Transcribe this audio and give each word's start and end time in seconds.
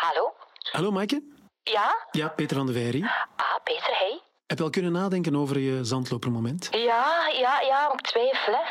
Hallo? 0.00 0.34
Hallo, 0.72 0.90
Maaike. 0.90 1.22
Ja? 1.62 2.06
Ja, 2.10 2.28
Peter 2.28 2.56
van 2.56 2.66
de 2.66 2.72
Veij. 2.72 2.90
hier. 2.90 3.26
Ah, 3.36 3.56
Peter, 3.64 3.98
hey. 3.98 4.20
Heb 4.46 4.58
je 4.58 4.64
al 4.64 4.70
kunnen 4.70 4.92
nadenken 4.92 5.36
over 5.36 5.58
je 5.58 5.84
zandlopermoment? 5.84 6.68
Ja, 6.70 7.28
ja, 7.32 7.60
ja, 7.60 7.92
ik 7.92 8.00
twijfel, 8.00 8.52
hè. 8.54 8.62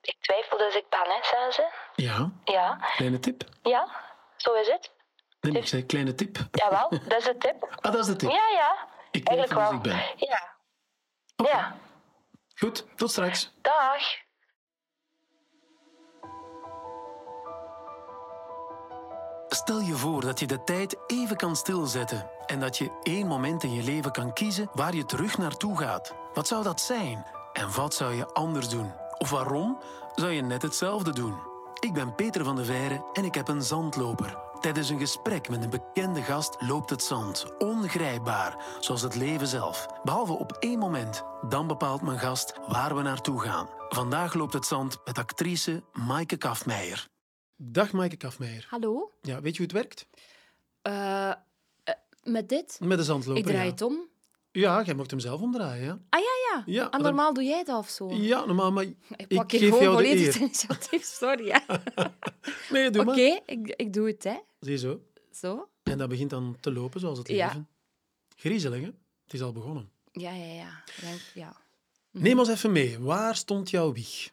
Ik 0.00 0.16
twijfel, 0.20 0.58
dus 0.58 0.74
ik 0.74 0.88
ben, 0.88 1.00
hè, 1.04 1.18
zei 1.22 1.50
ze. 1.52 1.70
Ja. 1.94 2.30
Ja, 2.44 2.78
Kleine 2.96 3.18
tip? 3.18 3.42
ja, 3.62 3.88
zo 4.36 4.52
is 4.54 4.68
het. 4.68 4.90
Nee, 5.40 5.52
ik 5.52 5.66
zei 5.66 5.86
kleine 5.86 6.14
tip. 6.14 6.38
Jawel, 6.52 6.88
dat 7.08 7.18
is 7.18 7.24
de 7.24 7.36
tip. 7.38 7.62
Ah, 7.80 7.92
dat 7.92 7.94
is 8.00 8.06
de 8.06 8.16
tip. 8.16 8.30
Ja, 8.30 8.48
ja. 8.52 8.88
Ik 9.10 9.28
Eigenlijk 9.28 9.58
twijfel, 9.60 9.80
wel. 9.82 9.82
dus 9.82 10.10
ik 10.10 10.18
ben. 10.18 10.28
Ja. 10.28 10.50
Ja, 11.50 11.76
Goed, 12.54 12.86
tot 12.96 13.10
straks. 13.10 13.52
dag. 13.60 14.02
Stel 19.54 19.80
je 19.80 19.94
voor 19.94 20.20
dat 20.20 20.40
je 20.40 20.46
de 20.46 20.64
tijd 20.64 20.96
even 21.06 21.36
kan 21.36 21.56
stilzetten 21.56 22.30
en 22.46 22.60
dat 22.60 22.78
je 22.78 22.90
één 23.02 23.26
moment 23.26 23.62
in 23.62 23.72
je 23.72 23.82
leven 23.82 24.12
kan 24.12 24.32
kiezen 24.32 24.70
waar 24.74 24.94
je 24.94 25.04
terug 25.04 25.38
naartoe 25.38 25.78
gaat. 25.78 26.14
Wat 26.34 26.46
zou 26.46 26.62
dat 26.62 26.80
zijn? 26.80 27.26
En 27.52 27.74
wat 27.74 27.94
zou 27.94 28.14
je 28.14 28.26
anders 28.26 28.68
doen? 28.68 28.92
Of 29.18 29.30
waarom 29.30 29.78
zou 30.14 30.30
je 30.30 30.42
net 30.42 30.62
hetzelfde 30.62 31.12
doen? 31.12 31.34
Ik 31.80 31.92
ben 31.92 32.14
Peter 32.14 32.44
van 32.44 32.56
de 32.56 32.64
Veire 32.64 33.04
en 33.12 33.24
ik 33.24 33.34
heb 33.34 33.48
een 33.48 33.62
zandloper. 33.62 34.38
Tijdens 34.60 34.88
een 34.88 34.98
gesprek 34.98 35.48
met 35.48 35.62
een 35.62 35.70
bekende 35.70 36.22
gast 36.22 36.56
loopt 36.58 36.90
het 36.90 37.02
zand, 37.02 37.46
ongrijpbaar, 37.58 38.56
zoals 38.80 39.02
het 39.02 39.14
leven 39.14 39.46
zelf. 39.46 39.86
Behalve 40.02 40.32
op 40.32 40.52
één 40.52 40.78
moment. 40.78 41.24
Dan 41.48 41.66
bepaalt 41.66 42.02
mijn 42.02 42.18
gast 42.18 42.54
waar 42.68 42.94
we 42.94 43.02
naartoe 43.02 43.40
gaan. 43.40 43.68
Vandaag 43.88 44.34
loopt 44.34 44.52
het 44.52 44.66
zand 44.66 44.98
met 45.04 45.18
actrice 45.18 45.82
Maaike 45.92 46.36
Kafmeijer. 46.36 47.11
Dag 47.64 47.92
Maaike 47.92 48.16
Kafmeijer. 48.16 48.66
Hallo? 48.68 49.10
Ja, 49.20 49.40
weet 49.40 49.56
je 49.56 49.62
hoe 49.62 49.66
het 49.66 49.72
werkt? 49.72 50.06
Eh, 50.82 51.28
eh, 51.28 51.36
met 52.22 52.48
dit? 52.48 52.78
Met 52.82 52.98
de 52.98 53.04
zandloper, 53.04 53.40
Ik 53.42 53.46
draai 53.48 53.64
ja. 53.64 53.70
het 53.70 53.82
om. 53.82 54.08
Ja, 54.52 54.82
jij 54.82 54.94
mocht 54.94 55.10
hem 55.10 55.20
zelf 55.20 55.40
omdraaien, 55.40 55.84
ja. 55.84 55.98
Ah 56.08 56.20
ja, 56.20 56.26
ja. 56.56 56.62
Ja, 56.66 56.84
en 56.84 56.90
dat- 56.90 57.00
normaal 57.00 57.34
doe 57.34 57.44
jij 57.44 57.64
dat 57.64 57.78
of 57.78 57.88
zo? 57.88 58.10
Ja, 58.12 58.44
normaal, 58.44 58.72
maar 58.72 58.84
Ik 58.84 58.96
ik 59.16 59.36
pak 59.36 59.50
geef 59.50 59.60
gewoon 59.60 59.82
jou 59.82 59.96
de 59.96 60.02
volledig 60.08 60.26
het 60.26 60.36
initiatief. 60.42 61.04
Sorry, 61.04 61.48
hè. 61.50 61.58
Nee, 62.70 62.90
doe 62.90 63.02
Oké, 63.02 63.14
maar. 63.28 63.40
ik, 63.46 63.74
ik 63.76 63.92
doe 63.92 64.06
het, 64.06 64.24
hè. 64.24 64.36
Ziezo. 64.60 65.00
Zo. 65.32 65.68
En 65.82 65.98
dat 65.98 66.08
begint 66.08 66.30
dan 66.30 66.56
te 66.60 66.72
lopen, 66.72 67.00
zoals 67.00 67.18
het 67.18 67.28
Ja. 67.28 67.46
leven. 67.46 67.68
Griezelig, 68.36 68.80
hè? 68.80 68.90
Het 69.24 69.32
is 69.32 69.42
al 69.42 69.52
begonnen. 69.52 69.90
Ja, 70.12 70.30
ja, 70.32 70.52
ja. 70.54 70.82
Denk, 71.00 71.20
ja. 71.34 71.56
Neem 72.10 72.38
ons 72.38 72.48
even 72.48 72.72
mee. 72.72 72.98
Waar 72.98 73.36
stond 73.36 73.70
jouw 73.70 73.92
wieg? 73.92 74.30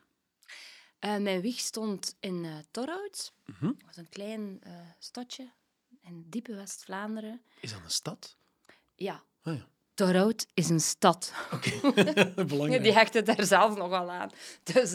Eh, 1.00 1.18
mijn 1.18 1.42
wieg 1.42 1.60
stond 1.60 2.16
in 2.20 2.46
eh 2.46 2.58
Torhout. 2.72 3.34
Mhm. 3.46 3.66
Dat 3.66 3.86
was 3.86 3.98
een 3.98 4.10
klein 4.10 4.58
eh, 4.62 4.74
stadje 5.00 5.52
in 6.02 6.26
diepe 6.30 6.56
West-Vlaanderen. 6.56 7.42
Is 7.62 7.72
dat 7.72 7.82
een 7.84 7.90
stad? 7.90 8.38
Ja, 8.96 9.24
Ah 9.42 9.56
ja, 9.56 9.68
Torhout 9.94 10.48
is 10.54 10.70
een 10.70 10.80
stad. 10.80 11.34
belangrijk. 12.36 12.84
Die 12.84 12.94
hecht 12.94 13.14
het 13.14 13.26
daar 13.26 13.46
zelf 13.46 13.78
nogal 13.78 14.12
aan. 14.12 14.30
Dus 14.64 14.94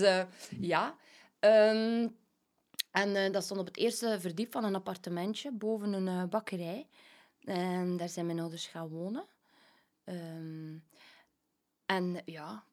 ja. 0.60 0.96
Ehm, 1.38 2.08
en 2.90 3.32
dat 3.32 3.44
stond 3.44 3.60
op 3.60 3.66
het 3.66 3.76
eerste 3.76 4.20
verdiep 4.20 4.52
van 4.52 4.64
een 4.64 4.74
appartementje 4.74 5.52
boven 5.52 5.92
een 5.92 6.28
bakkerij. 6.28 6.88
En 7.40 7.96
daar 7.96 8.08
zijn 8.08 8.26
mijn 8.26 8.40
ouders 8.40 8.66
gaan 8.66 8.88
wonen. 8.88 9.26
Ehm, 10.04 10.76
en 11.86 12.22
ja, 12.24 12.64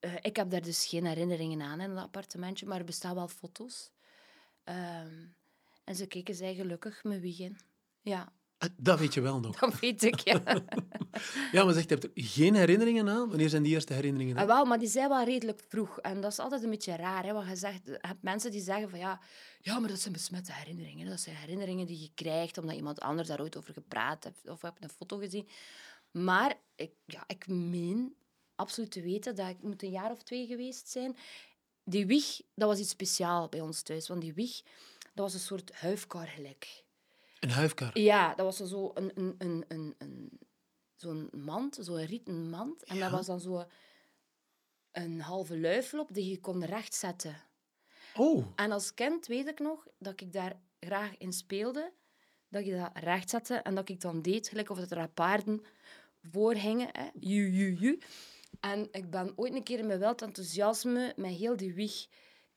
eh, 0.00 0.14
ik 0.20 0.36
heb 0.36 0.50
daar 0.50 0.62
dus 0.62 0.86
geen 0.86 1.06
herinneringen 1.06 1.62
aan 1.62 1.80
in 1.80 1.94
dat 1.94 2.04
appartementje, 2.04 2.66
maar 2.66 2.78
er 2.78 2.84
bestaan 2.84 3.14
wel 3.14 3.28
foto's. 3.28 3.90
Ehm, 4.64 5.26
en 5.84 5.96
ze 5.96 6.06
keken 6.06 6.34
zij 6.34 6.54
gelukkig 6.54 7.04
me 7.04 7.20
wieg 7.20 7.38
in. 7.38 7.58
Ja, 8.00 8.32
Ah, 8.58 8.68
Dat 8.76 8.98
weet 8.98 9.14
je 9.14 9.20
wel 9.20 9.40
nog. 9.40 9.58
dat 9.60 9.80
weet 9.80 10.02
ik, 10.02 10.18
ja. 10.18 10.42
Ja, 11.52 11.64
maar 11.64 11.74
zeg, 11.74 11.82
je 11.82 11.88
hebt 11.88 12.04
er 12.04 12.10
geen 12.14 12.54
herinneringen 12.54 13.08
aan? 13.08 13.28
Wanneer 13.28 13.48
zijn 13.48 13.62
die 13.62 13.72
eerste 13.72 13.92
herinneringen? 13.92 14.36
Ah, 14.36 14.46
wel, 14.46 14.64
maar 14.64 14.78
die 14.78 14.88
zijn 14.88 15.08
wel 15.08 15.24
redelijk 15.24 15.60
vroeg. 15.68 15.98
En 16.00 16.20
dat 16.20 16.32
is 16.32 16.38
altijd 16.38 16.62
een 16.62 16.70
beetje 16.70 16.96
raar. 16.96 17.24
Hè? 17.24 17.32
Want 17.32 17.48
je, 17.48 17.56
zegt, 17.56 17.80
je 17.84 17.98
hebt 18.00 18.22
mensen 18.22 18.50
die 18.50 18.60
zeggen 18.60 18.90
van 18.90 18.98
ja, 18.98 19.20
ja, 19.60 19.78
maar 19.78 19.88
dat 19.88 20.00
zijn 20.00 20.12
besmette 20.12 20.52
herinneringen. 20.52 21.08
Dat 21.08 21.20
zijn 21.20 21.36
herinneringen 21.36 21.86
die 21.86 22.00
je 22.00 22.10
krijgt 22.14 22.58
omdat 22.58 22.76
iemand 22.76 23.00
anders 23.00 23.28
daar 23.28 23.40
ooit 23.40 23.56
over 23.56 23.72
gepraat 23.72 24.24
heeft 24.24 24.48
of 24.48 24.62
hebt 24.62 24.82
een 24.82 24.90
foto 24.90 25.18
gezien. 25.18 25.48
Maar 26.10 26.54
ik, 26.74 26.90
ja, 27.04 27.24
ik 27.26 27.46
meen 27.48 28.14
absoluut 28.58 28.90
te 28.90 29.02
weten 29.02 29.34
dat 29.34 29.48
ik 29.48 29.62
moet 29.62 29.82
een 29.82 29.90
jaar 29.90 30.10
of 30.10 30.22
twee 30.22 30.46
geweest 30.46 30.88
zijn. 30.88 31.16
Die 31.84 32.06
wieg, 32.06 32.40
dat 32.54 32.68
was 32.68 32.78
iets 32.78 32.90
speciaals 32.90 33.48
bij 33.48 33.60
ons 33.60 33.82
thuis. 33.82 34.08
Want 34.08 34.20
die 34.20 34.34
wieg, 34.34 34.62
dat 34.98 35.24
was 35.24 35.34
een 35.34 35.40
soort 35.40 35.72
huifkar 35.72 36.26
gelijk. 36.26 36.84
Een 37.40 37.50
huifkar. 37.50 37.98
Ja, 37.98 38.34
dat 38.34 38.58
was 38.58 38.70
zo 38.70 38.90
een, 38.94 39.10
een, 39.14 39.34
een, 39.38 39.64
een, 39.68 39.94
een, 39.98 40.38
zo'n 40.96 41.28
mand, 41.32 41.78
zo'n 41.80 42.04
rieten 42.04 42.50
mand. 42.50 42.84
En 42.84 42.98
dat 42.98 43.10
was 43.10 43.26
dan 43.26 43.40
zo 43.40 43.64
een 44.92 45.20
halve 45.20 45.58
luifel 45.58 46.06
die 46.10 46.30
je 46.30 46.40
kon 46.40 46.64
rechtzetten. 46.64 47.42
Oh, 48.14 48.46
En 48.56 48.72
als 48.72 48.94
kind 48.94 49.26
weet 49.26 49.46
ik 49.46 49.58
nog 49.58 49.86
dat 49.98 50.20
ik 50.20 50.32
daar 50.32 50.60
graag 50.80 51.16
in 51.18 51.32
speelde. 51.32 51.92
Dat 52.48 52.64
je 52.64 52.76
dat 52.76 52.90
rechtzette 52.94 53.54
en 53.54 53.74
dat 53.74 53.88
ik 53.88 54.00
dan 54.00 54.22
deed, 54.22 54.48
gelijk 54.48 54.70
of 54.70 54.78
het 54.78 54.90
er 54.90 55.08
paarden 55.08 55.64
voor 56.22 56.54
hingen. 56.54 56.88
Hè. 56.92 57.08
Ju, 57.20 57.50
ju, 57.50 57.76
ju. 57.80 57.98
En 58.60 58.88
ik 58.90 59.10
ben 59.10 59.32
ooit 59.36 59.54
een 59.54 59.62
keer 59.62 59.78
in 59.78 59.86
mijn 59.86 59.98
wild 59.98 60.22
enthousiasme 60.22 61.12
met 61.16 61.30
heel 61.30 61.56
die 61.56 61.74
wieg 61.74 62.06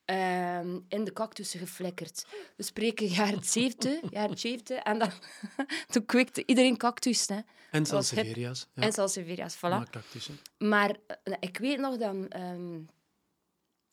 ehm, 0.06 0.80
in 0.88 1.04
de 1.04 1.14
cactussen 1.14 1.60
geflikkerd. 1.60 2.26
We 2.56 2.64
spreken 2.64 3.08
jaren 3.08 3.44
70, 3.44 4.12
jaren 4.12 4.38
70. 4.38 4.78
En 4.78 5.00
dan, 5.00 5.12
toen 5.92 6.06
kwikte 6.06 6.44
iedereen 6.46 6.78
cactus. 6.78 7.28
Hè. 7.28 7.40
en. 7.72 7.86
Sanseveria's. 7.86 8.68
Ja, 8.74 8.82
En 8.82 8.94
Salsiferia's, 8.94 9.58
voilà. 9.58 9.60
maar 9.60 9.90
cactussen. 9.90 10.40
Maar 10.58 10.96
eh, 11.24 11.34
ik 11.40 11.58
weet 11.58 11.80
nog 11.80 11.98
dat 11.98 12.16
ehm, 12.30 12.82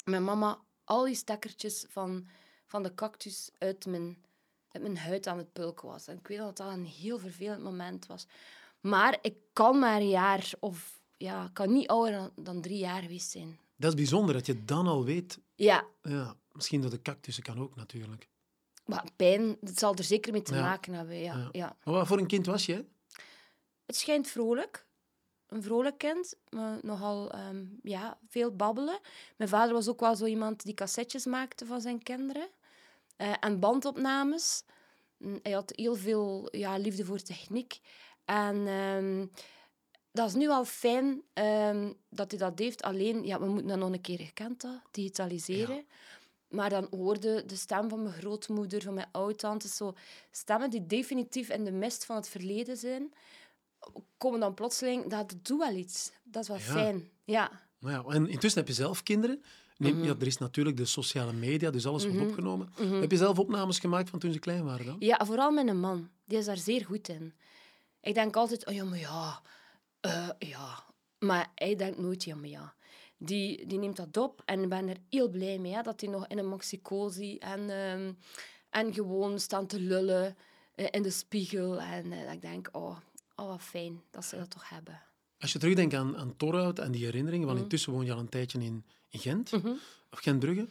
mijn 0.05 0.25
mama 0.25 0.59
al 0.85 1.05
die 1.05 1.15
stekkertjes 1.15 1.87
van, 1.89 2.29
van 2.67 2.83
de 2.83 2.95
cactus 2.95 3.51
uit 3.59 3.87
mijn, 3.87 4.25
uit 4.69 4.83
mijn 4.83 4.99
huid 4.99 5.27
aan 5.27 5.39
het 5.39 5.53
pulken 5.53 5.89
was. 5.89 6.07
En 6.07 6.19
ik 6.19 6.27
weet 6.27 6.39
nog 6.39 6.47
dat 6.47 6.57
dat 6.57 6.73
een 6.73 6.87
heel 6.87 7.19
vervelend 7.19 7.63
moment 7.63 8.07
was. 8.07 8.27
Maar 8.81 9.19
ik 9.23 9.35
kan 9.53 9.79
maar 9.79 10.01
een 10.01 10.09
jaar 10.09 10.51
of... 10.61 10.98
Ja, 11.19 11.45
ik 11.45 11.55
kan 11.55 11.73
niet 11.73 11.89
ouder 11.89 12.13
dan, 12.13 12.31
dan 12.45 12.61
drie 12.61 12.79
jaar 12.79 13.03
geweest 13.03 13.31
zijn. 13.31 13.59
Dat 13.77 13.91
is 13.91 13.97
bijzonder 13.97 14.35
dat 14.35 14.47
je 14.47 14.65
dan 14.65 14.87
al 14.87 15.05
weet. 15.05 15.39
Ja, 15.55 15.85
Ja, 16.03 16.37
misschien 16.53 16.81
door 16.81 16.91
de 16.91 17.03
cactussen 17.03 17.43
kan 17.43 17.59
ook 17.59 17.77
natuurlijk. 17.77 18.29
maar 18.85 19.05
pijn, 19.17 19.57
dat 19.61 19.79
zal 19.79 19.95
er 19.95 20.05
zeker 20.05 20.33
mee 20.33 20.43
te 20.43 20.55
Ja. 20.55 20.61
maken 20.63 20.93
hebben. 20.95 21.17
Ja, 21.17 21.37
Ja. 21.37 21.49
ja. 21.53 21.77
Maar 21.85 21.95
wat 21.95 22.07
voor 22.07 22.19
een 22.19 22.27
kind 22.27 22.47
was 22.47 22.67
je? 22.67 22.85
Het 23.87 23.97
schijnt 23.97 24.29
vrolijk. 24.29 24.87
Een 25.49 25.63
vrolijk 25.63 25.99
kind, 25.99 26.35
maar 26.49 26.79
nogal 26.83 27.31
ehm, 27.31 27.65
ja, 27.83 28.19
veel 28.29 28.57
babbelen. 28.57 29.01
Mijn 29.37 29.51
vader 29.51 29.75
was 29.75 29.89
ook 29.89 30.01
wel 30.01 30.17
zo 30.17 30.25
iemand 30.25 30.63
die 30.65 30.75
cassettes 30.75 31.25
maakte 31.27 31.67
van 31.67 31.81
zijn 31.81 32.03
kinderen. 32.03 32.49
Eh, 33.17 33.33
en 33.41 33.59
bandopnames. 33.61 34.63
Mm, 35.17 35.39
Hij 35.43 35.53
had 35.53 35.73
heel 35.77 35.95
veel 35.95 36.49
ja, 36.51 36.77
liefde 36.79 37.05
voor 37.05 37.21
techniek. 37.23 37.81
En 38.25 38.67
ehm, 38.67 39.27
dat 40.19 40.29
is 40.29 40.35
nu 40.35 40.49
al 40.49 40.65
fijn 40.65 41.23
ehm, 41.33 41.93
dat 42.11 42.31
hij 42.31 42.41
dat 42.41 42.59
heeft. 42.59 42.83
Alleen, 42.83 43.25
ja, 43.27 43.41
we 43.41 43.47
moeten 43.47 43.67
dat 43.69 43.79
nog 43.79 43.93
een 43.93 44.01
keer 44.01 44.19
gekend, 44.19 44.61
dat, 44.61 44.81
digitaliseren. 44.91 45.85
Maar 46.49 46.71
dan 46.71 46.87
hoorde 46.91 47.45
de 47.47 47.57
stem 47.57 47.89
van 47.89 48.03
mijn 48.03 48.15
grootmoeder, 48.15 48.83
van 48.83 48.95
mijn 48.95 49.09
oudtante, 49.13 49.69
zo 49.69 49.95
stemmen 50.31 50.71
die 50.71 50.87
definitief 50.87 51.49
in 51.49 51.65
de 51.65 51.71
mist 51.71 52.05
van 52.05 52.17
het 52.17 52.29
verleden 52.29 52.77
zijn, 52.77 53.13
komen 54.19 54.41
dan 54.41 54.55
plotseling, 54.55 55.07
dat 55.07 55.35
doet 55.43 55.59
wel 55.59 55.75
iets. 55.75 56.13
Dat 56.23 56.43
is 56.43 56.49
wel 56.49 56.57
Ja. 56.57 56.63
fijn. 56.63 57.09
Ja. 57.25 57.51
Nou 57.81 57.93
ja, 58.09 58.15
en 58.15 58.29
intussen 58.29 58.61
heb 58.61 58.69
je 58.69 58.75
zelf 58.75 59.03
kinderen. 59.03 59.43
Neem, 59.77 59.95
Mhm. 59.97 60.05
ja, 60.05 60.15
er 60.21 60.27
is 60.27 60.39
natuurlijk 60.39 60.77
de 60.77 60.85
sociale 60.85 61.33
media, 61.33 61.71
dus 61.71 61.87
alles 61.87 62.03
wordt 62.03 62.19
Mhm. 62.19 62.27
opgenomen. 62.27 62.73
Mhm. 62.79 63.01
Heb 63.01 63.11
je 63.11 63.17
zelf 63.17 63.39
opnames 63.39 63.79
gemaakt 63.79 64.11
van 64.11 64.19
toen 64.19 64.33
ze 64.33 64.39
klein 64.39 64.65
waren 64.65 64.87
dan? 64.87 64.97
Ja, 64.99 65.21
vooral 65.27 65.51
mijn 65.51 65.81
man. 65.81 66.09
Die 66.25 66.39
is 66.39 66.45
daar 66.45 66.57
zeer 66.57 66.85
goed 66.85 67.09
in. 67.09 67.35
Ik 68.01 68.15
denk 68.15 68.37
altijd, 68.37 68.67
oh 68.67 68.75
ja, 68.75 68.85
maar 68.85 68.99
ja. 68.99 69.43
Eh, 70.01 70.29
ja. 70.39 70.85
Maar 71.19 71.51
hij 71.55 71.77
denkt 71.77 71.99
nooit, 71.99 72.25
ja, 72.25 72.35
maar 72.35 72.49
ja. 72.49 72.75
Die, 73.17 73.67
die 73.67 73.79
neemt 73.79 73.97
dat 73.97 74.17
op 74.17 74.43
en 74.45 74.63
ik 74.63 74.69
ben 74.69 74.89
er 74.89 74.97
heel 75.11 75.29
blij 75.29 75.59
mee, 75.59 75.73
hè, 75.75 75.83
dat 75.83 76.01
hij 76.01 76.11
nog 76.11 76.27
in 76.27 76.39
een 76.39 76.49
maxicosi 76.49 77.39
en, 77.39 77.71
ehm, 77.71 78.13
en 78.71 78.95
gewoon 78.95 79.41
staan 79.41 79.67
te 79.67 79.81
lullen 79.81 80.37
eh, 80.75 80.87
in 80.91 81.03
de 81.03 81.11
spiegel. 81.11 81.81
En 81.81 82.13
eh, 82.13 82.33
ik 82.33 82.41
denk, 82.41 82.69
oh, 82.73 82.97
oh, 83.37 83.47
wat 83.49 83.63
fijn 83.63 84.03
dat 84.11 84.25
ze 84.25 84.37
dat 84.37 84.51
toch 84.51 84.69
hebben. 84.69 85.03
Als 85.39 85.53
je 85.53 85.59
terugdenkt 85.59 85.95
aan, 85.95 86.17
aan 86.17 86.37
Torhout 86.37 86.79
en 86.79 86.93
die 86.93 87.05
herinneringen, 87.05 87.45
want 87.47 87.57
Mhm. 87.59 87.65
intussen 87.67 87.93
woon 87.93 88.05
je 88.05 88.13
al 88.13 88.19
een 88.19 88.29
tijdje 88.29 88.59
in, 88.59 88.85
in 89.09 89.21
Gent, 89.21 89.51
Mhm. 89.53 89.69
of 90.11 90.19
Gentbrugge. 90.19 90.69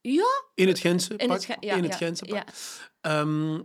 Ja, 0.00 0.42
In 0.54 0.68
het 0.68 0.78
Gentse 0.78 1.16
in 1.16 1.28
pak. 1.28 1.42
het, 1.42 1.56
ja, 1.60 1.74
in 1.76 1.82
het 1.82 1.92
ja, 1.92 1.98
Gentse 1.98 2.24
pak. 2.24 2.48
Ehm, 3.00 3.62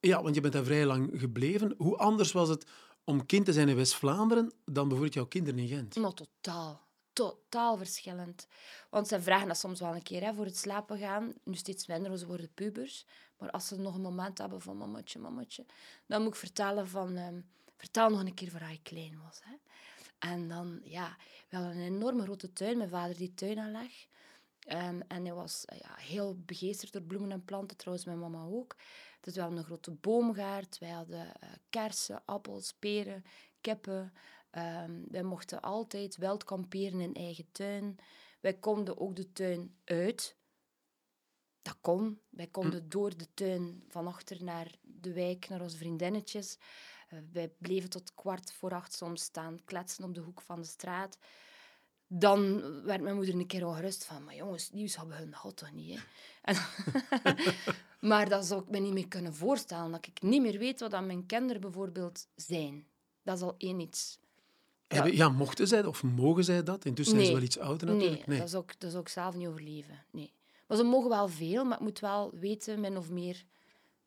ja, 0.00 0.22
want 0.22 0.34
je 0.34 0.40
bent 0.40 0.52
daar 0.52 0.64
vrij 0.64 0.86
lang 0.86 1.10
gebleven. 1.14 1.74
Hoe 1.76 1.96
anders 1.96 2.32
was 2.32 2.48
het 2.48 2.66
om 3.04 3.26
kind 3.26 3.44
te 3.44 3.52
zijn 3.52 3.68
in 3.68 3.76
West-Vlaanderen 3.76 4.52
dan 4.64 4.82
bijvoorbeeld 4.84 5.14
jouw 5.14 5.26
kinderen 5.26 5.58
in 5.60 5.68
Gent? 5.68 5.96
Maar 5.96 6.12
totaal. 6.12 6.86
totaal 7.12 7.76
verschillend. 7.76 8.46
Want 8.90 9.08
ze 9.08 9.22
vragen 9.22 9.48
dat 9.48 9.58
soms 9.58 9.80
wel 9.80 9.94
een 9.94 10.02
keer 10.02 10.22
hè, 10.22 10.34
voor 10.34 10.44
het 10.44 10.56
slapen 10.56 10.98
gaan. 10.98 11.32
Nu 11.44 11.54
steeds 11.54 11.86
minder, 11.86 12.18
ze 12.18 12.26
worden 12.26 12.54
pubers. 12.54 13.06
Maar 13.38 13.50
als 13.50 13.66
ze 13.68 13.76
nog 13.78 13.94
een 13.94 14.00
moment 14.00 14.38
hebben 14.38 14.60
van 14.60 14.76
mammatje, 14.76 15.18
mammatje, 15.18 15.66
dan 16.06 16.22
moet 16.22 16.32
ik 16.32 16.38
vertellen 16.38 16.88
van... 16.88 17.16
ehm, 17.16 17.40
vertel 17.76 18.10
nog 18.10 18.20
een 18.20 18.34
keer 18.34 18.50
waar 18.52 18.72
je 18.72 18.82
klein 18.82 19.20
was. 19.22 19.40
Hè. 19.44 19.54
En 20.18 20.48
dan, 20.48 20.80
ja, 20.84 21.16
we 21.48 21.56
hadden 21.56 21.76
een 21.76 21.94
enorme 21.94 22.22
grote 22.22 22.52
tuin. 22.52 22.76
Mijn 22.76 22.88
vader 22.88 23.16
die 23.16 23.34
tuin 23.34 23.58
aanleg. 23.58 24.06
Ehm, 24.60 25.00
en 25.08 25.24
hij 25.24 25.34
was 25.34 25.62
ja, 25.66 25.94
heel 25.96 26.36
begeesterd 26.46 26.92
door 26.92 27.02
bloemen 27.02 27.30
en 27.30 27.44
planten, 27.44 27.76
trouwens 27.76 28.06
mijn 28.06 28.18
mama 28.18 28.44
ook. 28.44 28.76
Dus 29.22 29.34
we 29.34 29.40
hadden 29.40 29.58
een 29.58 29.64
grote 29.64 29.90
boomgaard, 29.90 30.78
wij 30.78 30.90
hadden 30.90 31.40
eh, 31.40 31.48
kersen, 31.70 32.22
appels, 32.24 32.72
peren, 32.78 33.24
kippen. 33.60 34.12
Ehm, 34.50 35.00
wij 35.08 35.22
mochten 35.22 35.60
altijd 35.60 36.16
wild 36.16 36.44
kamperen 36.44 37.00
in 37.00 37.14
eigen 37.14 37.52
tuin. 37.52 37.98
Wij 38.40 38.54
konden 38.54 38.98
ook 38.98 39.16
de 39.16 39.32
tuin 39.32 39.76
uit. 39.84 40.36
Dat 41.62 41.76
kon. 41.80 42.20
Wij 42.28 42.46
konden 42.46 42.88
door 42.88 43.16
de 43.16 43.34
tuin 43.34 43.84
van 43.88 44.06
achter 44.06 44.44
naar 44.44 44.74
de 44.82 45.12
wijk, 45.12 45.48
naar 45.48 45.60
onze 45.60 45.76
vriendinnetjes. 45.76 46.58
Eh, 47.08 47.18
wij 47.32 47.48
bleven 47.58 47.90
tot 47.90 48.14
kwart 48.14 48.52
voor 48.52 48.74
acht 48.74 48.92
soms 48.92 49.22
staan, 49.22 49.64
kletsen 49.64 50.04
op 50.04 50.14
de 50.14 50.20
hoek 50.20 50.40
van 50.40 50.60
de 50.60 50.66
straat. 50.66 51.18
Dan 52.14 52.62
werd 52.84 53.00
mijn 53.02 53.14
moeder 53.16 53.34
een 53.34 53.46
keer 53.46 53.66
ongerust 53.66 54.04
van, 54.04 54.24
maar 54.24 54.34
jongens, 54.34 54.70
nieuws 54.70 54.96
hebben 54.96 55.16
hun 55.16 55.34
dat 55.42 55.56
toch 55.56 55.72
niet, 55.72 55.98
hè? 55.98 56.04
En 56.42 56.56
maar 58.08 58.28
dat 58.28 58.44
zou 58.46 58.62
ik 58.62 58.70
me 58.70 58.78
niet 58.78 58.92
meer 58.92 59.08
kunnen 59.08 59.34
voorstellen, 59.34 59.90
dat 59.90 60.06
ik 60.06 60.22
niet 60.22 60.42
meer 60.42 60.58
weet 60.58 60.80
wat 60.80 61.04
mijn 61.04 61.26
kinderen 61.26 61.60
bijvoorbeeld 61.60 62.26
zijn. 62.36 62.86
Dat 63.22 63.36
is 63.36 63.42
al 63.42 63.54
één 63.58 63.80
iets. 63.80 64.18
Ja, 64.88 65.28
mochten 65.28 65.68
zij 65.68 65.84
of 65.84 66.02
mogen 66.02 66.44
zij 66.44 66.62
dat? 66.62 66.84
Intussen 66.84 67.14
zijn 67.14 67.26
ze 67.26 67.32
Nee. 67.32 67.40
wel 67.40 67.48
iets 67.48 67.58
ouder 67.58 67.86
Nee, 67.86 68.08
natuurlijk. 68.10 68.38
Dat, 68.40 68.50
zou 68.50 68.62
ik, 68.66 68.80
dat 68.80 68.90
zou 68.90 69.02
ik 69.02 69.08
zelf 69.08 69.34
niet 69.34 69.48
overleven. 69.48 70.04
Nee. 70.10 70.32
Maar 70.66 70.76
ze 70.76 70.82
mogen 70.82 71.08
wel 71.10 71.28
veel, 71.28 71.64
maar 71.64 71.76
ik 71.76 71.82
moet 71.82 71.98
wel 72.00 72.30
weten, 72.34 72.80
min 72.80 72.96
of 72.96 73.10
meer, 73.10 73.44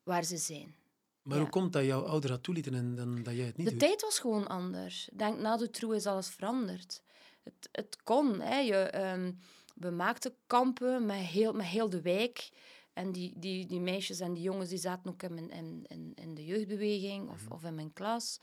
waar 0.04 0.24
ze 0.24 0.38
zijn. 0.38 0.76
Maar 1.22 1.36
ja. 1.36 1.42
hoe 1.42 1.52
komt 1.52 1.74
dat 1.74 1.86
jouw 1.86 2.02
ouders 2.06 2.34
dat 2.34 2.44
toelieten 2.44 2.74
en 2.74 2.96
dan, 2.96 3.24
dat 3.24 3.36
jij 3.36 3.46
het 3.46 3.58
niet 3.58 3.66
De 3.66 3.72
doet? 3.72 3.82
tijd 3.82 4.02
was 4.02 4.20
gewoon 4.20 4.48
anders. 4.48 5.10
Denk, 5.14 5.40
na 5.40 5.58
de 5.58 5.70
troe 5.70 5.96
is 5.96 6.06
alles 6.06 6.28
veranderd. 6.28 7.02
Het, 7.46 7.70
het 7.72 7.98
kon. 8.04 8.42
Hè. 8.42 8.60
Je, 8.60 8.76
ehm, 8.76 9.32
we 9.76 9.90
maakten 9.90 10.36
kampen 10.48 11.06
met 11.06 11.18
heel, 11.18 11.54
met 11.54 11.66
heel 11.66 11.90
de 11.90 12.02
wijk. 12.02 12.50
En 12.94 13.12
die, 13.12 13.34
die, 13.36 13.66
die 13.66 13.80
meisjes 13.80 14.20
en 14.20 14.34
die 14.34 14.44
jongens 14.44 14.70
die 14.70 14.78
zaten 14.78 15.12
ook 15.12 15.24
in, 15.24 15.34
mijn, 15.34 15.50
in, 15.50 15.86
in, 15.88 16.12
in 16.16 16.36
de 16.36 16.46
jeugdbeweging 16.46 17.30
of, 17.30 17.50
of 17.50 17.64
in 17.64 17.76
mijn 17.76 17.94
klas. 17.94 18.40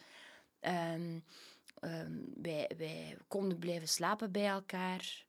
Ehm, 0.61 1.19
wij, 2.35 2.71
wij 2.77 3.17
konden 3.29 3.59
blijven 3.59 3.89
slapen 3.89 4.33
bij 4.33 4.49
elkaar. 4.49 5.25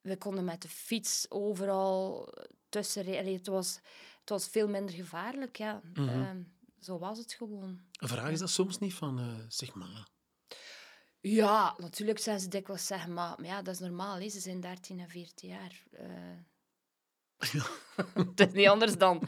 We 0.00 0.16
konden 0.16 0.44
met 0.44 0.62
de 0.62 0.68
fiets 0.68 1.26
overal 1.28 2.28
tussen 2.68 3.02
rijden. 3.02 3.32
Het 3.32 3.46
was, 3.46 3.80
het 4.20 4.28
was 4.28 4.48
veel 4.48 4.68
minder 4.68 4.94
gevaarlijk. 4.94 5.56
Ja. 5.56 5.80
Mhm. 5.94 6.42
Zo 6.80 6.98
was 6.98 7.18
het 7.18 7.32
gewoon. 7.32 7.80
Vragen 7.92 8.32
ze 8.32 8.38
dat 8.38 8.50
soms 8.50 8.78
niet 8.78 8.94
van, 8.94 9.18
eh, 9.18 9.38
zeg 9.48 9.74
maar... 9.74 10.10
Ja, 11.22 11.74
natuurlijk 11.78 12.18
zijn 12.18 12.40
ze 12.40 12.48
dikwijls 12.48 12.86
zeggen, 12.86 13.12
maar, 13.12 13.34
maar 13.36 13.46
ja, 13.48 13.62
dat 13.62 13.74
is 13.74 13.80
normaal. 13.80 14.16
Hè. 14.20 14.28
Ze 14.28 14.40
zijn 14.40 14.60
13 14.60 15.00
en 15.00 15.08
14 15.08 15.48
jaar. 15.48 15.82
Eh. 15.92 16.06
het 18.36 18.40
is 18.48 18.52
niet 18.52 18.68
anders 18.68 18.98
dan... 18.98 19.22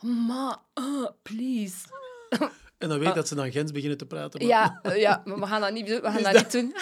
Ma, 0.00 0.62
uh, 0.80 1.08
please. 1.22 1.86
En 2.78 2.88
dan 2.88 2.98
weet 2.98 3.14
dat 3.14 3.28
ze 3.28 3.34
dan 3.34 3.50
Gens 3.52 3.72
beginnen 3.72 3.98
te 3.98 4.06
praten. 4.06 4.40
maar- 4.40 4.48
Ja, 4.48 4.78
eh, 4.82 5.00
ja, 5.06 5.22
maar 5.24 5.38
we 5.40 5.46
gaan 5.46 5.60
dat 5.60 5.72
niet, 5.72 5.86
doen- 5.86 6.00
we 6.00 6.10
gaan 6.10 6.22
dat- 6.22 6.34
niet 6.34 6.52
doen. 6.52 6.74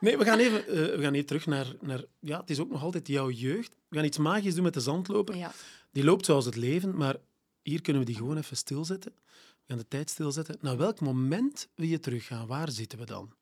Nee, 0.00 0.18
we 0.18 0.24
gaan 0.24 0.38
even, 0.38 0.66
eh, 0.66 0.96
we 0.96 1.02
gaan 1.02 1.12
even 1.14 1.26
terug 1.26 1.46
naar, 1.46 1.66
naar... 1.80 2.04
Ja, 2.20 2.40
het 2.40 2.50
is 2.50 2.58
ook 2.60 2.70
nog 2.70 2.82
altijd 2.82 3.06
jouw 3.08 3.30
jeugd. 3.30 3.74
We 3.88 3.96
gaan 3.96 4.04
iets 4.04 4.18
magisch 4.18 4.54
doen 4.54 4.64
met 4.64 4.74
de 4.74 4.80
zandloper. 4.80 5.36
Ja. 5.36 5.52
Die 5.92 6.04
loopt 6.04 6.24
zoals 6.24 6.44
het 6.44 6.56
leven, 6.56 6.96
maar 6.96 7.16
hier 7.62 7.80
kunnen 7.80 8.02
we 8.02 8.08
die 8.08 8.16
gewoon 8.16 8.36
even 8.36 8.56
stilzetten. 8.56 9.12
We 9.16 9.64
gaan 9.66 9.78
de 9.78 9.88
tijd 9.88 10.10
stilzetten. 10.10 10.56
Naar 10.60 10.76
welk 10.76 11.00
moment 11.00 11.68
wil 11.74 11.86
je 11.86 12.00
teruggaan? 12.00 12.46
Waar 12.46 12.70
zitten 12.70 12.98
we 12.98 13.04
dan? 13.06 13.32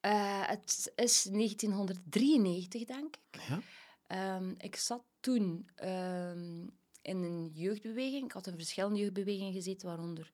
Eh, 0.00 0.46
het 0.48 0.92
is 0.96 1.22
1993, 1.22 2.84
denk 2.84 3.16
ik. 3.30 3.40
Ja? 3.48 3.60
Ehm, 4.06 4.54
ik 4.58 4.76
zat 4.76 5.02
toen 5.20 5.68
ehm, 5.74 6.60
in 7.02 7.16
een 7.22 7.50
jeugdbeweging. 7.54 8.24
Ik 8.24 8.32
had 8.32 8.46
in 8.46 8.56
verschillende 8.56 8.98
jeugdbewegingen 8.98 9.52
gezeten, 9.52 9.88
waaronder 9.88 10.32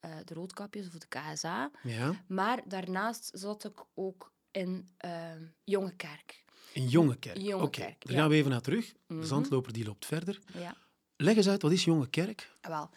eh, 0.00 0.16
de 0.24 0.34
Roodkapjes 0.34 0.86
of 0.86 0.92
de 0.98 1.06
KSA. 1.08 1.70
Ja? 1.82 2.24
Maar 2.28 2.62
daarnaast 2.68 3.30
zat 3.34 3.64
ik 3.64 3.84
ook 3.94 4.32
in 4.50 4.88
ehm 4.96 5.42
Jonge 5.64 5.96
Kerk. 5.96 6.44
In 6.72 6.88
Jonge 6.88 7.16
Kerk. 7.18 7.36
Jonge 7.36 7.62
Oké, 7.64 7.80
Kerk, 7.80 8.04
daar 8.04 8.12
ja. 8.14 8.18
gaan 8.20 8.28
we 8.30 8.34
even 8.36 8.50
naar 8.50 8.60
terug. 8.60 8.92
De 8.92 9.14
Mhm. 9.14 9.24
zandloper 9.24 9.72
die 9.72 9.84
loopt 9.84 10.06
verder. 10.06 10.40
Ja. 10.54 10.76
Leg 11.16 11.36
eens 11.36 11.48
uit, 11.48 11.62
wat 11.62 11.72
is 11.72 11.84
Jonge 11.84 12.08
Kerk? 12.10 12.56
Wel, 12.60 12.90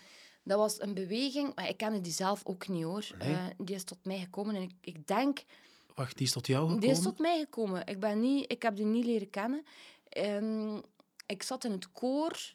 dat 0.44 0.58
was 0.58 0.82
een 0.82 0.94
beweging, 0.94 1.56
maar 1.56 1.70
ik 1.70 1.78
kende 1.78 2.02
die 2.02 2.12
zelf 2.14 2.46
ook 2.46 2.68
niet 2.68 2.84
hoor. 2.84 3.08
Nee. 3.18 3.34
Eh, 3.34 3.46
die 3.58 3.76
is 3.76 3.84
tot 3.84 4.06
mij 4.06 4.20
gekomen 4.20 4.56
en 4.56 4.62
ik, 4.62 4.72
ik 4.82 5.08
denk, 5.08 5.44
Wacht, 5.96 6.18
die 6.18 6.26
is 6.26 6.32
tot 6.34 6.48
jou 6.48 6.60
gekomen? 6.62 6.82
die 6.82 6.92
is 6.92 7.02
tot 7.02 7.20
mij 7.20 7.40
gekomen. 7.40 7.86
Ik, 7.88 8.00
ben 8.00 8.20
niet, 8.20 8.52
ik 8.52 8.62
heb 8.62 8.76
die 8.76 8.86
niet 8.86 9.06
leren 9.06 9.30
kennen. 9.30 9.66
Ehm, 10.10 10.78
ik 11.26 11.44
zat 11.44 11.64
in 11.64 11.72
het 11.72 11.92
koor. 11.92 12.54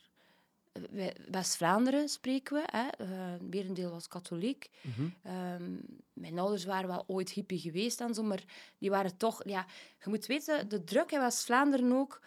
Wij- 0.90 1.16
West-Vlaanderen 1.30 2.08
spreken 2.08 2.54
we. 2.56 2.62
Hè. 2.66 2.86
Eh, 3.04 3.40
merendeel 3.40 3.90
was 3.90 4.08
katholiek. 4.08 4.70
Mhm. 4.80 5.08
Ehm, 5.22 5.72
mijn 6.12 6.38
ouders 6.38 6.64
waren 6.64 6.88
wel 6.88 7.04
ooit 7.06 7.30
hippie 7.30 7.58
geweest 7.58 8.00
en 8.00 8.14
zo, 8.14 8.22
maar 8.22 8.44
die 8.78 8.90
waren 8.90 9.16
toch... 9.16 9.42
Ja, 9.48 9.66
je 10.04 10.10
moet 10.10 10.26
weten, 10.26 10.68
de 10.68 10.84
druk 10.84 11.12
in 11.12 11.20
West-Vlaanderen 11.20 11.92
ook 11.92 12.20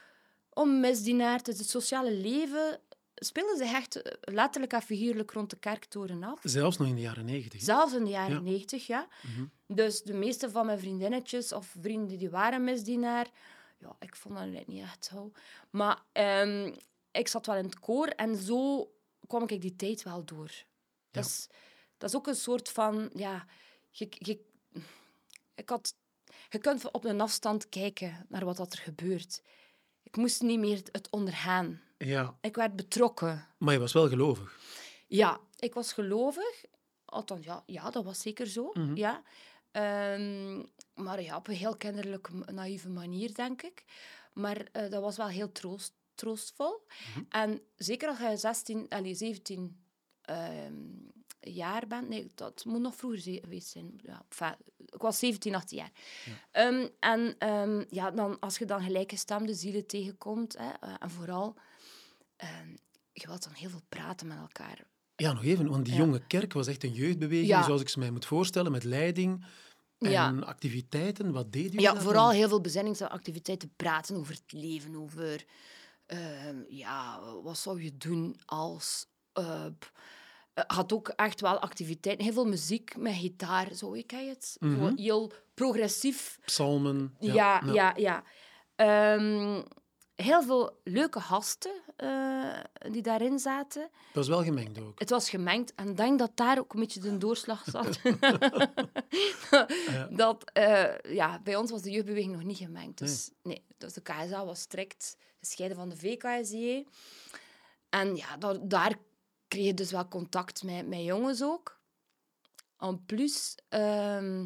om 0.50 0.80
misdienaar, 0.80 1.40
het 1.44 1.70
sociale 1.70 2.12
leven, 2.14 2.80
speelde 3.16 3.58
zich 3.58 3.74
echt 3.74 4.02
eh, 4.02 4.14
letterlijk 4.22 4.74
en 4.74 4.82
figuurlijk 4.82 5.32
rond 5.32 5.50
de 5.50 5.56
kerktoren 5.60 6.24
af. 6.24 6.40
Zelfs 6.44 6.78
nog 6.78 6.88
in 6.88 6.96
de 6.96 7.02
jaren 7.02 7.26
negentig. 7.26 7.62
Zelfs 7.62 7.94
in 7.94 8.04
de 8.04 8.10
jaren 8.10 8.36
Ja. 8.36 8.42
negentig, 8.42 8.88
ja. 8.88 9.08
Mhm. 9.22 9.46
Dus 9.68 10.02
de 10.02 10.14
meeste 10.14 10.50
van 10.52 10.66
mijn 10.66 10.80
vriendinnetjes 10.80 11.52
of 11.52 11.76
vrienden 11.82 12.18
die 12.18 12.30
waren 12.30 12.64
misdienaar, 12.64 13.28
ja, 13.78 13.96
ik 14.00 14.16
vond 14.16 14.36
dat 14.38 14.68
niet 14.68 14.82
echt 14.82 15.06
zo. 15.06 15.32
Maar 15.70 16.02
ehm, 16.12 16.74
ik 17.12 17.28
zat 17.28 17.46
wel 17.46 17.56
in 17.56 17.66
het 17.66 17.80
koor 17.80 18.08
en 18.08 18.36
zo 18.36 18.92
kwam 19.28 19.44
ik 19.48 19.62
die 19.62 19.76
tijd 19.76 20.04
wel 20.04 20.26
door. 20.26 20.52
Dat, 21.12 21.26
is, 21.26 21.48
dat 21.98 22.10
is 22.10 22.16
ook 22.16 22.28
een 22.28 22.36
soort 22.36 22.70
van, 22.70 23.10
ja, 23.14 23.46
je, 23.90 24.08
je, 24.10 24.40
ik 25.56 25.70
had, 25.70 25.96
je 26.50 26.58
kunt 26.58 26.92
op 26.92 27.06
een 27.06 27.22
afstand 27.22 27.70
kijken 27.70 28.26
naar 28.30 28.46
wat 28.46 28.58
dat 28.58 28.74
er 28.74 28.80
gebeurt. 28.80 29.42
Ik 30.04 30.16
moest 30.18 30.42
niet 30.42 30.60
meer 30.60 30.82
het 30.92 31.10
ondergaan. 31.10 31.82
Ja, 32.06 32.38
Ik 32.42 32.56
werd 32.56 32.76
betrokken. 32.76 33.48
maar 33.58 33.74
je 33.74 33.80
was 33.80 33.94
wel 33.94 34.10
gelovig. 34.10 34.60
Ja, 35.08 35.40
ik 35.60 35.74
was 35.74 35.94
gelovig. 35.94 36.66
Althans, 37.06 37.46
ja, 37.46 37.64
ja 37.66 37.90
dat 37.90 38.04
was 38.04 38.22
zeker 38.22 38.48
zo. 38.48 38.70
Mhm. 38.74 38.96
ja. 38.96 39.24
Ehm, 39.72 40.64
maar 40.94 41.22
ja, 41.22 41.36
op 41.36 41.48
een 41.48 41.56
heel 41.56 41.76
kinderlijke, 41.78 42.32
naïeve 42.52 42.90
manier, 42.90 43.34
denk 43.34 43.62
ik. 43.62 43.84
Maar 44.34 44.68
eh, 44.72 44.90
dat 44.90 45.02
was 45.02 45.18
wel 45.18 45.28
heel 45.28 45.52
troost, 45.52 45.94
troostvol. 46.16 46.86
Mhm. 46.88 47.24
En 47.30 47.62
zeker 47.76 48.08
als 48.10 48.18
je 48.18 48.38
16, 48.38 48.86
allee, 48.90 49.16
17 49.16 49.84
ehm, 50.22 50.74
jaar 51.40 51.88
bent... 51.88 52.10
Nee, 52.10 52.32
dat 52.36 52.66
moet 52.66 52.82
nog 52.82 52.96
vroeger 52.96 53.40
geweest 53.42 53.68
zijn. 53.68 54.00
Ja, 54.04 54.26
enfin, 54.30 54.56
ik 54.86 55.02
was 55.02 55.20
17, 55.20 55.56
18 55.56 55.78
jaar. 55.78 55.92
Ehm, 56.52 56.88
en 57.00 57.36
ehm, 57.38 57.84
ja, 57.90 58.12
dan, 58.12 58.40
als 58.40 58.58
je 58.58 58.66
dan 58.66 58.82
gelijkgestemde 58.82 59.54
zielen 59.54 59.86
tegenkomt... 59.86 60.58
Hè, 60.58 60.70
eh, 60.80 60.96
en 61.00 61.10
vooral... 61.10 61.56
ehm, 62.44 62.70
je 63.12 63.28
wilt 63.28 63.44
dan 63.44 63.54
heel 63.54 63.70
veel 63.70 63.82
praten 63.90 64.28
met 64.28 64.38
elkaar. 64.38 64.84
Ja, 65.16 65.34
nog 65.34 65.44
even, 65.44 65.68
want 65.70 65.86
die 65.86 65.94
Ja. 65.94 66.00
Jonge 66.00 66.28
Kerk 66.28 66.54
was 66.54 66.68
echt 66.68 66.84
een 66.84 66.94
jeugdbeweging, 66.94 67.48
Ja. 67.48 67.64
zoals 67.64 67.82
ik 67.82 67.90
ze 67.90 68.00
mij 68.00 68.12
moet 68.12 68.26
voorstellen, 68.26 68.72
met 68.72 68.84
leiding 68.84 69.46
en 69.98 70.12
Ja. 70.12 70.34
activiteiten. 70.40 71.32
Wat 71.32 71.52
deed 71.52 71.64
jullie 71.64 71.80
Ja, 71.80 71.86
daarvan? 71.94 72.04
vooral 72.04 72.32
heel 72.32 72.48
veel 72.48 72.62
bezinningsactiviteiten. 72.62 73.74
Praten 73.76 74.16
over 74.16 74.34
het 74.34 74.52
leven, 74.52 74.96
over... 74.96 75.46
ehm, 76.06 76.58
ja, 76.68 77.20
wat 77.44 77.58
zou 77.58 77.84
je 77.84 77.98
doen 77.98 78.36
als... 78.46 79.06
eh, 79.34 79.66
had 80.68 80.94
ook 80.94 81.08
echt 81.08 81.42
wel 81.42 81.60
activiteiten. 81.60 82.24
Heel 82.26 82.34
veel 82.34 82.46
muziek 82.48 82.98
met 82.98 83.14
gitaar, 83.14 83.74
zo, 83.74 83.94
ik 83.94 84.08
ken 84.08 84.30
het. 84.30 84.56
Mhm. 84.60 84.96
heel 84.96 85.32
progressief. 85.54 86.40
Psalmen. 86.46 87.16
Ja, 87.20 87.62
ja, 87.74 87.94
ja. 87.96 88.24
Ehm, 88.76 89.62
heel 90.16 90.44
veel 90.44 90.80
leuke 90.84 91.20
gasten 91.20 91.82
eh, 91.96 92.60
die 92.92 93.02
daarin 93.02 93.40
zaten. 93.40 93.82
Dat 93.82 94.14
was 94.14 94.28
wel 94.28 94.44
gemengd 94.44 94.80
ook. 94.80 95.00
Het 95.00 95.10
was 95.10 95.30
gemengd 95.30 95.76
en 95.76 95.90
ik 95.90 95.98
denk 95.98 96.20
dat 96.20 96.32
daar 96.36 96.60
ook 96.60 96.74
een 96.74 96.80
beetje 96.80 97.00
de 97.00 97.18
doorslag 97.18 97.64
zat. 97.66 98.00
dat, 100.22 100.52
eh, 100.52 100.98
ja, 101.00 101.40
bij 101.44 101.56
ons 101.56 101.72
was 101.72 101.82
de 101.82 101.92
jeugdbeweging 101.92 102.34
nog 102.34 102.44
niet 102.44 102.58
gemengd. 102.58 102.98
Dus, 102.98 103.32
nee. 103.44 103.66
dus 103.78 103.94
de 103.94 104.02
KSA 104.02 104.46
was 104.46 104.60
strikt 104.60 105.18
gescheiden 105.40 105.78
van 105.78 105.90
de 105.90 105.98
VKSJ. 105.98 106.86
En 107.90 108.16
ja, 108.16 108.38
da- 108.38 108.60
daar 108.62 108.96
kreeg 109.48 109.66
je 109.66 109.74
dus 109.74 109.92
wel 109.92 110.08
contact 110.08 110.64
met, 110.64 110.88
met 110.88 111.04
jongens 111.04 111.44
ook. 111.44 111.82
En 112.78 113.06
plus, 113.06 113.58
ehm, 113.70 114.46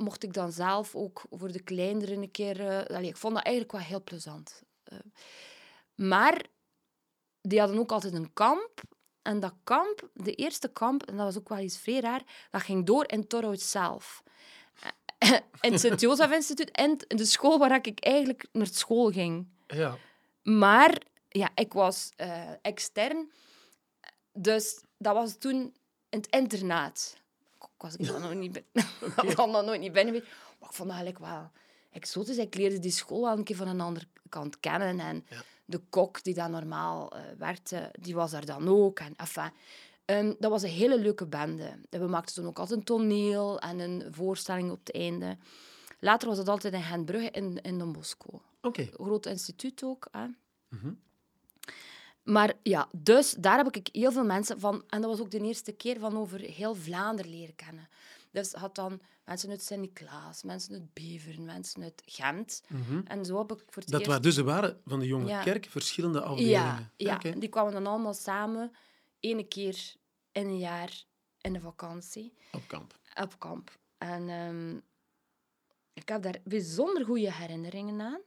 mocht 0.00 0.22
ik 0.22 0.32
dan 0.32 0.52
zelf 0.52 0.94
ook 0.94 1.22
voor 1.30 1.52
de 1.52 1.62
kleinere 1.62 2.14
een 2.14 2.30
keer... 2.30 2.68
eh, 2.68 2.96
allee, 2.96 3.08
ik 3.08 3.16
vond 3.16 3.34
dat 3.34 3.44
eigenlijk 3.44 3.74
wel 3.76 3.86
heel 3.86 4.02
plezant. 4.02 4.62
Eh, 4.82 4.98
maar 5.94 6.46
die 7.40 7.58
hadden 7.58 7.78
ook 7.78 7.92
altijd 7.92 8.14
een 8.14 8.32
kamp. 8.32 8.82
En 9.22 9.40
dat 9.40 9.54
kamp, 9.64 10.08
de 10.14 10.34
eerste 10.34 10.68
kamp, 10.68 11.02
en 11.02 11.16
dat 11.16 11.26
was 11.26 11.38
ook 11.38 11.48
wel 11.48 11.58
iets 11.58 11.78
vrij 11.78 12.00
raar, 12.00 12.22
dat 12.50 12.62
ging 12.62 12.86
door 12.86 13.04
in 13.08 13.26
Torhout 13.26 13.60
zelf. 13.60 14.22
in 15.60 15.72
het 15.72 15.80
Sint-Jozef 15.80 16.30
Instituut 16.30 16.70
en 16.70 16.98
de 17.08 17.24
school 17.24 17.58
waar 17.58 17.86
ik 17.86 18.00
eigenlijk 18.00 18.46
naar 18.52 18.66
school 18.66 19.10
ging. 19.10 19.48
Ja. 19.66 19.96
Maar 20.42 21.02
ja, 21.28 21.50
ik 21.54 21.72
was 21.72 22.10
eh, 22.16 22.50
extern. 22.62 23.30
Dus 24.32 24.82
dat 24.98 25.14
was 25.14 25.38
toen 25.38 25.74
in 26.08 26.18
het 26.18 26.26
internaat. 26.26 27.19
Ik 27.80 27.86
was 27.86 27.96
ik 28.00 28.06
dan 28.06 28.20
nog 28.20 28.34
niet, 28.34 28.52
ben, 28.52 29.34
dan 29.36 29.50
nooit 29.64 29.80
niet 29.80 29.92
binnen. 29.92 30.14
geweest. 30.14 30.32
Maar 30.58 30.68
ik 30.68 30.74
vond 30.74 30.88
dat 30.88 30.98
eigenlijk 30.98 31.18
wel 31.32 31.50
exotisch. 31.92 32.36
Ik 32.38 32.54
leerde 32.54 32.78
die 32.78 32.90
school 32.90 33.22
wel 33.22 33.36
een 33.38 33.44
keer 33.44 33.56
van 33.56 33.68
een 33.68 33.80
andere 33.80 34.06
kant 34.28 34.60
kennen. 34.60 35.00
En 35.00 35.24
Ja. 35.28 35.42
de 35.64 35.78
kok 35.90 36.22
die 36.22 36.34
daar 36.34 36.50
normaal 36.50 37.12
eh, 37.12 37.22
werkte, 37.38 37.90
die 38.00 38.14
was 38.14 38.30
daar 38.30 38.44
dan 38.44 38.68
ook. 38.68 38.98
En, 39.00 39.14
enfin, 39.16 39.50
ehm, 40.04 40.32
dat 40.38 40.50
was 40.50 40.62
een 40.62 40.68
hele 40.68 40.98
leuke 40.98 41.26
bende. 41.26 41.78
En 41.90 42.00
we 42.00 42.06
maakten 42.06 42.34
toen 42.34 42.46
ook 42.46 42.58
altijd 42.58 42.78
een 42.78 42.84
toneel 42.84 43.58
en 43.60 43.78
een 43.78 44.04
voorstelling 44.10 44.70
op 44.70 44.78
het 44.86 44.94
einde. 44.94 45.36
Later 46.00 46.28
was 46.28 46.38
het 46.38 46.48
altijd 46.48 46.74
in 46.74 46.82
Gentbrugge 46.82 47.30
in, 47.30 47.60
in 47.62 47.78
Don 47.78 47.92
Bosco 47.92 48.42
Oké. 48.62 48.88
groot 48.92 49.26
instituut 49.26 49.82
ook. 49.84 50.08
Hè. 50.10 50.26
Mhm. 50.68 50.92
Maar 52.30 52.54
ja, 52.62 52.88
dus 52.92 53.34
daar 53.38 53.56
heb 53.56 53.76
ik 53.76 53.88
heel 53.92 54.12
veel 54.12 54.24
mensen 54.24 54.60
van... 54.60 54.84
En 54.88 55.00
dat 55.00 55.10
was 55.10 55.20
ook 55.20 55.30
de 55.30 55.40
eerste 55.40 55.72
keer 55.72 55.98
van 55.98 56.16
over 56.16 56.40
heel 56.40 56.74
Vlaanderen 56.74 57.30
leren 57.30 57.54
kennen. 57.54 57.88
Dus 58.30 58.52
had 58.52 58.74
dan 58.74 59.00
mensen 59.24 59.50
uit 59.50 59.62
Sint-Niklaas, 59.62 60.42
mensen 60.42 60.72
uit 60.72 60.92
Beveren, 60.94 61.44
mensen 61.44 61.82
uit 61.82 62.02
Gent. 62.06 62.62
En 63.04 63.24
zo 63.24 63.38
heb 63.38 63.52
ik 63.52 63.58
voor 63.68 63.82
het 63.82 63.90
Mhm. 63.90 63.90
Dat 63.90 64.00
eerst... 64.00 64.06
waren 64.06 64.22
dus 64.22 64.36
er 64.36 64.44
waren 64.44 64.80
van 64.84 64.98
de 64.98 65.06
jonge 65.06 65.26
Ja. 65.26 65.42
kerk 65.42 65.66
verschillende 65.66 66.20
afdelingen. 66.20 66.92
Ja, 66.96 67.18
die 67.18 67.48
kwamen 67.48 67.72
dan 67.72 67.86
allemaal 67.86 68.14
samen, 68.14 68.72
ene 69.20 69.44
keer 69.44 69.94
in 70.32 70.46
een 70.46 70.58
jaar 70.58 71.04
in 71.40 71.52
de 71.52 71.60
vakantie, 71.60 72.34
Op 72.52 72.62
kamp. 72.68 72.98
op 73.22 73.38
kamp. 73.38 73.78
En 73.98 74.28
ehm, 74.28 74.76
ik 75.92 76.08
heb 76.08 76.22
daar 76.22 76.40
bijzonder 76.44 77.04
goede 77.04 77.32
herinneringen 77.32 78.00
aan. 78.00 78.20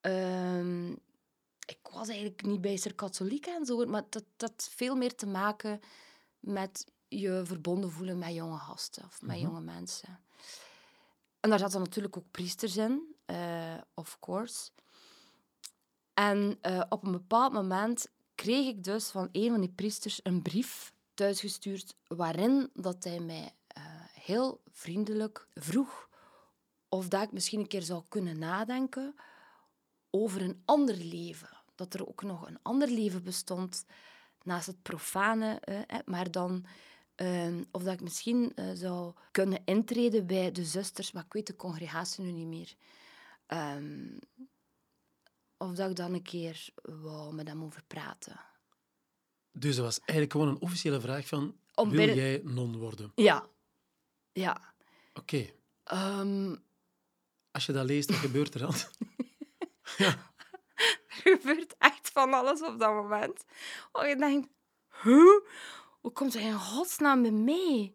Ehm, 0.00 0.94
ik 1.66 1.78
was 1.92 2.08
eigenlijk 2.08 2.42
niet 2.42 2.60
bijster 2.60 2.94
katholiek 2.94 3.46
en 3.46 3.64
zo, 3.66 3.84
maar 3.86 4.02
dat 4.10 4.24
dat 4.36 4.50
had 4.50 4.68
veel 4.74 4.96
meer 4.96 5.14
te 5.14 5.26
maken 5.26 5.80
met 6.40 6.86
je 7.08 7.42
verbonden 7.44 7.90
voelen 7.90 8.18
met 8.18 8.34
jonge 8.34 8.58
gasten 8.58 9.04
of 9.04 9.22
met 9.22 9.40
jonge 9.40 9.60
mensen. 9.60 10.20
En 11.40 11.50
daar 11.50 11.58
zaten 11.58 11.80
natuurlijk 11.80 12.16
ook 12.16 12.30
priesters 12.30 12.76
in, 12.76 13.14
eh, 13.24 13.74
of 13.94 14.18
course. 14.20 14.70
En 16.14 16.58
eh, 16.60 16.82
op 16.88 17.04
een 17.04 17.12
bepaald 17.12 17.52
moment 17.52 18.06
kreeg 18.34 18.66
ik 18.66 18.84
dus 18.84 19.08
van 19.08 19.28
een 19.32 19.50
van 19.50 19.60
die 19.60 19.72
priesters 19.72 20.20
een 20.22 20.42
brief 20.42 20.92
thuisgestuurd 21.14 21.96
waarin 22.06 22.70
dat 22.74 23.04
hij 23.04 23.20
mij 23.20 23.54
eh, 23.66 23.82
heel 24.12 24.60
vriendelijk 24.70 25.48
vroeg 25.54 26.08
of 26.88 27.08
dat 27.08 27.22
ik 27.22 27.32
misschien 27.32 27.60
een 27.60 27.66
keer 27.66 27.82
zou 27.82 28.02
kunnen 28.08 28.38
nadenken 28.38 29.14
over 30.10 30.42
een 30.42 30.62
ander 30.64 30.96
leven. 30.96 31.53
Dat 31.74 31.94
er 31.94 32.08
ook 32.08 32.22
nog 32.22 32.46
een 32.46 32.58
ander 32.62 32.88
leven 32.90 33.22
bestond 33.22 33.84
naast 34.42 34.66
het 34.66 34.82
profane, 34.82 35.60
eh, 35.60 35.98
maar 36.04 36.30
dan 36.30 36.66
eh, 37.14 37.56
of 37.70 37.82
dat 37.82 37.92
ik 37.92 38.00
misschien 38.00 38.52
eh, 38.54 38.70
zou 38.74 39.12
kunnen 39.30 39.62
intreden 39.64 40.26
bij 40.26 40.52
de 40.52 40.64
zusters, 40.64 41.12
maar 41.12 41.24
ik 41.24 41.32
weet 41.32 41.46
de 41.46 41.56
congregatie 41.56 42.24
nu 42.24 42.30
niet 42.30 42.46
meer. 42.46 42.74
Ehm, 43.46 44.18
of 45.56 45.72
dat 45.72 45.90
ik 45.90 45.96
dan 45.96 46.12
een 46.12 46.22
keer 46.22 46.68
wou 46.82 47.34
met 47.34 47.48
hem 47.48 47.62
over 47.64 47.82
praten. 47.86 48.40
Dus 49.52 49.76
dat 49.76 49.84
was 49.84 49.98
eigenlijk 49.98 50.32
gewoon 50.32 50.48
een 50.48 50.60
officiële 50.60 51.00
vraag 51.00 51.26
van... 51.26 51.56
Om 51.74 51.88
wil 51.88 51.98
binnen- 51.98 52.16
jij 52.16 52.40
non 52.44 52.76
worden? 52.76 53.12
Ja. 53.14 53.46
Ja. 54.32 54.74
Oké. 55.14 55.50
Ehm, 55.84 56.56
Als 57.50 57.66
je 57.66 57.72
dat 57.72 57.84
leest, 57.86 58.10
wat 58.10 58.18
gebeurt 58.18 58.54
er 58.54 58.60
dan? 58.60 58.74
er 61.24 61.36
gebeurt 61.40 61.74
echt 61.78 62.10
van 62.10 62.32
alles 62.34 62.62
op 62.62 62.78
dat 62.78 62.92
moment. 62.92 63.44
Oh, 63.92 64.06
je 64.06 64.16
denkt, 64.16 64.48
huh? 65.02 65.40
Hoe 66.00 66.12
komt 66.12 66.32
hij 66.34 66.42
in 66.42 66.58
godsnaam 66.58 67.22
bij 67.22 67.30
mij? 67.30 67.92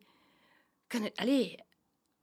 Kan 0.88 1.02
het, 1.02 1.18
allee, 1.18 1.64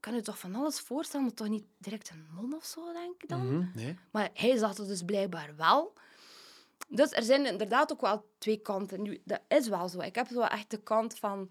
kan 0.00 0.14
je 0.14 0.22
toch 0.22 0.38
van 0.38 0.54
alles 0.54 0.80
voorstellen, 0.80 1.26
maar 1.26 1.34
toch 1.34 1.48
niet 1.48 1.66
direct 1.78 2.10
een 2.10 2.26
non 2.34 2.54
of 2.54 2.64
zo, 2.64 2.92
denk 2.92 3.22
ik 3.22 3.28
dan? 3.28 3.56
Mhm, 3.58 3.68
Nee. 3.74 3.98
Maar 4.10 4.30
hij 4.34 4.56
zag 4.56 4.76
het 4.76 4.88
dus 4.88 5.02
blijkbaar 5.02 5.56
wel. 5.56 5.92
Dus 6.88 7.10
er 7.12 7.22
zijn 7.22 7.46
inderdaad 7.46 7.92
ook 7.92 8.00
wel 8.00 8.28
twee 8.38 8.56
kanten. 8.56 9.02
Nu, 9.02 9.20
dat 9.24 9.40
is 9.48 9.68
wel 9.68 9.88
zo. 9.88 10.00
Ik 10.00 10.14
heb 10.14 10.26
zo 10.26 10.40
echt 10.40 10.70
de 10.70 10.82
kant 10.82 11.18
van 11.18 11.50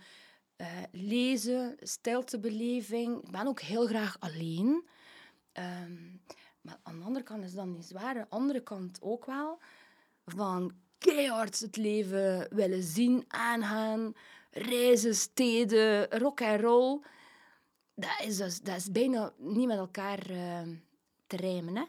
eh, 0.55 0.67
lezen, 0.91 1.75
stiltebeleving. 1.79 3.24
Ik 3.24 3.31
ben 3.31 3.47
ook 3.47 3.59
heel 3.62 3.88
graag 3.88 4.17
alleen. 4.19 4.88
Ehm, 5.51 5.93
maar 6.65 6.79
aan 6.84 7.00
de 7.00 7.05
andere 7.05 7.25
kant 7.25 7.43
is 7.43 7.53
dat 7.53 7.65
niet 7.65 7.86
zwaar. 7.86 8.15
Aan 8.15 8.22
de 8.22 8.29
andere 8.29 8.62
kant 8.62 8.98
ook 9.01 9.25
wel. 9.25 9.60
Van 10.25 10.74
keihard 10.98 11.60
het 11.60 11.77
leven 11.77 12.48
willen 12.50 12.84
zien, 12.84 13.25
aangaan. 13.27 14.13
Reizen, 14.51 15.15
steden, 15.15 16.10
rock 16.19 16.39
en 16.39 16.60
roll. 16.60 17.01
Dat 17.95 18.22
is, 18.24 18.38
dus, 18.38 18.62
dat 18.62 18.75
is 18.75 18.91
bijna 18.91 19.34
niet 19.38 19.67
met 19.67 19.77
elkaar 19.77 20.29
eh, 20.29 20.62
te 21.27 21.36
rijmen, 21.36 21.75
hè. 21.75 21.84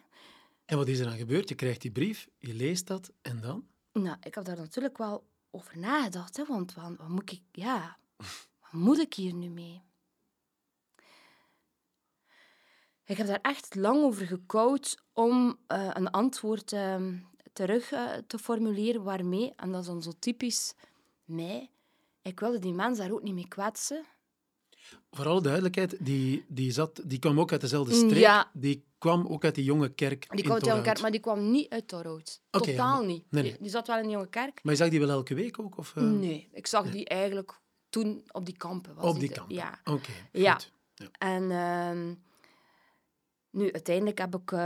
En 0.65 0.77
wat 0.77 0.89
is 0.89 0.99
er 0.99 1.07
dan 1.07 1.17
gebeurd? 1.17 1.49
Je 1.49 1.55
krijgt 1.55 1.81
die 1.81 1.91
brief, 1.91 2.29
je 2.39 2.55
leest 2.55 2.87
dat 2.87 3.13
en 3.23 3.41
dan? 3.41 3.67
Nou, 3.93 4.17
ik 4.23 4.35
heb 4.35 4.45
daar 4.45 4.57
natuurlijk 4.57 4.99
wel 4.99 5.27
over 5.51 5.79
nagedacht, 5.79 6.37
hè, 6.37 6.45
want 6.45 6.75
wat, 6.75 6.97
wat 6.97 7.09
moet 7.09 7.33
ik, 7.33 7.43
ja, 7.53 7.99
wat 8.61 8.73
moet 8.73 8.99
ik 8.99 9.15
hier 9.15 9.35
nu 9.35 9.49
mee? 9.49 9.83
Ik 13.07 13.17
heb 13.17 13.27
daar 13.27 13.39
echt 13.43 13.75
lang 13.75 14.03
over 14.03 14.27
gekouwd 14.27 15.03
om 15.13 15.59
eh, 15.67 15.91
een 15.93 16.11
antwoord 16.11 16.73
eh, 16.73 16.97
terug 17.53 17.93
eh, 17.93 18.11
te 18.27 18.39
formuleren 18.39 19.03
waarmee, 19.03 19.53
en 19.57 19.73
dat 19.73 19.81
is 19.81 19.87
dan 19.87 20.03
zo 20.03 20.13
typisch 20.19 20.75
mij, 21.25 21.71
ik 22.23 22.41
wilde 22.41 22.59
die 22.59 22.73
mens 22.73 22.99
daar 22.99 23.11
ook 23.13 23.23
niet 23.23 23.35
mee 23.35 23.49
kwetsen. 23.49 24.05
Voor 25.11 25.27
alle 25.27 25.41
duidelijkheid, 25.41 25.97
die, 26.01 26.45
die, 26.49 26.71
zat, 26.71 27.01
die 27.05 27.19
kwam 27.19 27.41
ook 27.41 27.53
uit 27.53 27.61
dezelfde 27.61 27.95
streek. 27.95 28.19
Ja. 28.19 28.51
Die 28.53 28.85
kwam 28.99 29.27
ook 29.27 29.45
uit 29.45 29.55
die 29.55 29.65
jonge 29.65 29.89
kerk 29.89 30.21
Die 30.29 30.39
in 30.39 30.43
kwam 30.43 30.53
uit 30.53 30.65
de 30.65 30.71
jonge 30.71 30.83
kerk, 30.83 31.01
maar 31.01 31.11
die 31.11 31.21
kwam 31.21 31.51
niet 31.51 31.69
uit 31.71 31.89
Torhout. 31.89 32.41
Oké, 32.51 32.65
Totaal 32.71 33.05
niet. 33.05 33.25
nee, 33.31 33.43
Die, 33.43 33.51
nee. 33.53 33.61
die 33.61 33.71
zat 33.71 33.87
wel 33.87 33.97
in 33.99 34.03
de 34.05 34.11
jonge 34.11 34.29
kerk. 34.29 34.61
Maar 34.63 34.73
je 34.73 34.79
zag 34.79 34.89
die 34.89 35.01
wel 35.01 35.09
elke 35.09 35.35
week 35.35 35.59
ook? 35.59 35.79
Of, 35.79 35.97
eh, 35.97 36.03
Nee, 36.03 36.49
ik 36.53 36.67
zag 36.67 36.91
die 36.91 37.05
eigenlijk 37.05 37.61
toen 37.89 38.23
op 38.33 38.45
die 38.47 38.57
kampen. 38.57 38.95
Was 38.95 39.15
Op 39.15 39.21
die 39.21 39.31
kant? 39.31 39.53
Ja. 39.53 39.81
Oké, 39.85 40.13
Ja. 40.33 40.61
Ja. 40.95 41.09
En 41.19 41.51
ehm, 41.51 42.15
nu, 43.51 43.73
uiteindelijk 43.73 44.19
heb 44.19 44.35
ik 44.37 44.53
eh, 44.53 44.59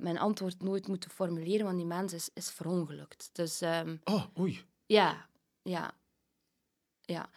mijn 0.00 0.18
antwoord 0.18 0.62
nooit 0.62 0.88
moeten 0.88 1.10
formuleren, 1.10 1.64
want 1.64 1.76
die 1.76 1.86
mens 1.86 2.12
is, 2.12 2.30
is 2.34 2.50
verongelukt. 2.50 3.28
Dus 3.32 3.60
ehm, 3.60 3.96
Oh, 4.04 4.24
oei. 4.38 4.64
ja, 4.86 5.28
ja, 5.62 5.92
ja. 7.00 7.30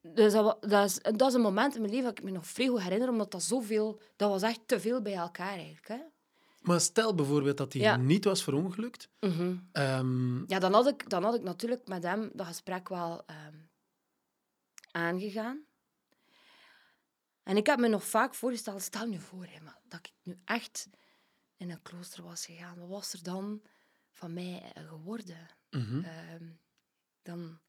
Dus 0.00 0.32
dat, 0.32 0.56
dat, 0.62 0.84
is, 0.84 0.98
dat 1.02 1.28
is 1.28 1.34
een 1.34 1.40
moment 1.40 1.74
in 1.74 1.80
mijn 1.80 1.92
leven 1.92 2.08
dat 2.08 2.18
ik 2.18 2.24
me 2.24 2.30
nog 2.30 2.46
vrij 2.46 2.66
goed 2.66 2.82
herinner, 2.82 3.08
omdat 3.08 3.30
dat 3.30 3.42
zoveel... 3.42 4.00
Dat 4.16 4.30
was 4.30 4.42
echt 4.42 4.60
te 4.66 4.80
veel 4.80 5.02
bij 5.02 5.14
elkaar, 5.14 5.54
eigenlijk. 5.56 5.88
Hè? 5.88 5.98
Maar 6.60 6.80
stel 6.80 7.14
bijvoorbeeld 7.14 7.56
dat 7.56 7.72
hij 7.72 7.82
Ja. 7.82 7.96
niet 7.96 8.24
was 8.24 8.42
verongelukt. 8.42 9.08
Mhm. 9.20 9.56
Ehm, 9.72 10.36
Ja, 10.46 10.58
dan 10.58 10.72
had, 10.72 10.86
ik, 10.86 11.10
dan 11.10 11.24
had 11.24 11.34
ik 11.34 11.42
natuurlijk 11.42 11.88
met 11.88 12.02
hem 12.02 12.30
dat 12.34 12.46
gesprek 12.46 12.88
wel 12.88 13.22
ehm, 13.26 13.56
aangegaan. 14.90 15.64
En 17.44 17.56
ik 17.56 17.66
heb 17.66 17.78
me 17.78 17.88
nog 17.88 18.04
vaak 18.04 18.34
voorgesteld, 18.34 18.82
stel 18.82 19.06
nu 19.06 19.18
voor 19.18 19.46
hè, 19.46 19.60
maar 19.60 19.78
dat 19.88 20.00
ik 20.06 20.12
nu 20.22 20.38
echt 20.44 20.88
in 21.56 21.70
een 21.70 21.82
klooster 21.82 22.22
was 22.22 22.46
gegaan. 22.46 22.78
Wat 22.78 22.88
was 22.88 23.12
er 23.12 23.22
dan 23.22 23.62
van 24.12 24.32
mij 24.32 24.72
eh, 24.74 24.88
geworden? 24.88 25.48
mhm. 25.70 26.04
Ehm, 26.04 26.50
dan, 27.22 27.60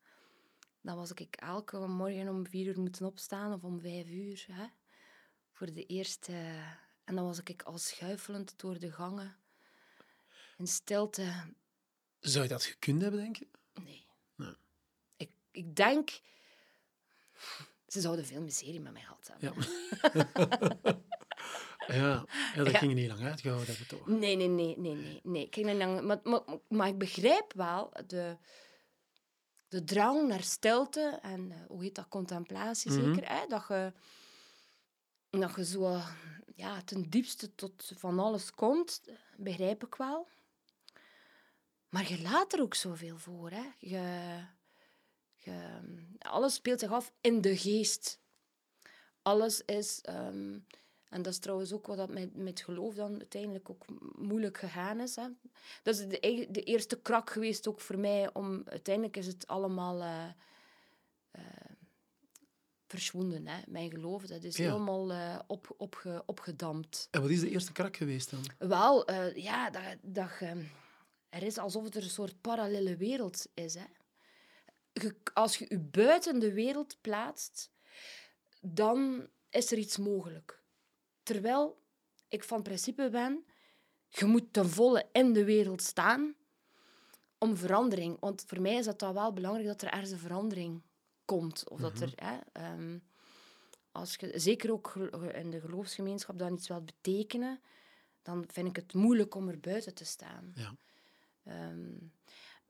dan 0.81 0.95
was 0.95 1.11
ik 1.11 1.35
elke 1.35 1.87
morgen 1.87 2.29
om 2.29 2.47
vier 2.47 2.67
uur 2.67 2.79
moeten 2.79 3.05
opstaan 3.05 3.53
of 3.53 3.63
om 3.63 3.79
vijf 3.79 4.07
uur. 4.07 4.45
Hè, 4.51 4.65
voor 5.51 5.73
de 5.73 5.85
eerste... 5.85 6.33
En 7.03 7.15
dan 7.15 7.25
was 7.25 7.39
ik 7.43 7.61
al 7.61 7.77
schuifelend 7.77 8.59
door 8.59 8.79
de 8.79 8.91
gangen. 8.91 9.37
In 10.57 10.67
stilte 10.67 11.53
Zou 12.19 12.43
je 12.43 12.49
dat 12.49 12.63
gekund 12.63 13.01
hebben, 13.01 13.19
denk 13.19 13.35
je? 13.35 13.47
Nee. 13.73 14.05
Nee. 14.35 14.55
Ik, 15.17 15.31
ik 15.51 15.75
denk... 15.75 16.19
Ze 17.87 18.01
zouden 18.01 18.25
veel 18.25 18.41
miserie 18.41 18.79
met 18.79 18.93
mij 18.93 19.01
gehad 19.01 19.31
hebben. 19.37 19.65
Ja. 20.83 21.03
Ja, 21.87 22.25
ja 22.55 22.63
dat 22.63 22.71
Ja. 22.71 22.77
ging 22.77 22.93
niet 22.93 23.07
lang 23.07 23.21
uitgehouden 23.23 23.67
hebben, 23.67 23.87
toch? 23.87 24.07
Nee, 24.07 24.35
nee, 24.35 24.47
nee, 24.47 24.77
nee, 24.77 24.95
nee. 24.95 25.19
nee. 25.23 25.45
Ik 25.45 25.55
niet 25.55 25.75
lang- 25.75 26.01
maar, 26.01 26.19
maar, 26.23 26.41
maar 26.67 26.87
ik 26.87 26.97
begrijp 26.97 27.53
wel 27.53 27.91
de, 28.07 28.37
de 29.67 29.83
drang 29.83 30.27
naar 30.27 30.43
stilte 30.43 31.19
en, 31.21 31.51
eh, 31.51 31.57
hoe 31.67 31.83
heet 31.83 31.95
dat, 31.95 32.07
contemplatie 32.07 32.91
Mhm. 32.91 33.03
zeker, 33.13 33.29
hè? 33.31 33.47
Dat 33.47 33.65
je... 33.67 33.93
dat 35.29 35.55
je 35.55 35.65
zo 35.65 36.01
ja, 36.55 36.81
ten 36.81 37.09
diepste 37.09 37.55
tot 37.55 37.91
van 37.97 38.19
alles 38.19 38.51
komt, 38.51 39.01
begrijp 39.37 39.85
ik 39.85 39.95
wel. 39.95 40.27
Maar 41.89 42.09
je 42.09 42.21
laat 42.21 42.53
er 42.53 42.61
ook 42.61 42.75
zoveel 42.75 43.17
voor. 43.17 43.49
Hè? 43.51 43.63
Je, 43.79 44.35
je, 45.45 45.79
alles 46.19 46.53
speelt 46.53 46.79
zich 46.79 46.91
af 46.91 47.13
in 47.21 47.41
de 47.41 47.57
geest. 47.57 48.19
Alles 49.21 49.61
is... 49.61 50.01
ehm, 50.01 50.57
en 51.09 51.21
dat 51.21 51.33
is 51.33 51.39
trouwens 51.39 51.73
ook 51.73 51.87
wat 51.87 51.97
dat 51.97 52.09
met, 52.09 52.35
met 52.35 52.59
geloof 52.61 52.95
dan 52.95 53.17
uiteindelijk 53.17 53.69
ook 53.69 53.85
moeilijk 54.17 54.57
gegaan 54.57 54.99
is. 54.99 55.15
Hè. 55.15 55.27
Dat 55.83 55.95
is 55.95 56.07
de, 56.07 56.47
de 56.51 56.63
eerste 56.63 57.01
krak 57.01 57.29
geweest 57.29 57.67
ook 57.67 57.79
voor 57.81 57.97
mij. 57.99 58.33
Om, 58.33 58.61
uiteindelijk 58.65 59.17
is 59.17 59.27
het 59.27 59.47
allemaal 59.47 60.01
eh, 60.01 61.41
verschwonden, 62.87 63.47
hè. 63.47 63.61
mijn 63.67 63.89
geloof. 63.91 64.23
Dat 64.25 64.43
is 64.43 64.57
Ja. 64.57 64.63
helemaal 64.71 65.11
eh, 65.11 65.39
op, 65.47 65.73
opge, 65.77 66.23
opgedampt. 66.25 67.07
En 67.11 67.21
wat 67.21 67.29
is 67.29 67.39
de 67.39 67.49
eerste 67.49 67.71
krak 67.71 67.97
geweest 67.97 68.29
dan? 68.31 68.45
Wel, 68.69 69.11
ja, 69.39 69.69
dat, 69.69 69.83
dat 70.01 70.29
je- 70.39 70.65
er 71.29 71.43
is 71.43 71.57
alsof 71.57 71.83
het 71.83 71.95
er 71.95 72.03
een 72.03 72.09
soort 72.09 72.41
parallele 72.41 72.95
wereld 72.97 73.47
is. 73.53 73.73
Hè. 73.73 73.85
Als 75.33 75.57
je 75.57 75.65
je 75.69 75.79
buiten 75.79 76.39
de 76.39 76.53
wereld 76.53 76.97
plaatst, 77.01 77.71
dan 78.61 79.27
is 79.49 79.71
er 79.71 79.77
iets 79.77 79.97
mogelijk. 79.97 80.61
Terwijl 81.23 81.81
ik 82.27 82.43
van 82.43 82.61
principe 82.61 83.09
ben, 83.09 83.45
je 84.09 84.25
moet 84.25 84.53
ten 84.53 84.69
volle 84.69 85.09
in 85.11 85.33
de 85.33 85.43
wereld 85.43 85.81
staan 85.81 86.35
om 87.37 87.57
verandering. 87.57 88.19
Want 88.19 88.43
voor 88.47 88.61
mij 88.61 88.75
is 88.75 88.85
dat 88.85 88.99
dan 88.99 89.13
wel 89.13 89.33
belangrijk 89.33 89.67
dat 89.67 89.81
er 89.81 89.89
ergens 89.89 90.11
een 90.11 90.19
verandering 90.19 90.81
komt. 91.25 91.69
Of 91.69 91.79
dat 91.79 91.99
er, 91.99 92.11
hè, 92.15 92.37
ehm, 92.51 92.99
als 93.91 94.15
je, 94.15 94.31
zeker 94.39 94.71
ook 94.71 94.95
in 95.33 95.49
de 95.49 95.59
geloofsgemeenschap, 95.59 96.39
dat 96.39 96.51
iets 96.51 96.67
wilt 96.67 96.85
betekenen, 96.85 97.59
dan 98.21 98.45
vind 98.47 98.67
ik 98.67 98.75
het 98.75 98.93
moeilijk 98.93 99.35
om 99.35 99.49
er 99.49 99.59
buiten 99.59 99.93
te 99.93 100.05
staan. 100.05 100.51
Ja. 100.55 100.75
Ehm, 101.43 101.93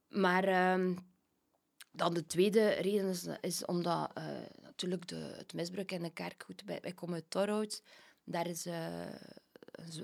maar 0.07 0.43
ehm, 0.43 0.95
dan 1.95 2.13
de 2.13 2.25
tweede 2.25 2.69
reden 2.69 3.09
is, 3.09 3.25
is 3.41 3.65
omdat 3.65 4.11
eh, 4.13 4.25
natuurlijk 4.61 5.07
de, 5.07 5.15
het 5.37 5.53
misbruik 5.53 5.91
in 5.91 6.01
de 6.03 6.09
kerk, 6.13 6.43
goed, 6.45 6.61
wij, 6.65 6.79
wij 6.81 6.93
komen 6.93 7.15
uit 7.15 7.29
Torhout, 7.29 7.83
daar 8.23 8.47
is 8.47 8.65
eh, 8.65 8.99
een, 9.71 9.91
z- 9.91 10.01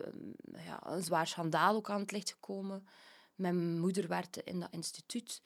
ja, 0.65 0.87
een 0.91 1.03
zwaar 1.03 1.27
schandaal 1.27 1.75
ook 1.75 1.89
aan 1.89 1.99
het 2.01 2.11
licht 2.11 2.31
gekomen. 2.31 2.87
Mijn 3.35 3.79
moeder 3.79 4.07
werkte 4.07 4.41
in 4.43 4.59
dat 4.59 4.69
instituut. 4.71 5.41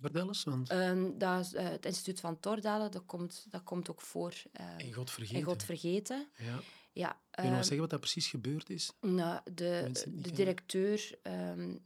Vertel 0.00 0.26
eens, 0.28 0.44
want 0.44 0.68
Ehm, 0.70 1.18
dat 1.18 1.44
is, 1.44 1.54
eh, 1.54 1.68
het 1.68 1.86
instituut 1.86 2.20
van 2.20 2.40
Tordalen, 2.40 2.90
dat 2.90 3.06
komt, 3.06 3.46
dat 3.50 3.62
komt 3.62 3.90
ook 3.90 4.00
voor 4.00 4.34
in 4.76 4.92
God 4.92 5.10
vergeten. 5.10 5.36
in 5.38 5.44
God 5.44 5.62
Vergeten. 5.62 6.28
ja. 6.36 6.58
Ja, 6.92 7.08
Kun 7.30 7.44
je 7.44 7.48
nog 7.48 7.58
ehm, 7.58 7.58
zeggen 7.62 7.78
wat 7.80 7.90
dat 7.90 8.00
precies 8.00 8.26
gebeurd 8.28 8.70
is? 8.70 8.92
nou, 9.00 9.40
de, 9.52 9.90
de 10.08 10.30
directeur, 10.32 11.18
ehm, 11.22 11.76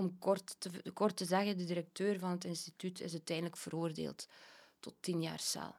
om 0.00 0.18
kort 0.18 0.56
te, 0.58 0.70
kort 0.92 1.16
te 1.16 1.24
zeggen, 1.24 1.56
de 1.56 1.64
directeur 1.64 2.18
van 2.18 2.30
het 2.30 2.44
instituut 2.44 3.00
is 3.00 3.12
uiteindelijk 3.12 3.56
veroordeeld 3.56 4.26
tot 4.80 4.94
tien 5.00 5.22
jaar 5.22 5.40
cel. 5.40 5.74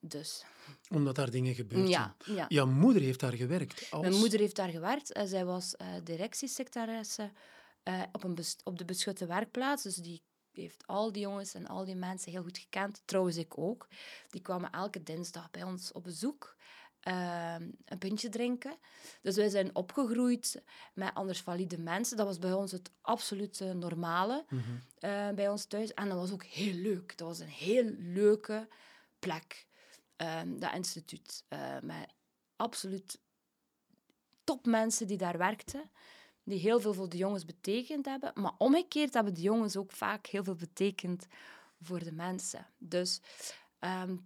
Dus, 0.00 0.44
Omdat 0.90 1.14
daar 1.14 1.30
dingen 1.30 1.54
gebeurd 1.54 1.88
ja, 1.88 2.14
zijn. 2.18 2.36
ja. 2.36 2.44
Jouw 2.48 2.66
moeder 2.66 3.02
heeft 3.02 3.20
daar 3.20 3.32
gewerkt. 3.32 3.90
Als... 3.90 4.02
Mijn 4.02 4.18
moeder 4.18 4.40
heeft 4.40 4.56
daar 4.56 4.68
gewerkt. 4.68 5.12
en 5.12 5.28
zij 5.28 5.44
was 5.44 5.76
eh 5.76 5.86
directiesecretaresse 6.04 7.30
eh, 7.82 8.02
op, 8.12 8.24
een 8.24 8.38
op 8.64 8.78
de 8.78 8.84
beschutte 8.84 9.26
werkplaats. 9.26 9.82
Dus 9.82 9.96
die 9.96 10.22
heeft 10.52 10.86
al 10.86 11.12
die 11.12 11.22
jongens 11.22 11.54
en 11.54 11.66
al 11.66 11.84
die 11.84 11.94
mensen 11.94 12.32
heel 12.32 12.42
goed 12.42 12.58
gekend. 12.58 13.02
Trouwens, 13.04 13.36
ik 13.36 13.58
ook. 13.58 13.88
Die 14.30 14.40
kwamen 14.40 14.70
elke 14.70 15.02
dinsdag 15.02 15.50
bij 15.50 15.62
ons 15.62 15.92
op 15.92 16.04
bezoek. 16.04 16.53
Eh, 17.04 17.54
een 17.84 17.98
pintje 17.98 18.28
drinken. 18.28 18.76
Dus 19.22 19.36
wij 19.36 19.48
zijn 19.48 19.74
opgegroeid 19.74 20.62
met 20.94 21.14
anders 21.14 21.40
valide 21.40 21.78
mensen. 21.78 22.16
Dat 22.16 22.26
was 22.26 22.38
bij 22.38 22.52
ons 22.52 22.72
het 22.72 22.90
absolute 23.00 23.72
normale 23.72 24.44
Mhm. 24.48 24.60
eh, 24.98 25.28
bij 25.30 25.48
ons 25.48 25.64
thuis. 25.64 25.94
En 25.94 26.08
dat 26.08 26.18
was 26.18 26.32
ook 26.32 26.44
heel 26.44 26.72
leuk. 26.74 27.16
Dat 27.16 27.28
was 27.28 27.38
een 27.38 27.46
heel 27.48 27.84
leuke 27.98 28.68
plek, 29.18 29.66
ehm, 30.16 30.58
dat 30.58 30.72
instituut. 30.74 31.44
eh, 31.48 31.76
met 31.82 32.08
absoluut 32.56 33.18
topmensen 34.44 35.06
die 35.06 35.16
daar 35.18 35.38
werkten, 35.38 35.90
die 36.42 36.58
heel 36.58 36.80
veel 36.80 36.94
voor 36.94 37.08
de 37.08 37.16
jongens 37.16 37.44
betekend 37.44 38.04
hebben. 38.06 38.30
Maar 38.34 38.52
omgekeerd 38.58 39.14
hebben 39.14 39.34
de 39.34 39.40
jongens 39.40 39.76
ook 39.76 39.92
vaak 39.92 40.26
heel 40.26 40.44
veel 40.44 40.54
betekend 40.56 41.26
voor 41.80 41.98
de 42.04 42.12
mensen. 42.12 42.66
Dus 42.78 43.20
ehm, 43.78 44.16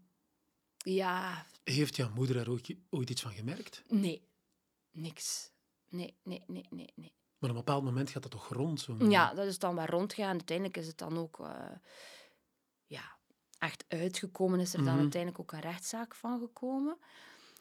ja, 0.94 1.46
Heeft 1.64 1.96
jouw 1.96 2.11
moeder 2.14 2.37
daar 2.37 2.48
ooit, 2.48 2.74
ooit 2.90 3.11
iets 3.11 3.22
van 3.22 3.33
gemerkt? 3.33 3.83
nee, 3.88 4.29
niks. 4.90 5.51
Nee, 5.88 6.16
nee, 6.22 6.42
nee, 6.46 6.66
nee, 6.70 6.92
nee. 6.94 7.12
Maar 7.38 7.51
op 7.51 7.57
een 7.57 7.64
bepaald 7.64 7.85
moment 7.85 8.11
gaat 8.11 8.22
dat 8.22 8.31
toch 8.31 8.48
rond? 8.48 8.81
Zo 8.81 8.96
Ja, 9.09 9.35
dat 9.35 9.46
is 9.46 9.59
dan 9.59 9.74
waar 9.74 9.90
rondgaan. 9.90 10.31
Uiteindelijk 10.31 10.77
is 10.77 10.87
het 10.87 10.98
dan 10.98 11.18
ook 11.18 11.40
eh, 11.40 11.70
ja, 12.87 13.16
echt 13.59 13.85
uitgekomen. 13.88 14.61
Is 14.61 14.72
er 14.74 14.79
dan 14.85 14.92
Mhm. 14.92 14.98
uiteindelijk 15.01 15.40
ook 15.40 15.53
een 15.53 15.61
rechtszaak 15.61 16.14
van 16.14 16.38
gekomen. 16.38 16.98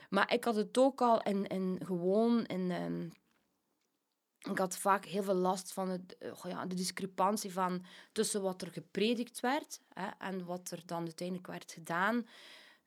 Maar 0.10 0.34
ik 0.34 0.44
had 0.44 0.56
het 0.56 0.78
ook 0.78 1.02
al 1.02 1.22
in, 1.22 1.48
in 1.48 1.80
gewoon 1.86 2.46
in. 2.46 2.72
ehm, 2.72 3.10
ik 4.52 4.58
had 4.58 4.78
vaak 4.78 5.06
heel 5.06 5.24
veel 5.24 5.34
last 5.36 5.74
van 5.74 5.90
het, 5.90 6.16
goh 6.34 6.52
ja, 6.52 6.66
de 6.66 6.76
discrepantie 6.76 7.54
van 7.54 7.86
tussen 8.12 8.42
wat 8.42 8.62
er 8.62 8.72
gepredikt 8.72 9.40
werd 9.40 9.82
hè, 9.94 10.08
en 10.08 10.46
wat 10.46 10.72
er 10.72 10.82
dan 10.86 11.04
uiteindelijk 11.04 11.48
werd 11.48 11.72
gedaan. 11.72 12.28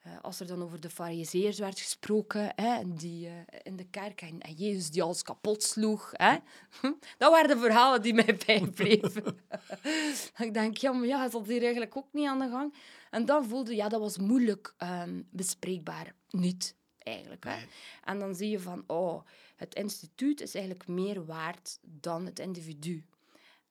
Eh, 0.01 0.13
als 0.23 0.41
er 0.41 0.47
dan 0.47 0.63
over 0.63 0.81
de 0.81 0.91
fariseërs 0.91 1.59
werd 1.59 1.81
gesproken, 1.81 2.53
hè, 2.55 2.95
die 2.95 3.27
eh, 3.27 3.33
in 3.63 3.77
de 3.77 3.85
kerk 3.85 4.23
en, 4.23 4.41
en 4.41 4.55
Jezus 4.55 4.91
die 4.91 5.03
alles 5.03 5.23
kapot 5.23 5.63
sloeg. 5.63 6.11
Hè. 6.13 6.37
Dat 7.19 7.31
waren 7.31 7.49
de 7.49 7.59
verhalen 7.59 8.03
die 8.03 8.15
mij 8.15 8.39
bijbleven. 8.47 9.41
ik 10.47 10.55
denk, 10.55 10.77
ja, 10.77 10.93
maar 10.93 11.07
ja, 11.07 11.25
is 11.25 11.31
dat 11.31 11.47
hier 11.47 11.63
eigenlijk 11.63 11.97
ook 11.97 12.09
niet 12.13 12.29
aan 12.29 12.39
de 12.39 12.49
gang? 12.49 12.75
En 13.11 13.25
dan 13.25 13.45
voelde 13.45 13.75
ja, 13.75 13.89
dat 13.89 14.01
was 14.01 14.19
moeilijk 14.19 14.75
ehm, 14.77 15.23
bespreekbaar. 15.31 16.15
Niet, 16.31 16.75
eigenlijk. 16.99 17.45
Hè. 17.45 17.67
En 18.05 18.19
dan 18.19 18.35
zie 18.35 18.51
je 18.51 18.61
van, 18.61 18.85
oh, 18.87 19.23
het 19.57 19.75
instituut 19.75 20.41
is 20.41 20.55
eigenlijk 20.55 20.89
meer 20.89 21.25
waard 21.25 21.79
dan 21.83 22.27
het 22.27 22.39
individu. 22.39 23.05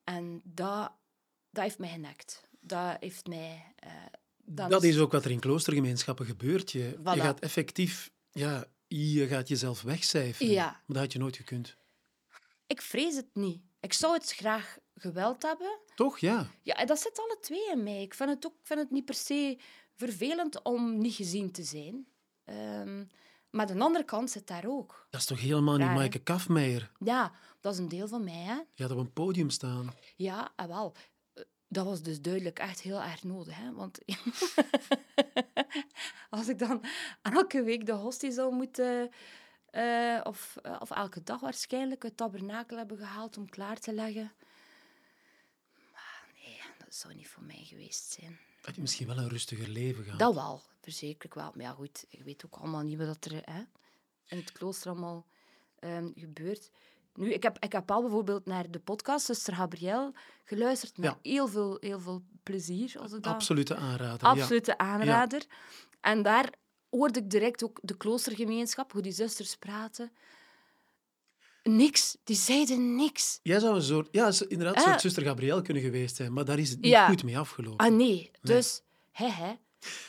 En 0.03 0.41
dat, 0.43 0.91
dat 1.49 1.63
heeft 1.63 1.79
mij 1.79 1.89
genekt. 1.89 2.47
Dat 2.59 2.97
heeft 2.99 3.27
mij... 3.27 3.73
eh, 3.75 3.91
dan 4.51 4.69
Dat 4.69 4.83
is 4.83 4.97
ook 4.99 5.12
wat 5.12 5.25
er 5.25 5.31
in 5.31 5.39
kloostergemeenschappen 5.39 6.25
gebeurt. 6.25 6.71
Je, 6.71 6.95
Voilà. 6.99 7.13
je 7.13 7.21
gaat 7.21 7.39
effectief... 7.39 8.12
Ja, 8.31 8.65
je 8.88 9.27
gaat 9.27 9.47
jezelf 9.47 9.81
wegcijferen. 9.81 10.53
Ja. 10.53 10.65
Maar 10.65 10.81
dat 10.85 10.97
had 10.97 11.13
je 11.13 11.19
nooit 11.19 11.35
gekund. 11.35 11.75
Ik 12.67 12.81
vrees 12.81 13.15
het 13.15 13.29
niet. 13.33 13.62
Ik 13.79 13.93
zou 13.93 14.13
het 14.13 14.31
graag 14.31 14.77
geweld 14.95 15.43
hebben. 15.43 15.79
Toch? 15.95 16.17
Ja. 16.19 16.47
Ja, 16.62 16.85
dat 16.85 16.99
zit 16.99 17.19
alle 17.19 17.38
twee 17.41 17.71
in 17.71 17.83
mij. 17.83 18.01
Ik 18.01 18.13
vind 18.13 18.29
het, 18.29 18.45
ook, 18.45 18.53
vind 18.63 18.79
het 18.79 18.91
niet 18.91 19.05
per 19.05 19.13
se 19.15 19.57
vervelend 19.95 20.62
om 20.62 20.97
niet 20.97 21.13
gezien 21.13 21.51
te 21.51 21.63
zijn. 21.63 22.07
Ehm, 22.45 23.03
maar 23.49 23.67
de 23.67 23.79
andere 23.79 24.05
kant 24.05 24.29
zit 24.31 24.47
daar 24.47 24.63
ook. 24.67 25.07
Dat 25.09 25.19
is 25.19 25.25
toch 25.25 25.41
helemaal 25.41 25.77
niet 25.77 25.85
Raar? 25.85 25.95
Maaike 25.95 26.19
Kafmeijer? 26.19 26.91
Ja, 26.99 27.31
dat 27.59 27.73
is 27.73 27.79
een 27.79 27.89
deel 27.89 28.07
van 28.07 28.23
mij. 28.23 28.33
Hè? 28.43 28.53
Je 28.53 28.83
gaat 28.83 28.91
op 28.91 28.97
een 28.97 29.13
podium 29.13 29.49
staan. 29.49 29.93
Ja, 30.15 30.51
en 30.55 30.67
wel. 30.67 30.95
Dat 31.71 31.86
was 31.86 32.01
dus 32.01 32.21
duidelijk 32.21 32.60
echt 32.60 32.82
heel 32.82 33.01
erg 33.01 33.23
nodig. 33.23 33.55
Hè? 33.55 33.73
Want 33.73 33.99
als 36.29 36.47
ik 36.47 36.60
dan 36.60 36.84
elke 37.21 37.63
week 37.63 37.86
de 37.86 37.91
hostie 37.91 38.32
zou 38.32 38.53
moeten... 38.53 39.12
eh, 39.71 40.19
of, 40.23 40.58
eh, 40.62 40.75
of 40.79 40.91
elke 40.91 41.23
dag 41.23 41.39
waarschijnlijk 41.39 42.03
het 42.03 42.17
tabernakel 42.17 42.77
hebben 42.77 42.97
gehaald 42.97 43.38
om 43.38 43.49
klaar 43.49 43.79
te 43.79 43.93
leggen. 43.93 44.32
Maar 45.91 46.25
nee, 46.36 46.62
dat 46.77 46.95
zou 46.95 47.13
niet 47.15 47.27
voor 47.27 47.43
mij 47.43 47.63
geweest 47.63 48.12
zijn. 48.12 48.39
Had 48.62 48.75
je 48.75 48.82
misschien 48.82 49.08
wel 49.08 49.17
een 49.17 49.29
rustiger 49.29 49.67
leven 49.67 50.03
gehad. 50.03 50.19
Dat 50.19 50.34
wel, 50.34 50.62
verzekerd 50.82 51.34
wel. 51.34 51.51
Maar 51.55 51.65
ja, 51.65 51.71
goed, 51.71 52.05
je 52.10 52.23
weet 52.23 52.45
ook 52.45 52.55
allemaal 52.55 52.82
niet 52.82 52.97
wat 52.97 53.25
er 53.25 53.41
hè, 53.45 53.62
in 54.25 54.38
het 54.38 54.51
klooster 54.51 54.91
allemaal 54.91 55.25
ehm, 55.79 56.10
gebeurt. 56.15 56.71
Nu, 57.19 57.34
ik 57.34 57.43
heb, 57.43 57.58
ik 57.60 57.71
heb 57.71 57.91
al 57.91 58.01
bijvoorbeeld 58.01 58.45
naar 58.45 58.71
de 58.71 58.79
podcast 58.79 59.25
Zuster 59.25 59.55
Gabriel 59.55 60.13
geluisterd 60.45 60.97
met 60.97 61.05
Ja. 61.05 61.32
heel, 61.32 61.47
veel, 61.47 61.77
heel 61.79 61.99
veel 61.99 62.21
plezier. 62.43 62.95
Als 62.99 63.13
ik 63.13 63.23
dat... 63.23 63.34
Absolute 63.34 63.75
aanrader. 63.75 64.27
Absolute 64.27 64.77
aanrader. 64.77 65.45
En 66.01 66.21
daar 66.21 66.49
hoorde 66.89 67.19
ik 67.19 67.29
direct 67.29 67.63
ook 67.63 67.79
de 67.82 67.97
kloostergemeenschap, 67.97 68.91
hoe 68.91 69.01
die 69.01 69.12
zusters 69.12 69.55
praten. 69.55 70.12
Niks. 71.63 72.17
Die 72.23 72.36
zeiden 72.36 72.95
niks. 72.95 73.39
Jij 73.43 73.60
zou 73.60 73.75
een 73.75 73.82
soort, 73.82 74.08
ja, 74.12 74.32
inderdaad, 74.47 74.75
een 74.75 74.82
Ah. 74.82 74.88
soort 74.89 75.01
zuster 75.01 75.23
Gabriel 75.23 75.62
kunnen 75.62 75.84
geweest 75.84 76.15
zijn, 76.15 76.34
maar 76.34 76.45
daar 76.45 76.60
is 76.60 76.69
het 76.69 76.82
niet 76.82 76.97
goed 77.08 77.23
mee 77.23 77.38
afgelopen. 77.38 77.86
Ah 77.86 77.93
nee, 77.95 78.32
dus 78.41 78.82
hè, 79.12 79.27
hè. 79.29 79.53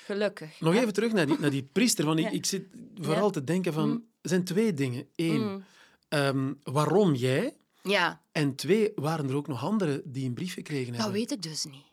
Gelukkig. 0.04 0.60
Nog 0.60 0.74
hè. 0.74 0.80
even 0.80 0.92
terug 0.92 1.12
naar 1.12 1.26
die, 1.26 1.38
naar 1.38 1.50
die 1.50 1.62
priester. 1.72 2.04
Want 2.04 2.18
ik, 2.18 2.32
ik 2.32 2.46
zit 2.46 2.66
vooral 3.00 3.30
te 3.30 3.44
denken 3.44 3.72
van... 3.72 4.04
Er 4.22 4.28
zijn 4.28 4.44
twee 4.44 4.74
dingen. 4.74 5.06
Eén, 5.16 5.40
Mm. 5.40 5.64
Ehm, 6.10 6.54
waarom 6.62 7.14
jij? 7.14 7.56
Ja, 7.82 8.22
En 8.32 8.54
twee, 8.54 8.92
waren 8.94 9.28
er 9.28 9.34
ook 9.36 9.46
nog 9.48 9.64
anderen 9.64 10.02
die 10.12 10.26
een 10.26 10.34
brief 10.34 10.54
gekregen 10.54 10.86
hebben? 10.94 11.02
dat 11.04 11.12
weet 11.12 11.30
ik 11.30 11.42
dus 11.42 11.64
niet. 11.64 11.86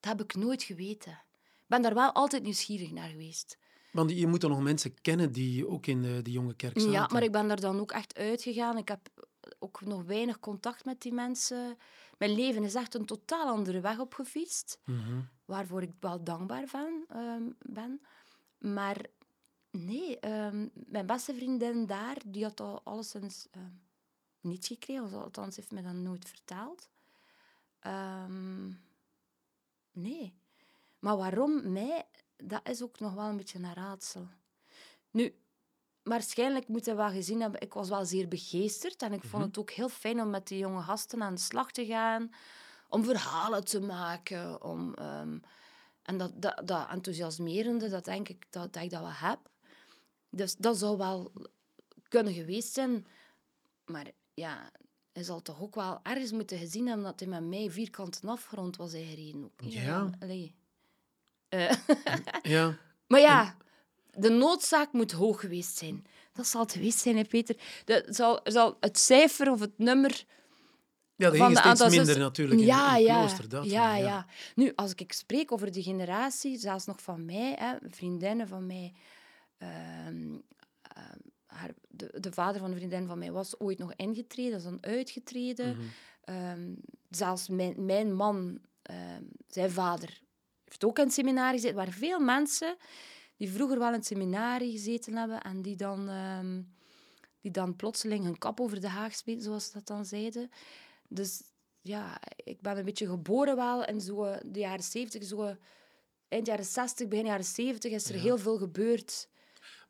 Dat 0.00 0.18
heb 0.18 0.20
ik 0.22 0.34
nooit 0.34 0.62
geweten. 0.62 1.12
Ik 1.12 1.66
ben 1.66 1.82
daar 1.82 1.94
wel 1.94 2.12
altijd 2.12 2.42
nieuwsgierig 2.42 2.90
naar 2.90 3.08
geweest. 3.08 3.58
Want 3.92 4.10
je 4.10 4.26
moet 4.26 4.40
dan 4.40 4.50
nog 4.50 4.62
mensen 4.62 5.00
kennen 5.00 5.32
die 5.32 5.68
ook 5.68 5.86
in 5.86 6.02
de, 6.02 6.22
die 6.22 6.32
jonge 6.32 6.54
kerk 6.54 6.78
zaten. 6.78 6.92
Ja, 6.92 7.08
maar 7.12 7.22
ik 7.22 7.32
ben 7.32 7.48
daar 7.48 7.60
dan 7.60 7.80
ook 7.80 7.92
echt 7.92 8.14
uitgegaan. 8.18 8.76
Ik 8.78 8.88
heb 8.88 9.08
ook 9.58 9.80
nog 9.80 10.02
weinig 10.02 10.38
contact 10.38 10.84
met 10.84 11.00
die 11.00 11.12
mensen. 11.12 11.76
Mijn 12.18 12.34
leven 12.34 12.64
is 12.64 12.74
echt 12.74 12.94
een 12.94 13.04
totaal 13.06 13.48
andere 13.48 13.80
weg 13.80 13.98
opgefietst, 13.98 14.78
Mhm. 14.84 15.20
waarvoor 15.44 15.82
ik 15.82 15.90
wel 16.00 16.24
dankbaar 16.24 16.66
van 16.66 17.04
ehm, 17.08 17.42
ben. 17.58 18.00
Maar 18.58 18.96
nee, 19.84 20.18
ehm, 20.20 20.68
mijn 20.72 21.06
beste 21.06 21.34
vriendin 21.34 21.86
daar, 21.86 22.16
die 22.26 22.44
had 22.44 22.60
al 22.60 22.80
alleszins 22.84 23.46
ehm 23.50 23.84
niets 24.46 24.66
gekregen. 24.66 25.22
Althans, 25.22 25.56
heeft 25.56 25.70
mij 25.70 25.82
dat 25.82 25.92
nooit 25.92 26.28
verteld. 26.28 26.88
Ehm, 27.80 28.66
nee. 29.92 30.34
Maar 30.98 31.16
waarom 31.16 31.72
mij, 31.72 32.06
dat 32.36 32.68
is 32.68 32.82
ook 32.82 33.00
nog 33.00 33.14
wel 33.14 33.28
een 33.28 33.36
beetje 33.36 33.58
een 33.58 33.74
raadsel. 33.74 34.28
Nu, 35.10 35.34
waarschijnlijk 36.02 36.68
moet 36.68 36.86
hij 36.86 36.96
wel 36.96 37.10
gezien 37.10 37.40
hebben, 37.40 37.60
ik 37.60 37.74
was 37.74 37.88
wel 37.88 38.04
zeer 38.04 38.28
begeesterd. 38.28 39.02
En 39.02 39.12
ik 39.12 39.24
vond 39.24 39.44
het 39.44 39.58
ook 39.58 39.70
heel 39.70 39.88
fijn 39.88 40.20
om 40.20 40.30
met 40.30 40.48
die 40.48 40.58
jonge 40.58 40.82
gasten 40.82 41.22
aan 41.22 41.34
de 41.34 41.40
slag 41.40 41.72
te 41.72 41.86
gaan. 41.86 42.30
Om 42.88 43.04
verhalen 43.04 43.64
te 43.64 43.80
maken. 43.80 44.62
Om, 44.62 44.94
en 46.02 46.18
dat, 46.18 46.42
dat, 46.42 46.62
dat 46.64 46.88
enthousiasmerende, 46.88 47.88
dat 47.88 48.04
denk 48.04 48.28
ik 48.28 48.46
dat, 48.52 48.72
dat 48.72 48.82
ik 48.82 48.90
dat 48.90 49.00
wel 49.00 49.12
heb. 49.12 49.38
Dus 50.36 50.56
dat 50.56 50.78
zou 50.78 50.96
wel 50.96 51.32
kunnen 52.08 52.32
geweest 52.32 52.72
zijn. 52.72 53.06
Maar 53.84 54.06
ja, 54.34 54.70
hij 55.12 55.22
zal 55.22 55.42
toch 55.42 55.60
ook 55.60 55.74
wel 55.74 56.00
ergens 56.02 56.32
moeten 56.32 56.58
gezien 56.58 56.86
hebben 56.86 57.04
dat 57.04 57.20
hij 57.20 57.28
met 57.28 57.44
mij 57.44 57.70
vierkant 57.70 58.20
afgerond 58.24 58.76
was 58.76 58.90
gereden. 58.90 59.44
Ook. 59.44 59.70
Ja. 59.70 60.10
Allee. 60.20 60.54
Eh, 61.48 61.72
Ja, 62.42 62.78
maar 63.06 63.20
ja, 63.20 63.56
de 64.10 64.28
noodzaak 64.30 64.92
moet 64.92 65.12
hoog 65.12 65.40
geweest 65.40 65.76
zijn. 65.76 66.06
Dat 66.32 66.46
zal 66.46 66.60
het 66.60 66.72
geweest 66.72 66.98
zijn, 66.98 67.16
hè, 67.16 67.24
Peter. 67.24 67.56
De, 67.84 68.06
zal, 68.08 68.40
zal 68.44 68.76
het 68.80 68.98
cijfer 68.98 69.50
of 69.50 69.60
het 69.60 69.78
nummer 69.78 70.24
ja 71.16 71.30
dat 71.30 71.36
ging 71.36 71.60
de 71.60 71.76
steeds 71.76 71.96
minder 71.96 72.18
natuurlijk 72.18 72.60
in, 72.60 72.66
ja, 72.66 72.96
in 72.96 73.04
ja, 73.04 73.18
klooster. 73.18 73.48
Dat, 73.48 73.64
ja, 73.64 73.92
wel, 73.92 74.02
ja. 74.02 74.26
Nu, 74.54 74.72
als 74.74 74.94
ik 74.94 75.12
spreek 75.12 75.52
over 75.52 75.72
die 75.72 75.82
generatie, 75.82 76.58
zelfs 76.58 76.86
nog 76.86 77.02
van 77.02 77.24
mij, 77.24 77.54
hè, 77.58 77.76
vriendinnen 77.90 78.48
van 78.48 78.66
mij... 78.66 78.92
ehm, 79.58 80.38
ehm, 80.82 81.18
haar, 81.46 81.70
de, 81.88 82.20
de 82.20 82.32
vader 82.32 82.60
van 82.60 82.70
een 82.70 82.76
vriendin 82.76 83.06
van 83.06 83.18
mij 83.18 83.32
was 83.32 83.60
ooit 83.60 83.78
nog 83.78 83.94
ingetreden, 83.94 84.56
is 84.56 84.62
dan 84.62 84.78
uitgetreden. 84.80 85.76
Mhm. 85.76 85.86
Ehm, 86.20 86.74
zelfs 87.10 87.48
mijn, 87.48 87.84
mijn 87.84 88.14
man, 88.14 88.60
zijn 89.48 89.70
vader, 89.70 90.20
heeft 90.64 90.84
ook 90.84 90.98
in 90.98 91.04
het 91.04 91.12
seminarie 91.12 91.54
gezeten. 91.54 91.76
Waren 91.76 91.92
veel 91.92 92.20
mensen 92.20 92.76
die 93.36 93.50
vroeger 93.50 93.78
wel 93.78 93.88
in 93.88 93.94
het 93.94 94.06
seminarie 94.06 94.70
gezeten 94.72 95.16
hebben 95.16 95.40
en 95.42 95.62
die 95.62 95.76
dan, 95.76 96.10
die 97.40 97.50
dan 97.50 97.76
plotseling 97.76 98.24
hun 98.24 98.38
kap 98.38 98.60
over 98.60 98.80
de 98.80 98.88
haag 98.88 99.14
smeten, 99.14 99.42
zoals 99.42 99.64
ze 99.66 99.72
dat 99.72 99.86
dan 99.86 100.04
zeiden. 100.04 100.50
Dus 101.08 101.42
ja, 101.80 102.20
ik 102.36 102.60
ben 102.60 102.76
een 102.78 102.84
beetje 102.84 103.06
geboren 103.06 103.56
wel 103.56 103.84
in 103.84 104.00
zo 104.00 104.36
de 104.46 104.58
jaren 104.58 104.84
zeventig, 104.84 105.24
zo 105.28 105.56
eind 106.28 106.46
jaren 106.46 106.64
60, 106.64 107.08
begin 107.08 107.26
jaren 107.26 107.44
70 107.44 107.92
is 107.92 108.08
er 108.08 108.14
Ja. 108.14 108.20
heel 108.22 108.38
veel 108.38 108.58
gebeurd. 108.58 109.28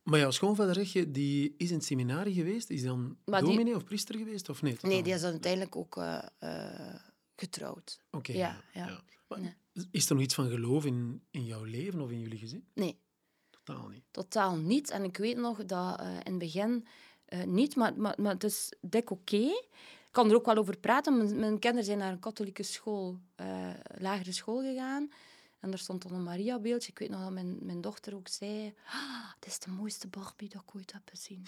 Maar 0.07 0.19
jouw 0.19 0.31
schoonvader, 0.31 0.75
zeg 0.75 0.93
je, 0.93 1.11
die 1.11 1.55
is 1.59 1.69
in 1.71 1.77
het 1.77 1.85
seminarie 1.85 2.35
geweest? 2.35 2.71
Is 2.71 2.83
dan 2.83 3.17
Maar 3.25 3.41
die- 3.41 3.51
dominee 3.51 3.75
of 3.75 3.85
priester 3.85 4.15
geweest 4.19 4.49
of 4.49 4.63
nee? 4.63 4.77
Nee, 4.83 5.03
die 5.03 5.13
is 5.13 5.23
niet? 5.23 5.31
uiteindelijk 5.31 5.77
ook 5.77 5.97
eh, 5.97 6.23
eh, 6.39 6.95
getrouwd. 7.37 7.99
Oké. 8.11 8.33
ja, 8.33 8.61
ja. 8.75 9.01
Maar 9.29 9.41
Nee. 9.41 9.55
Is 9.91 10.09
er 10.09 10.15
nog 10.15 10.25
iets 10.25 10.35
van 10.35 10.49
geloof 10.49 10.85
in, 10.85 11.23
in 11.31 11.45
jouw 11.45 11.65
leven 11.65 12.01
of 12.01 12.11
in 12.11 12.21
jullie 12.21 12.39
gezin? 12.39 12.67
Nee, 12.75 12.99
Totaal 13.51 13.89
niet. 13.89 14.03
totaal 14.11 14.57
niet. 14.57 14.91
En 14.91 15.05
ik 15.05 15.17
weet 15.17 15.37
nog 15.37 15.65
dat 15.65 16.01
eh, 16.01 16.11
in 16.11 16.31
het 16.31 16.39
begin 16.39 16.87
niet, 17.45 17.77
maar, 17.77 17.99
maar, 18.01 18.15
maar 18.21 18.33
het 18.33 18.45
is 18.45 18.73
dik 18.81 19.11
oké. 19.11 19.37
Ik 19.37 20.23
kan 20.23 20.29
er 20.31 20.37
ook 20.37 20.47
wel 20.47 20.57
over 20.57 20.77
praten. 20.79 21.17
Mijn, 21.17 21.39
mijn 21.39 21.59
kinderen 21.59 21.85
zijn 21.85 21.99
naar 21.99 22.13
een 22.13 22.19
katholieke 22.19 22.63
school, 22.63 23.19
lagere 23.99 24.33
school 24.33 24.61
gegaan. 24.61 25.09
En 25.61 25.71
daar 25.71 25.79
stond 25.79 26.03
dan 26.03 26.13
een 26.13 26.23
Maria-beeldje. 26.23 26.91
Ik 26.91 26.99
weet 26.99 27.11
nog 27.11 27.21
dat 27.21 27.33
mijn, 27.33 27.57
mijn 27.61 27.81
dochter 27.81 28.15
ook 28.15 28.29
zei... 28.29 28.75
Ah, 28.87 29.33
het 29.35 29.47
is 29.47 29.59
de 29.59 29.71
mooiste 29.71 30.09
Barbie 30.09 30.49
dat 30.49 30.63
ik 30.63 30.75
ooit 30.75 30.93
heb 30.93 31.03
gezien. 31.05 31.47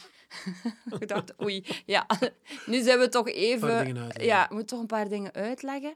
ik 1.01 1.09
dacht, 1.09 1.43
oei, 1.43 1.67
ja. 1.87 2.07
Nu 2.67 2.83
zijn 2.83 2.99
we 2.99 3.09
toch 3.09 3.29
even... 3.29 3.95
Ja, 4.25 4.49
we 4.49 4.55
moeten 4.55 4.67
toch 4.67 4.81
een 4.81 4.87
paar 4.87 5.09
dingen 5.09 5.33
uitleggen. 5.33 5.95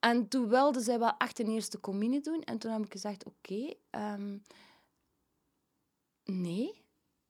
En 0.00 0.28
toen 0.28 0.48
wilde 0.48 0.80
zij 0.80 0.98
wel 0.98 1.16
echt 1.18 1.38
een 1.38 1.48
eerste 1.48 1.80
communie 1.80 2.20
doen. 2.20 2.42
En 2.42 2.58
toen 2.58 2.72
heb 2.72 2.84
ik 2.84 2.92
gezegd, 2.92 3.24
oké, 3.24 3.74
ehm, 3.90 4.38
nee. 6.24 6.82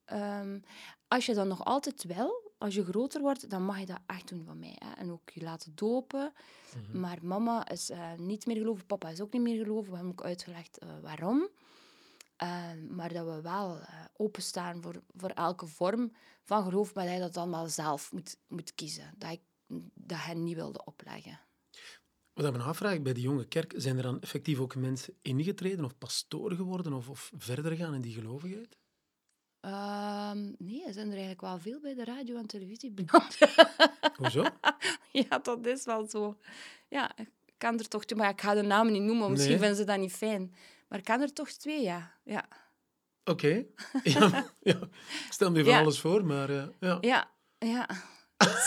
Ehm, 0.04 0.60
als 1.08 1.26
je 1.26 1.34
dat 1.34 1.46
nog 1.46 1.64
altijd 1.64 2.04
wil, 2.04 2.49
als 2.60 2.74
je 2.74 2.84
groter 2.84 3.20
wordt, 3.20 3.50
dan 3.50 3.64
mag 3.64 3.78
je 3.78 3.86
dat 3.86 4.00
echt 4.06 4.28
doen 4.28 4.44
van 4.44 4.58
mij. 4.58 4.76
Hè. 4.78 4.92
En 4.92 5.10
ook 5.10 5.30
je 5.30 5.40
laten 5.40 5.72
dopen. 5.74 6.32
Mhm. 6.76 7.00
Maar 7.00 7.18
mama 7.22 7.68
is 7.68 7.90
eh, 7.90 8.12
niet 8.16 8.46
meer 8.46 8.56
geloven, 8.56 8.86
papa 8.86 9.08
is 9.08 9.20
ook 9.20 9.32
niet 9.32 9.42
meer 9.42 9.64
geloven. 9.64 9.90
We 9.90 9.96
hebben 9.96 10.12
ook 10.12 10.24
uitgelegd 10.24 10.78
eh, 10.78 10.88
waarom. 11.02 11.48
Ehm, 12.36 12.94
maar 12.94 13.12
dat 13.12 13.26
we 13.26 13.40
wel 13.40 13.78
eh, 13.78 14.04
openstaan 14.16 14.82
voor, 14.82 15.02
voor 15.16 15.30
elke 15.30 15.66
vorm 15.66 16.12
van 16.44 16.64
geloof, 16.64 16.94
maar 16.94 17.04
dat 17.04 17.14
je 17.14 17.20
dat 17.20 17.34
dan 17.34 17.50
wel 17.50 17.68
zelf 17.68 18.12
moet, 18.12 18.36
moet 18.48 18.74
kiezen. 18.74 19.14
Dat 19.16 19.30
ik 19.30 19.40
dat 19.94 20.18
hen 20.20 20.42
niet 20.42 20.56
wilde 20.56 20.84
opleggen. 20.84 21.40
Wat 22.32 22.46
ik 22.46 22.52
me 22.52 22.62
afvraag, 22.62 23.02
bij 23.02 23.12
die 23.12 23.22
jonge 23.22 23.44
kerk, 23.44 23.74
zijn 23.76 23.96
er 23.96 24.02
dan 24.02 24.20
effectief 24.20 24.58
ook 24.58 24.74
mensen 24.74 25.14
ingetreden 25.22 25.84
of 25.84 25.98
pastoor 25.98 26.52
geworden 26.52 26.92
of, 26.92 27.08
of 27.08 27.32
verder 27.36 27.76
gaan 27.76 27.94
in 27.94 28.00
die 28.00 28.14
gelovigheid? 28.14 28.76
Ehm, 29.60 30.50
nee, 30.58 30.84
er 30.86 30.92
zijn 30.92 31.06
er 31.06 31.10
eigenlijk 31.12 31.40
wel 31.40 31.58
veel 31.58 31.80
bij 31.80 31.94
de 31.94 32.04
radio 32.04 32.36
en 32.36 32.46
televisie 32.46 32.90
beland. 32.90 33.38
Hoezo? 34.18 34.44
ja, 35.12 35.38
dat 35.38 35.66
is 35.66 35.84
wel 35.84 36.08
zo. 36.08 36.36
Ja, 36.88 37.16
ik 37.16 37.28
kan 37.58 37.78
er 37.78 37.88
toch... 37.88 38.04
Maar 38.16 38.30
ik 38.30 38.40
ga 38.40 38.54
de 38.54 38.62
namen 38.62 38.92
niet 38.92 39.02
noemen, 39.02 39.18
want 39.20 39.30
misschien 39.30 39.50
Nee. 39.50 39.60
vinden 39.60 39.78
ze 39.78 39.84
dat 39.84 39.98
niet 39.98 40.12
fijn. 40.12 40.54
Maar 40.88 40.98
ik 40.98 41.04
kan 41.04 41.20
er 41.20 41.32
toch 41.32 41.50
twee, 41.50 41.82
ja. 41.82 42.12
Ja, 42.24 42.48
Oké. 43.24 43.64
Ja, 44.02 44.46
ja. 44.60 44.78
Ik 45.26 45.26
stel 45.30 45.50
me 45.50 45.64
van 45.64 45.72
Ja. 45.72 45.80
alles 45.80 46.00
voor, 46.00 46.24
maar 46.24 46.50
eh, 46.50 46.64
ja. 46.80 46.98
ja. 47.00 47.30
ja. 47.58 47.88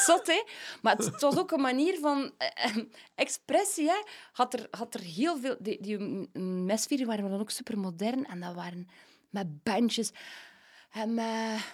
Zot, 0.05 0.27
hè? 0.27 0.43
Maar 0.81 0.95
het, 0.97 1.21
was 1.21 1.37
ook 1.37 1.51
een 1.51 1.61
manier 1.61 1.99
van 1.99 2.31
eh, 2.37 2.65
eh, 2.65 2.75
expressie, 3.15 3.87
hè. 3.89 4.01
Had 4.31 4.53
er, 4.53 4.67
had 4.71 4.93
er 4.93 4.99
heel 5.01 5.37
veel... 5.37 5.55
Die, 5.59 5.81
die 5.81 5.97
mesvieren 6.39 7.07
waren 7.07 7.29
dan 7.29 7.39
ook 7.39 7.49
super 7.49 7.79
modern 7.79 8.25
en 8.25 8.39
dat 8.39 8.53
waren 8.55 8.87
met 9.29 9.63
bandjes 9.63 10.11
en 10.93 11.13
met 11.13 11.65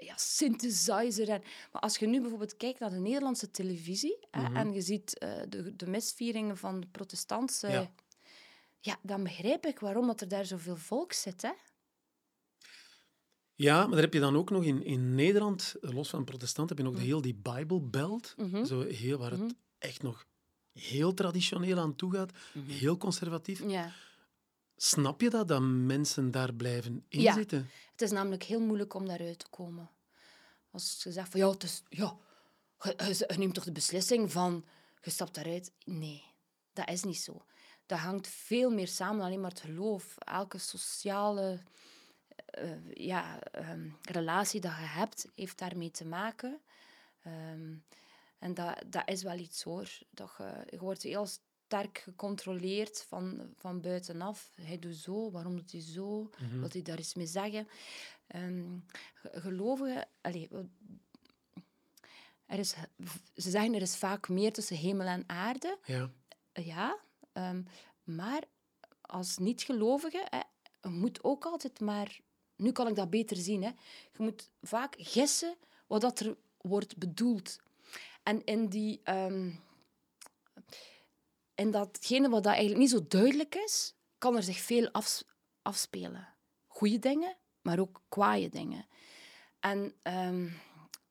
ja, 0.00 0.16
synthesizer. 0.16 1.28
En, 1.28 1.42
maar 1.72 1.82
als 1.82 1.96
je 1.98 2.06
nu 2.06 2.20
bijvoorbeeld 2.20 2.56
kijkt 2.56 2.78
naar 2.80 2.90
de 2.90 2.98
Nederlandse 2.98 3.50
televisie 3.50 4.18
hè, 4.30 4.42
Mhm. 4.42 4.56
en 4.56 4.72
je 4.72 4.80
ziet 4.80 5.18
eh, 5.18 5.32
de, 5.48 5.76
de 5.76 5.86
misvieringen 5.86 6.56
van 6.56 6.80
de 6.80 6.86
protestantse... 6.86 7.68
Ja. 7.68 7.90
Ja. 8.80 8.98
dan 9.02 9.22
begrijp 9.22 9.66
ik 9.66 9.78
waarom 9.78 10.06
dat 10.06 10.20
er 10.20 10.28
daar 10.28 10.44
zoveel 10.46 10.76
volk 10.76 11.12
zit, 11.12 11.42
hè. 11.42 11.50
Ja, 13.54 13.80
maar 13.80 13.90
daar 13.90 14.00
heb 14.00 14.12
je 14.14 14.20
dan 14.20 14.36
ook 14.36 14.50
nog 14.50 14.64
in, 14.64 14.82
in 14.84 15.14
Nederland, 15.14 15.74
eh, 15.80 15.90
los 15.90 16.08
van 16.08 16.24
protestant, 16.24 16.68
heb 16.68 16.78
je 16.78 16.84
nog 16.84 16.94
de 16.94 17.00
heel 17.00 17.20
die 17.20 17.34
Bible 17.34 17.80
Belt, 17.80 18.34
Mhm. 18.36 18.64
zo 18.64 18.80
heel, 18.86 19.18
waar 19.18 19.30
het 19.30 19.40
Mhm. 19.40 19.50
echt 19.78 20.02
nog 20.02 20.26
heel 20.72 21.14
traditioneel 21.14 21.78
aan 21.78 21.96
toe 21.96 22.12
gaat, 22.14 22.32
Mhm. 22.54 22.70
heel 22.70 22.96
conservatief. 22.96 23.62
Ja. 23.68 23.92
Snap 24.80 25.20
je 25.20 25.30
dat, 25.30 25.48
dat 25.48 25.60
mensen 25.62 26.30
daar 26.30 26.54
blijven 26.54 27.04
Ja. 27.08 27.28
inzitten? 27.30 27.70
Het 27.92 28.02
is 28.02 28.10
namelijk 28.10 28.42
heel 28.42 28.60
moeilijk 28.60 28.94
om 28.94 29.06
daaruit 29.06 29.38
te 29.38 29.48
komen. 29.50 29.90
Als 30.70 31.00
je 31.02 31.12
zegt 31.12 31.30
van 31.30 31.40
ja, 31.40 31.50
het 31.50 31.62
is, 31.62 31.82
ja 31.88 32.16
je, 32.82 32.94
je- 32.96 33.24
je 33.28 33.38
neemt 33.38 33.54
toch 33.54 33.64
de 33.64 33.72
beslissing 33.72 34.32
van 34.32 34.64
je 35.00 35.10
stapt 35.10 35.34
daaruit. 35.34 35.72
Nee, 35.84 36.24
dat 36.72 36.88
is 36.90 37.02
niet 37.02 37.18
zo. 37.20 37.44
Dat 37.86 37.98
hangt 37.98 38.26
veel 38.28 38.70
meer 38.70 38.88
samen 38.88 39.16
dan 39.16 39.26
alleen 39.26 39.40
maar 39.40 39.50
het 39.50 39.60
geloof. 39.60 40.14
Elke 40.18 40.58
sociale 40.58 41.58
eh, 42.46 42.94
ja, 42.94 43.40
ehm, 43.42 43.88
relatie 44.02 44.60
dat 44.60 44.70
je 44.76 44.82
hebt, 44.84 45.26
heeft 45.34 45.58
daarmee 45.58 45.90
te 45.90 46.04
maken. 46.04 46.60
Ehm, 47.22 47.74
en 48.38 48.54
dat, 48.54 48.82
dat 48.86 49.08
is 49.08 49.22
wel 49.22 49.36
iets 49.38 49.62
hoor. 49.62 49.98
Dat 50.10 50.34
je, 50.38 50.62
je 50.70 50.78
wordt 50.78 51.02
heel 51.02 51.26
sterk 51.68 51.98
gecontroleerd 51.98 53.04
van, 53.08 53.52
van 53.56 53.80
buitenaf. 53.80 54.50
Hij 54.60 54.78
doet 54.78 54.96
zo, 54.96 55.30
waarom 55.30 55.56
doet 55.56 55.72
hij 55.72 55.80
zo? 55.80 56.30
Mhm. 56.40 56.60
Wat 56.60 56.72
hij 56.72 56.82
daar 56.82 56.96
eens 56.96 57.14
mee 57.14 57.26
zeggen. 57.26 57.68
Ehm, 58.26 58.78
ge- 59.14 59.40
gelovigen... 59.40 60.08
Allee, 60.20 60.48
wat- 60.50 60.64
er 62.46 62.58
is, 62.58 62.74
ze 63.36 63.50
zeggen 63.50 63.74
er 63.74 63.80
is 63.82 63.96
vaak 63.96 64.28
meer 64.28 64.52
tussen 64.52 64.76
hemel 64.76 65.06
en 65.06 65.24
aarde. 65.26 65.78
Ja. 65.84 66.10
Ja, 66.52 66.98
ehm, 67.32 67.62
maar 68.04 68.42
als 69.00 69.38
niet-gelovige, 69.38 70.28
moet 70.82 71.24
ook 71.24 71.44
altijd 71.44 71.80
maar... 71.80 72.20
Nu 72.56 72.72
kan 72.72 72.88
ik 72.88 72.94
dat 72.94 73.10
beter 73.10 73.36
zien. 73.36 73.62
Hè. 73.62 73.68
Je 74.12 74.22
moet 74.22 74.50
vaak 74.62 74.94
gissen 74.98 75.56
wat 75.86 76.00
dat 76.00 76.20
er 76.20 76.36
wordt 76.60 76.96
bedoeld. 76.96 77.58
En 78.22 78.44
in 78.44 78.68
die... 78.68 79.00
ehm, 79.04 79.50
in 81.58 81.70
datgene 81.70 82.28
wat 82.28 82.42
dat 82.42 82.52
eigenlijk 82.52 82.80
niet 82.80 82.90
zo 82.90 83.04
duidelijk 83.08 83.54
is, 83.54 83.94
kan 84.18 84.36
er 84.36 84.42
zich 84.42 84.58
veel 84.58 84.90
afs- 84.90 85.24
afspelen. 85.62 86.28
goede 86.66 86.98
dingen, 86.98 87.36
maar 87.62 87.78
ook 87.78 88.02
kwaaie 88.08 88.48
dingen. 88.48 88.86
En 89.60 89.94
ehm, 90.02 90.48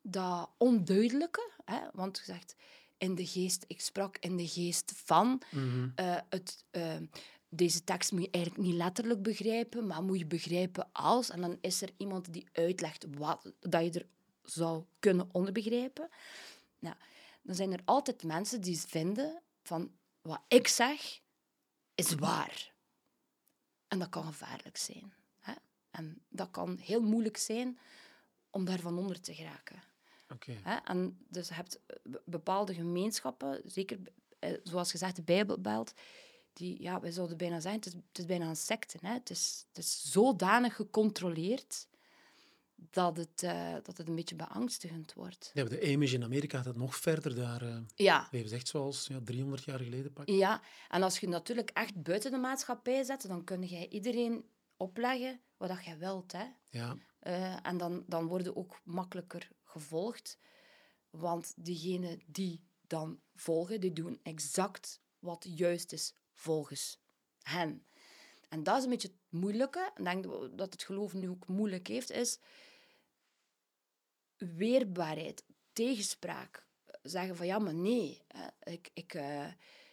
dat 0.02 0.50
onduidelijke, 0.58 1.52
hè, 1.66 1.80
want 1.94 2.18
je 2.18 2.24
zegt 2.24 2.56
in 2.98 3.16
de 3.16 3.26
geest, 3.26 3.64
ik 3.68 3.82
sprak 3.82 4.18
in 4.18 4.38
de 4.38 4.48
geest 4.48 4.92
van. 4.96 5.42
Mhm. 5.52 5.90
eh, 5.96 6.18
het, 6.30 6.66
ehm, 6.72 7.06
deze 7.50 7.84
tekst 7.84 8.12
moet 8.12 8.22
je 8.24 8.30
eigenlijk 8.32 8.64
niet 8.66 8.76
letterlijk 8.76 9.22
begrijpen, 9.22 9.88
maar 9.88 10.04
moet 10.04 10.20
je 10.20 10.26
begrijpen 10.26 10.90
als. 10.92 11.30
En 11.30 11.42
dan 11.42 11.58
is 11.62 11.82
er 11.82 11.90
iemand 11.98 12.34
die 12.34 12.48
uitlegt 12.54 13.06
wat 13.18 13.52
dat 13.60 13.84
je 13.84 14.00
er 14.00 14.08
zou 14.44 14.84
kunnen 15.00 15.30
onderbegrijpen. 15.32 16.10
Nou, 16.80 16.96
dan 17.42 17.56
zijn 17.56 17.74
er 17.74 17.82
altijd 17.86 18.24
mensen 18.24 18.62
die 18.62 18.80
vinden 18.80 19.42
van 19.64 19.92
wat 20.28 20.42
ik 20.48 20.68
zeg 20.68 21.22
is 21.96 22.14
waar. 22.16 22.74
En 23.88 24.00
dat 24.00 24.10
kan 24.10 24.26
gevaarlijk 24.26 24.78
zijn. 24.78 25.14
Hè? 25.40 25.54
En 25.92 26.26
dat 26.30 26.52
kan 26.52 26.78
heel 26.78 27.02
moeilijk 27.02 27.38
zijn 27.38 27.80
om 28.50 28.66
daarvan 28.66 28.98
onder 28.98 29.22
te 29.22 29.34
geraken. 29.34 29.84
Hè? 30.64 30.76
En 30.76 31.26
dus 31.30 31.48
je 31.48 31.54
hebt 31.54 31.80
eh, 31.86 31.96
be- 32.04 32.22
bepaalde 32.26 32.74
gemeenschappen, 32.74 33.62
zeker 33.66 34.00
eh, 34.40 34.54
zoals 34.64 34.92
gezegd 34.92 35.16
de 35.16 35.22
Bijbelbelt, 35.22 35.94
die, 36.54 36.82
ja, 36.82 37.00
wij 37.00 37.12
zouden 37.12 37.38
bijna 37.38 37.60
zeggen, 37.60 37.80
het 37.80 37.86
is, 37.86 37.94
het 37.94 38.18
is 38.18 38.26
bijna 38.26 38.48
een 38.48 38.56
secte. 38.56 38.98
Hè? 39.02 39.14
Het, 39.14 39.30
is, 39.30 39.66
het 39.68 39.78
is 39.78 40.12
zodanig 40.12 40.76
gecontroleerd 40.76 41.88
dat 42.78 43.18
het, 43.18 43.44
eh, 43.44 43.74
dat 43.74 43.98
het 43.98 44.08
een 44.08 44.16
beetje 44.16 44.36
beangstigend 44.36 45.14
wordt. 45.14 45.52
Ja, 45.54 45.64
de 45.64 45.94
Amish 45.94 46.14
in 46.14 46.24
Amerika 46.24 46.62
gaat 46.62 46.76
nog 46.76 46.96
verder. 46.96 47.36
Daar 47.36 47.62
eh, 47.62 47.78
Ja, 47.96 48.28
ze 48.32 48.56
echt 48.56 48.68
zoals 48.68 49.08
ja, 49.08 49.20
300 49.24 49.64
jaar 49.64 49.80
geleden 49.80 50.14
pak. 50.14 50.30
ja, 50.30 50.62
en 50.90 51.04
als 51.04 51.20
je 51.20 51.28
natuurlijk 51.28 51.70
echt 51.70 52.02
buiten 52.02 52.32
de 52.32 52.38
maatschappij 52.38 53.04
zet, 53.04 53.28
dan 53.28 53.44
kun 53.44 53.68
je 53.70 53.88
iedereen 53.90 54.46
opleggen 54.78 55.42
wat 55.58 55.70
dat 55.70 55.86
jij 55.86 55.98
wilt. 55.98 56.32
Hè? 56.32 56.46
Ja. 56.70 56.98
Eh, 57.20 57.66
en 57.68 57.78
dan, 57.78 58.04
dan 58.08 58.26
worden 58.26 58.56
ook 58.56 58.82
makkelijker 58.84 59.50
gevolgd. 59.64 60.38
Want 61.10 61.54
diegenen 61.56 62.22
die 62.26 62.64
dan 62.88 63.20
volgen, 63.36 63.82
die 63.82 63.94
doen 63.94 64.20
exact 64.24 65.02
wat 65.20 65.46
juist 65.50 65.94
is 65.94 66.14
volgens 66.34 67.00
hen. 67.42 67.86
En 68.50 68.64
dat 68.64 68.78
is 68.78 68.84
een 68.84 68.90
beetje 68.90 69.08
het 69.08 69.40
moeilijke. 69.40 69.92
Ik 69.96 70.04
denk 70.04 70.24
dat 70.58 70.74
het 70.74 70.84
geloof 70.84 71.14
nu 71.14 71.30
ook 71.30 71.48
moeilijk 71.48 71.88
heeft, 71.88 72.12
is 72.12 72.40
weerbaarheid, 74.38 75.44
tegenspraak. 75.74 76.66
Zeggen 77.02 77.36
van 77.36 77.46
ja, 77.46 77.60
maar 77.60 77.74
nee, 77.74 78.22
eh, 78.28 78.74
ik, 78.74 78.90
ik, 78.94 79.14
eh, 79.14 79.52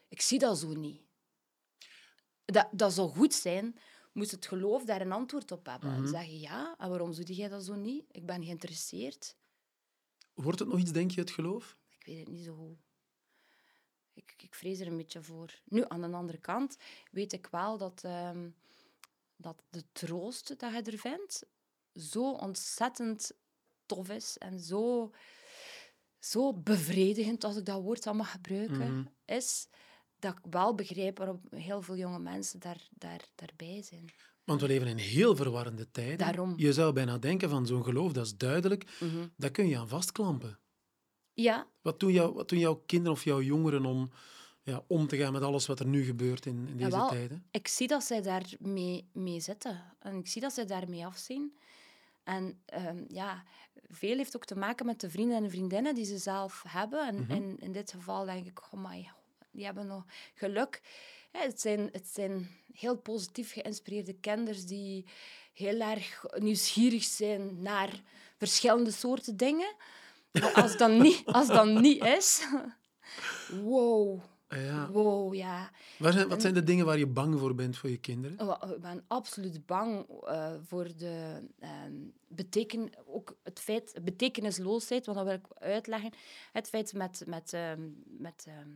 ik 0.09 0.21
zie 0.21 0.39
dat 0.39 0.59
zo 0.59 0.75
niet. 0.75 1.03
Dat, 2.45 2.69
dat 2.73 2.93
zou 2.93 3.09
goed 3.09 3.35
zijn, 3.35 3.79
moest 4.13 4.31
het 4.31 4.47
geloof 4.47 4.85
daar 4.85 5.01
een 5.01 5.13
antwoord 5.13 5.53
op 5.53 5.67
hebben. 5.67 5.91
En 5.91 6.09
zeggen 6.09 6.39
ja, 6.39 6.75
en 6.79 6.89
waarom 6.89 7.15
doe 7.15 7.35
jij 7.35 7.49
dat 7.49 7.65
zo 7.65 7.75
niet? 7.75 8.05
Ik 8.11 8.27
ben 8.27 8.45
geïnteresseerd. 8.45 9.37
Wordt 10.35 10.59
het 10.59 10.69
nog 10.69 10.79
iets, 10.79 10.93
denk 10.93 11.11
je, 11.11 11.21
het 11.21 11.31
geloof? 11.31 11.77
Ik 11.99 12.07
weet 12.07 12.19
het 12.19 12.29
niet 12.29 12.45
zo 12.45 12.55
goed. 12.55 12.79
Ik, 14.13 14.35
ik 14.37 14.55
vrees 14.55 14.81
er 14.81 14.87
een 14.87 14.97
beetje 14.97 15.23
voor. 15.23 15.61
Nu, 15.65 15.85
aan 15.89 16.01
de 16.01 16.17
andere 16.17 16.39
kant 16.39 16.77
weet 17.11 17.33
ik 17.33 17.47
wel 17.47 17.79
dat, 17.79 18.05
ehm, 18.05 18.51
dat 19.37 19.63
de 19.71 19.85
troost 19.93 20.59
dat 20.59 20.73
je 20.73 20.83
er 20.83 20.99
vindt 20.99 21.47
zo 21.95 22.31
ontzettend 22.31 23.33
tof 23.87 24.09
is 24.09 24.39
en 24.39 24.61
zo, 24.61 25.13
zo 26.19 26.53
bevredigend, 26.53 27.45
als 27.45 27.57
ik 27.57 27.65
dat 27.65 27.83
woord 27.83 28.07
al 28.07 28.15
mag 28.15 28.31
gebruiken, 28.31 29.09
is 29.25 29.69
dat 30.19 30.33
ik 30.33 30.45
wel 30.51 30.75
begrijp 30.75 31.19
waarom 31.19 31.41
heel 31.51 31.83
veel 31.83 31.97
jonge 31.97 32.19
mensen 32.19 32.61
daar, 32.61 32.89
daar, 32.91 33.21
daarbij 33.35 33.83
zijn. 33.83 34.13
Want 34.45 34.61
we 34.61 34.67
leven 34.67 34.87
in 34.87 34.97
heel 34.97 35.37
verwarrende 35.37 35.91
tijden. 35.91 36.19
Daarom. 36.19 36.55
Je 36.57 36.73
zou 36.73 36.93
bijna 36.93 37.19
denken 37.19 37.51
van 37.51 37.67
zo'n 37.67 37.85
geloof, 37.85 38.13
dat 38.13 38.27
is 38.27 38.37
duidelijk. 38.37 38.99
Daar 39.37 39.51
kun 39.51 39.69
je 39.69 39.79
aan 39.79 39.89
vastklampen. 39.89 40.59
Ja, 41.33 41.67
Wat 41.83 42.01
doen, 42.01 42.13
jou, 42.13 42.35
wat 42.35 42.49
doen 42.49 42.59
jouw 42.59 42.83
kinderen 42.87 43.13
of 43.13 43.25
jouw 43.25 43.43
jongeren 43.43 43.85
om 43.85 44.11
ja, 44.63 44.85
om 44.87 45.07
te 45.07 45.17
gaan 45.17 45.33
met 45.33 45.43
alles 45.43 45.67
wat 45.67 45.81
er 45.81 45.87
nu 45.87 46.05
gebeurt 46.05 46.47
in, 46.47 46.69
in 46.69 46.77
deze 46.77 47.07
tijden? 47.11 47.47
Ik 47.51 47.69
zie 47.69 47.89
dat 47.89 48.05
zij 48.05 48.23
daarmee 48.23 49.09
mee 49.13 49.41
zitten. 49.41 49.97
En 49.99 50.19
ik 50.19 50.27
zie 50.27 50.41
dat 50.41 50.53
zij 50.53 50.67
daarmee 50.67 51.07
afzien. 51.07 51.59
En 52.25 52.61
ehm, 52.67 53.05
ja, 53.09 53.45
veel 53.89 54.17
heeft 54.17 54.37
ook 54.37 54.45
te 54.45 54.57
maken 54.57 54.87
met 54.87 55.01
de 55.01 55.11
vrienden 55.11 55.45
en 55.45 55.51
vriendinnen 55.51 55.95
die 55.95 56.05
ze 56.05 56.19
zelf 56.19 56.65
hebben. 56.69 57.07
En 57.07 57.29
in, 57.29 57.57
in 57.59 57.73
dit 57.73 57.91
geval 57.91 58.25
denk 58.25 58.47
ik, 58.47 58.61
oh 58.71 58.89
my, 58.89 59.11
die 59.51 59.65
hebben 59.65 59.87
nog 59.87 60.05
geluk. 60.35 60.81
Ja, 61.33 61.41
het, 61.41 61.61
zijn, 61.61 61.89
het 61.93 62.07
zijn 62.07 62.51
heel 62.73 62.97
positief 62.97 63.53
geïnspireerde 63.53 64.15
kinders 64.15 64.67
die 64.67 65.05
heel 65.53 65.81
erg 65.81 66.25
nieuwsgierig 66.39 67.03
zijn 67.03 67.63
naar 67.63 68.03
verschillende 68.37 68.91
soorten 68.91 69.37
dingen. 69.37 69.75
Maar 70.33 70.53
als 70.53 70.77
dat 70.77 70.91
niet, 70.91 71.23
als 71.25 71.47
dat 71.47 71.67
niet 71.67 72.05
is... 72.05 72.43
Wow, 73.63 74.23
Ja. 74.61 74.91
wow, 74.91 75.35
ja. 75.35 75.71
Waar 75.99 76.13
zijn, 76.13 76.29
wat 76.29 76.41
zijn 76.41 76.55
de 76.55 76.63
dingen 76.65 76.87
waar 76.87 76.99
je 76.99 77.07
bang 77.07 77.39
voor 77.39 77.55
bent 77.55 77.77
voor 77.77 77.91
je 77.91 77.99
kinderen? 77.99 78.37
Wel, 78.37 78.73
Ik 78.75 78.81
ben 78.81 79.05
absoluut 79.09 79.67
bang 79.67 80.07
eh, 80.27 80.53
voor 80.67 80.89
de 80.97 81.47
ehm, 81.59 81.93
beteken, 82.29 82.91
ook 83.07 83.37
het 83.43 83.61
feit, 83.61 83.95
betekenisloosheid, 84.03 85.07
want 85.07 85.19
dat 85.19 85.27
wil 85.27 85.37
ik 85.37 85.47
uitleggen. 85.59 86.13
Het 86.53 86.69
feit 86.69 86.93
met, 86.95 87.23
met, 87.27 87.53
ehm, 87.53 87.81
met 88.05 88.45
ehm, 88.49 88.69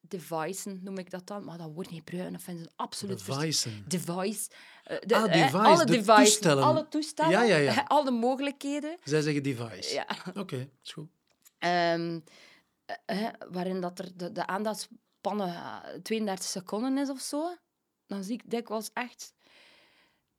devices, 0.00 0.74
noem 0.80 0.98
ik 0.98 1.10
dat 1.10 1.26
dan, 1.26 1.44
maar 1.44 1.58
dat 1.58 1.70
wordt 1.74 1.90
niet 1.90 2.04
bruin, 2.04 2.32
dat 2.32 2.42
vinden 2.42 2.64
ze 2.64 2.70
absoluut 2.76 3.26
Devicen. 3.26 3.84
Device. 3.88 4.50
eh, 4.84 4.96
de, 5.06 5.14
Ah, 5.16 5.24
eh, 5.24 5.32
device, 5.32 5.56
alle 5.58 5.84
de 5.84 5.92
devices, 5.92 6.14
toestellen. 6.32 6.64
alle 6.64 6.88
toestellen, 6.88 7.32
Ja, 7.32 7.42
ja, 7.42 7.56
ja. 7.56 7.84
alle 7.88 8.10
mogelijkheden. 8.10 8.96
Zij 9.04 9.20
zeggen 9.20 9.42
device. 9.42 9.94
Ja. 9.94 10.06
Oké, 10.34 10.68
is 10.82 10.92
goed. 10.92 11.08
Eh, 12.88 13.26
eh, 13.26 13.34
waarin 13.50 13.80
dat 13.80 13.98
er 13.98 14.16
de, 14.16 14.32
de 14.32 14.46
aandachtspannen 14.46 15.54
eh, 15.54 16.00
32 16.02 16.48
seconden 16.48 16.98
is 16.98 17.10
of 17.10 17.20
zo, 17.20 17.56
dan 18.06 18.24
zie 18.24 18.34
ik 18.34 18.50
dikwijls 18.50 18.90
echt 18.92 19.34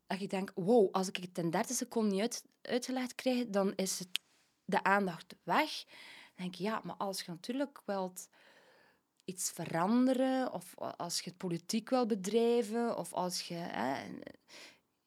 dat 0.08 0.22
ik 0.22 0.30
denk, 0.30 0.52
wow, 0.56 0.92
als 0.92 1.08
ik 1.08 1.16
het 1.16 1.38
in 1.38 1.50
30 1.50 1.76
seconden 1.76 2.12
niet 2.12 2.22
uit, 2.22 2.44
uitgelegd 2.62 3.16
krijg, 3.16 3.48
dan 3.48 3.76
is 3.76 4.00
het 4.00 4.20
de 4.66 4.84
aandacht 4.84 5.36
weg. 5.44 5.84
Dan 5.86 6.36
denk 6.36 6.54
ik, 6.54 6.60
ja, 6.60 6.82
maar 6.84 6.96
als 6.96 7.22
je 7.22 7.32
natuurlijk 7.32 7.82
wilt 7.86 8.30
iets 9.24 9.52
veranderen, 9.52 10.54
of 10.54 10.78
als 10.78 11.20
je 11.20 11.30
het 11.30 11.38
politiek 11.38 11.90
wil 11.90 12.06
bedrijven, 12.06 12.98
of 12.98 13.14
als 13.14 13.48
je... 13.48 13.54
Hè, 13.56 14.22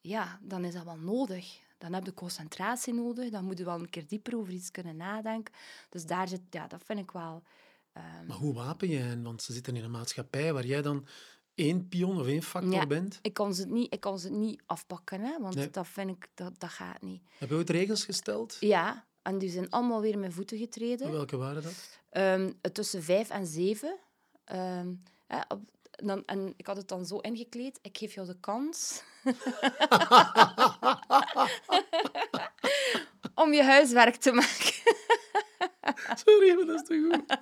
ja, 0.01 0.39
dan 0.43 0.65
is 0.65 0.75
dat 0.75 0.85
wel 0.85 0.99
nodig. 0.99 1.62
Dan 1.83 1.93
heb 1.93 2.05
je 2.05 2.15
concentratie 2.15 2.95
nodig, 2.95 3.31
dan 3.31 3.45
moet 3.45 3.59
je 3.59 3.65
wel 3.65 3.79
een 3.81 3.91
keer 3.91 4.07
dieper 4.07 4.37
over 4.37 4.53
iets 4.53 4.71
kunnen 4.71 4.97
nadenken. 4.97 5.55
Dus 5.89 6.07
daar 6.07 6.29
zit, 6.29 6.41
ja, 6.51 6.67
dat 6.67 6.83
vind 6.85 6.99
ik 6.99 7.11
wel... 7.11 7.43
ehm, 7.93 8.27
Maar 8.27 8.37
hoe 8.37 8.55
wapen 8.55 8.89
je 8.89 8.97
hen? 8.99 9.23
Want 9.23 9.43
ze 9.43 9.53
zitten 9.53 9.77
in 9.77 9.85
een 9.85 9.91
maatschappij 9.91 10.53
waar 10.53 10.67
jij 10.67 10.83
dan 10.83 11.07
één 11.55 11.89
pion 11.89 12.21
of 12.21 12.27
één 12.27 12.43
factor 12.43 12.73
Ja. 12.73 12.87
bent. 12.87 13.19
ik, 13.23 13.33
kan 13.35 13.55
ze 13.55 13.67
niet, 13.67 13.93
ik 13.95 14.01
kan 14.01 14.19
ze 14.19 14.31
niet 14.31 14.63
afpakken, 14.67 15.21
hè, 15.21 15.39
want 15.41 15.55
Nee. 15.55 15.71
dat 15.71 15.87
vind 15.89 16.11
ik, 16.11 16.29
dat, 16.35 16.61
dat 16.61 16.71
gaat 16.71 17.03
niet. 17.03 17.23
Heb 17.39 17.49
je 17.49 17.55
ooit 17.55 17.71
regels 17.71 18.05
gesteld? 18.05 18.57
Ja, 18.61 19.07
en 19.23 19.39
die 19.39 19.51
zijn 19.51 19.71
allemaal 19.71 20.01
weer 20.01 20.19
met 20.19 20.33
voeten 20.35 20.59
getreden. 20.59 21.11
Welke 21.13 21.37
waren 21.37 21.63
dat? 21.63 21.99
Ehm, 22.11 22.53
tussen 22.73 23.03
vijf 23.03 23.31
en 23.31 23.47
zeven. 23.47 23.99
Ehm, 24.45 24.93
hè, 25.27 25.39
op- 25.49 25.71
dan, 26.07 26.23
en 26.27 26.55
ik 26.57 26.67
had 26.67 26.77
het 26.77 26.89
dan 26.89 27.07
zo 27.07 27.19
ingekleed. 27.19 27.79
Ik 27.83 27.99
geef 27.99 28.15
jou 28.15 28.27
de 28.27 28.37
kans 28.41 29.03
om 33.43 33.53
je 33.53 33.63
huiswerk 33.63 34.17
te 34.17 34.33
maken. 34.33 34.73
Sorry, 36.25 36.55
maar 36.55 36.67
dat 36.67 36.81
is 36.81 36.87
te 36.87 37.11
goed. 37.11 37.39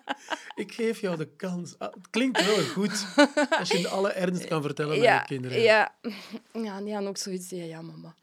Ik 0.54 0.72
geef 0.72 1.00
jou 1.00 1.16
de 1.16 1.36
kans. 1.36 1.78
Ah, 1.78 1.92
het 1.94 2.10
klinkt 2.10 2.46
wel 2.46 2.64
goed 2.64 3.06
als 3.58 3.68
je 3.68 3.78
in 3.78 3.88
alle 3.88 4.10
ernst 4.10 4.46
kan 4.46 4.62
vertellen 4.62 4.96
aan 4.96 5.18
je 5.18 5.24
kinderen. 5.24 5.60
Ja, 5.60 5.94
ja, 6.52 6.80
die 6.80 6.92
hadden 6.92 7.08
ook 7.08 7.16
zoiets. 7.16 7.50
Ja, 7.50 7.64
ja 7.64 7.82
mama. 7.82 8.14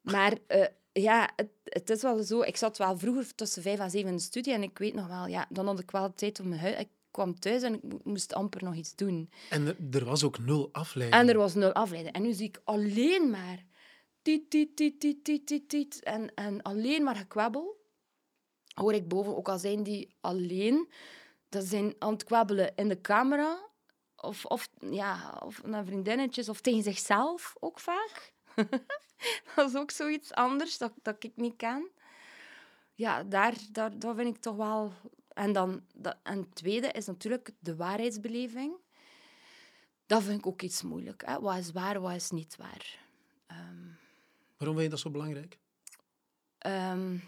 Maar 0.00 0.38
eh, 0.46 0.66
ja, 0.92 1.30
het, 1.36 1.48
het 1.64 1.90
is 1.90 2.02
wel 2.02 2.22
zo. 2.22 2.40
Ik 2.42 2.56
zat 2.56 2.78
wel 2.78 2.98
vroeger 2.98 3.34
tussen 3.34 3.62
vijf 3.62 3.78
en 3.78 3.90
zeven 3.90 4.08
in 4.08 4.16
de 4.16 4.22
studie 4.22 4.52
en 4.52 4.62
ik 4.62 4.78
weet 4.78 4.94
nog 4.94 5.06
wel, 5.06 5.26
ja, 5.26 5.46
dan 5.48 5.66
had 5.66 5.78
ik 5.78 5.90
wel 5.90 6.14
tijd 6.14 6.40
om 6.40 6.48
mijn 6.48 6.60
huis. 6.60 6.78
Ik 6.78 6.88
kwam 7.12 7.38
thuis 7.38 7.62
en 7.62 7.74
ik 7.74 7.82
mo- 7.82 8.00
moest 8.04 8.34
amper 8.34 8.64
nog 8.64 8.74
iets 8.74 8.94
doen. 8.94 9.30
En 9.50 9.66
er, 9.66 9.76
er 9.90 10.04
was 10.04 10.24
ook 10.24 10.38
nul 10.38 10.68
afleiding. 10.72 11.20
En 11.22 11.28
er 11.28 11.36
was 11.36 11.54
nul 11.54 11.72
afleiding. 11.72 12.14
En 12.14 12.22
nu 12.22 12.32
zie 12.32 12.48
ik 12.48 12.60
alleen 12.64 13.30
maar 13.30 13.64
tiet, 14.22 14.50
tiet, 14.50 14.76
tiet, 14.76 15.00
tiet, 15.00 15.24
tiet, 15.24 15.46
tiet, 15.46 15.68
tiet. 15.68 16.02
En, 16.02 16.34
en 16.34 16.62
alleen 16.62 17.02
maar 17.02 17.16
gekwabbel. 17.16 17.80
Hoor 18.74 18.92
ik 18.94 19.08
boven, 19.08 19.36
ook 19.36 19.48
al 19.48 19.58
zijn 19.58 19.82
die 19.82 20.14
alleen, 20.20 20.88
dat 21.48 21.64
zijn 21.64 21.94
aan 21.98 22.12
het 22.12 22.24
kwabbelen 22.24 22.72
in 22.76 22.88
de 22.88 23.00
camera. 23.00 23.70
Of, 24.16 24.44
of, 24.44 24.68
ja, 24.90 25.38
of 25.44 25.62
naar 25.64 25.84
vriendinnetjes, 25.84 26.48
of 26.48 26.60
tegen 26.60 26.82
zichzelf 26.82 27.54
ook 27.60 27.78
vaak. 27.80 28.32
dat 29.56 29.68
is 29.68 29.76
ook 29.76 29.90
zoiets 29.90 30.32
anders 30.32 30.78
dat, 30.78 30.92
dat 31.02 31.24
ik 31.24 31.32
niet 31.34 31.56
ken. 31.56 31.90
Ja, 32.94 33.22
daar, 33.22 33.54
daar, 33.72 33.98
dat 33.98 34.16
vind 34.16 34.36
ik 34.36 34.42
toch 34.42 34.56
wel... 34.56 34.92
En, 35.34 35.52
dan, 35.52 35.82
dat, 35.94 36.16
en 36.22 36.38
het 36.38 36.54
tweede 36.54 36.88
is 36.88 37.06
natuurlijk 37.06 37.50
de 37.58 37.76
waarheidsbeleving. 37.76 38.74
Dat 40.06 40.22
vind 40.22 40.38
ik 40.38 40.46
ook 40.46 40.62
iets 40.62 40.82
moeilijk. 40.82 41.22
Hè? 41.26 41.40
Wat 41.40 41.56
is 41.56 41.72
waar, 41.72 42.00
wat 42.00 42.14
is 42.14 42.30
niet 42.30 42.56
waar? 42.56 43.00
Waarom 44.62 44.80
vind 44.80 44.90
je 44.90 44.96
dat 44.96 45.04
zo 45.06 45.10
belangrijk? 45.10 45.58
Ehm, 46.58 47.18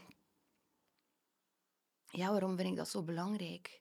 ja, 2.07 2.31
waarom 2.31 2.57
vind 2.57 2.69
ik 2.69 2.77
dat 2.77 2.89
zo 2.89 3.03
belangrijk? 3.03 3.81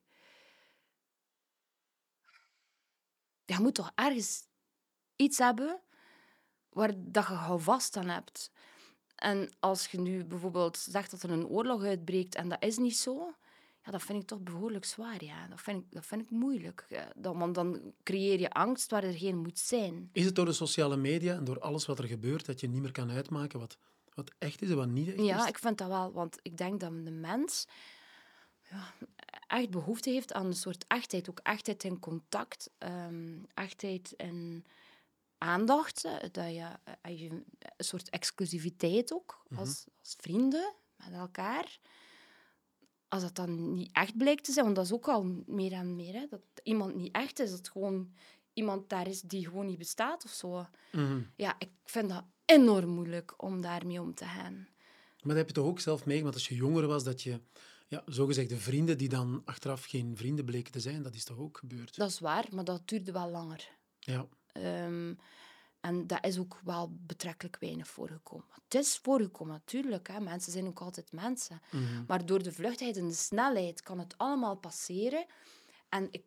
Je 3.45 3.59
moet 3.59 3.75
toch 3.75 3.91
ergens 3.95 4.47
iets 5.15 5.37
hebben 5.37 5.81
waar 6.69 6.91
dat 6.95 7.27
je 7.27 7.33
houvast 7.33 7.97
aan 7.97 8.09
hebt. 8.09 8.51
En 9.15 9.53
als 9.59 9.87
je 9.87 9.99
nu 9.99 10.25
bijvoorbeeld 10.25 10.77
zegt 10.77 11.11
dat 11.11 11.23
er 11.23 11.31
een 11.31 11.47
oorlog 11.47 11.83
uitbreekt 11.83 12.35
en 12.35 12.49
dat 12.49 12.63
is 12.63 12.77
niet 12.77 12.97
zo, 12.97 13.35
ja, 13.85 13.91
dat 13.91 14.03
vind 14.03 14.21
ik 14.21 14.27
toch 14.27 14.39
behoorlijk 14.39 14.85
zwaar. 14.85 15.23
Ja. 15.23 15.47
Dat, 15.47 15.61
vind 15.61 15.83
ik, 15.83 15.91
dat 15.91 16.05
vind 16.05 16.21
ik 16.21 16.29
moeilijk. 16.29 16.85
Ja, 16.89 17.11
want 17.33 17.55
dan 17.55 17.93
creëer 18.03 18.39
je 18.39 18.49
angst 18.49 18.91
waar 18.91 19.03
er 19.03 19.13
geen 19.13 19.37
moet 19.37 19.59
zijn. 19.59 20.09
Is 20.11 20.25
het 20.25 20.35
door 20.35 20.45
de 20.45 20.53
sociale 20.53 20.97
media 20.97 21.35
en 21.35 21.43
door 21.43 21.59
alles 21.59 21.85
wat 21.85 21.99
er 21.99 22.07
gebeurt 22.07 22.45
dat 22.45 22.59
je 22.59 22.67
niet 22.67 22.81
meer 22.81 22.91
kan 22.91 23.11
uitmaken 23.11 23.59
wat, 23.59 23.77
wat 24.13 24.31
echt 24.37 24.61
is 24.61 24.69
en 24.69 24.75
wat 24.75 24.87
niet 24.87 25.07
echt 25.07 25.17
is? 25.17 25.25
Ja, 25.25 25.47
ik 25.47 25.57
vind 25.57 25.77
dat 25.77 25.87
wel. 25.87 26.11
Want 26.11 26.39
ik 26.41 26.57
denk 26.57 26.79
dat 26.79 26.91
de 27.05 27.11
mens 27.11 27.67
ja, 28.69 28.93
echt 29.47 29.69
behoefte 29.69 30.09
heeft 30.09 30.33
aan 30.33 30.45
een 30.45 30.53
soort 30.53 30.85
echtheid. 30.87 31.29
Ook 31.29 31.39
echtheid 31.39 31.83
in 31.83 31.99
contact. 31.99 32.69
ehm, 32.77 33.37
echtheid 33.53 34.13
in 34.17 34.65
aandacht. 35.37 36.01
Dat 36.31 36.53
je, 36.53 36.67
eh, 37.01 37.19
je 37.19 37.29
een 37.29 37.45
soort 37.77 38.09
exclusiviteit 38.09 39.13
ook. 39.13 39.43
Als, 39.55 39.85
als 39.99 40.15
vrienden 40.19 40.73
met 40.95 41.13
elkaar. 41.13 41.79
Als 43.13 43.21
dat 43.21 43.35
dan 43.35 43.73
niet 43.73 43.89
echt 43.91 44.17
blijkt 44.17 44.43
te 44.43 44.51
zijn, 44.51 44.65
want 44.65 44.77
dat 44.77 44.85
is 44.85 44.93
ook 44.93 45.07
al 45.07 45.23
meer 45.45 45.71
en 45.71 45.95
meer. 45.95 46.13
Hè, 46.13 46.25
dat 46.29 46.41
iemand 46.63 46.95
niet 46.95 47.15
echt 47.15 47.39
is. 47.39 47.51
Dat 47.51 47.69
gewoon 47.69 48.13
iemand 48.53 48.89
daar 48.89 49.07
is 49.07 49.21
die 49.21 49.45
gewoon 49.45 49.65
niet 49.65 49.77
bestaat 49.77 50.25
of 50.25 50.31
zo. 50.31 50.65
Mhm. 50.91 51.21
Ja, 51.35 51.55
ik 51.59 51.69
vind 51.83 52.09
dat 52.09 52.23
enorm 52.45 52.89
moeilijk 52.89 53.43
om 53.43 53.61
daarmee 53.61 54.01
om 54.01 54.13
te 54.13 54.25
gaan. 54.25 54.53
Maar 54.53 55.35
dat 55.35 55.35
heb 55.35 55.47
je 55.47 55.53
toch 55.53 55.65
ook 55.65 55.79
zelf 55.79 56.05
meegemaakt 56.05 56.35
als 56.35 56.47
je 56.47 56.55
jonger 56.55 56.87
was, 56.87 57.03
dat 57.03 57.21
je 57.21 57.39
ja, 57.87 58.03
zogezegde 58.05 58.57
vrienden 58.57 58.97
die 58.97 59.09
dan 59.09 59.41
achteraf 59.45 59.85
geen 59.85 60.17
vrienden 60.17 60.45
bleken 60.45 60.71
te 60.71 60.79
zijn, 60.79 61.03
dat 61.03 61.15
is 61.15 61.23
toch 61.23 61.37
ook 61.37 61.57
gebeurd? 61.57 61.95
Dat 61.95 62.09
is 62.09 62.19
waar, 62.19 62.45
maar 62.51 62.63
dat 62.63 62.87
duurde 62.87 63.11
wel 63.11 63.29
langer. 63.29 63.69
Ja. 63.99 64.27
Ehm, 64.51 65.13
en 65.83 66.07
dat 66.07 66.25
is 66.25 66.39
ook 66.39 66.59
wel 66.63 66.91
betrekkelijk 66.91 67.57
weinig 67.59 67.87
voorgekomen. 67.87 68.45
Het 68.63 68.75
is 68.75 68.97
voorgekomen, 68.97 69.53
natuurlijk. 69.53 70.07
Hè. 70.07 70.19
Mensen 70.19 70.51
zijn 70.51 70.67
ook 70.67 70.79
altijd 70.79 71.11
mensen. 71.11 71.61
Mhm. 71.71 72.03
Maar 72.07 72.25
door 72.25 72.43
de 72.43 72.51
vluchtigheid 72.51 72.97
en 72.97 73.07
de 73.07 73.13
snelheid 73.13 73.81
kan 73.81 73.99
het 73.99 74.17
allemaal 74.17 74.55
passeren. 74.55 75.25
En 75.89 76.07
ik, 76.11 76.23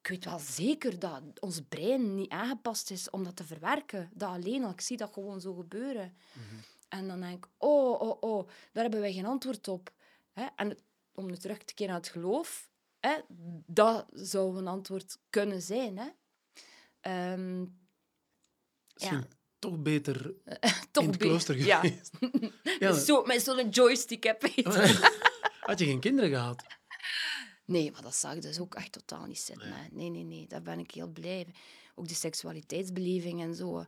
ik 0.00 0.08
weet 0.08 0.24
wel 0.24 0.38
zeker 0.38 0.98
dat 0.98 1.22
ons 1.40 1.60
brein 1.68 2.14
niet 2.14 2.30
aangepast 2.30 2.90
is 2.90 3.10
om 3.10 3.24
dat 3.24 3.36
te 3.36 3.44
verwerken. 3.44 4.10
Dat 4.12 4.28
alleen 4.28 4.64
al. 4.64 4.70
Ik 4.70 4.80
zie 4.80 4.96
dat 4.96 5.12
gewoon 5.12 5.40
zo 5.40 5.54
gebeuren. 5.54 6.16
En 6.88 7.08
dan 7.08 7.20
denk 7.20 7.44
ik, 7.44 7.50
oh, 7.56 8.00
oh, 8.00 8.16
oh, 8.20 8.48
daar 8.72 8.82
hebben 8.82 9.00
wij 9.00 9.12
geen 9.12 9.26
antwoord 9.26 9.68
op. 9.68 9.92
Hè? 10.32 10.46
En 10.56 10.78
om 11.14 11.26
nu 11.26 11.36
terug 11.36 11.58
te 11.58 11.74
keren 11.74 11.92
naar 11.92 12.02
het 12.02 12.10
geloof, 12.10 12.70
hè, 13.00 13.16
dat 13.66 14.06
zou 14.12 14.58
een 14.58 14.66
antwoord 14.66 15.18
kunnen 15.30 15.62
zijn. 15.62 15.98
Hè? 15.98 16.08
Ehm, 17.00 17.64
Misschien 19.00 19.26
toch 19.58 19.78
beter 19.78 20.34
toch 20.92 21.04
in 21.04 21.10
het 21.10 21.18
klooster 21.18 21.58
Ja. 21.58 21.80
geweest. 21.80 22.10
Ja, 22.80 22.92
Zo, 22.92 23.22
met 23.22 23.42
zo'n 23.42 23.68
joystick 23.68 24.24
heb 24.24 24.46
je 24.46 24.62
had 25.60 25.78
je 25.78 25.84
geen 25.84 26.00
kinderen 26.00 26.30
gehad? 26.30 26.62
Nee, 27.64 27.90
maar 27.92 28.02
dat 28.02 28.14
zag 28.14 28.34
ik 28.34 28.42
dus 28.42 28.58
ook 28.60 28.74
echt 28.74 28.92
totaal 28.92 29.26
niet 29.26 29.38
zitten. 29.38 29.74
Nee, 29.92 30.10
nee, 30.10 30.24
nee. 30.24 30.46
Daar 30.48 30.62
ben 30.62 30.78
ik 30.78 30.90
heel 30.90 31.08
blij 31.08 31.44
mee. 31.46 31.54
Ook 31.94 32.08
de 32.08 32.14
seksualiteitsbeleving 32.14 33.42
en 33.42 33.54
zo. 33.54 33.84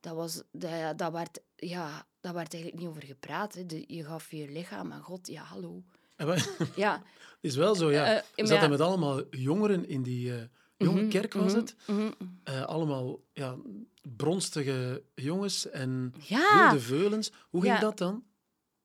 Dat, 0.00 0.14
was, 0.14 0.42
dat, 0.52 0.98
dat, 0.98 1.12
werd, 1.12 1.40
ja, 1.56 2.06
dat 2.20 2.34
werd 2.34 2.52
eigenlijk 2.54 2.82
niet 2.82 2.90
over 2.92 3.04
gepraat. 3.04 3.54
Hè. 3.54 3.66
De- 3.66 3.84
je 3.86 4.04
gaf 4.04 4.30
je 4.30 4.48
lichaam 4.48 4.92
aan 4.92 5.02
God. 5.02 5.26
Ja, 5.26 5.42
hallo. 5.42 5.82
Wa- 6.16 6.36
Ja. 6.76 7.02
Is 7.40 7.56
wel 7.56 7.74
zo, 7.74 7.90
ja. 7.92 8.14
Eh, 8.16 8.22
zaten 8.46 8.62
ja. 8.62 8.68
met 8.68 8.80
allemaal 8.80 9.22
jongeren 9.30 9.88
in 9.88 10.02
die 10.02 10.36
eh, 10.36 10.42
jonge 10.84 11.08
kerk, 11.08 11.32
was 11.34 11.52
mhm, 11.52 11.60
het. 11.60 11.76
mhm. 11.86 12.10
Eh, 12.44 12.62
allemaal 12.64 13.20
ja, 13.32 13.56
bronstige 14.02 15.02
jongens 15.14 15.70
en 15.70 16.14
Ja. 16.20 16.62
wilde 16.70 16.84
veulens. 16.84 17.32
Hoe 17.50 17.60
ging 17.62 17.74
Ja. 17.74 17.80
dat 17.80 17.98
dan? 17.98 18.24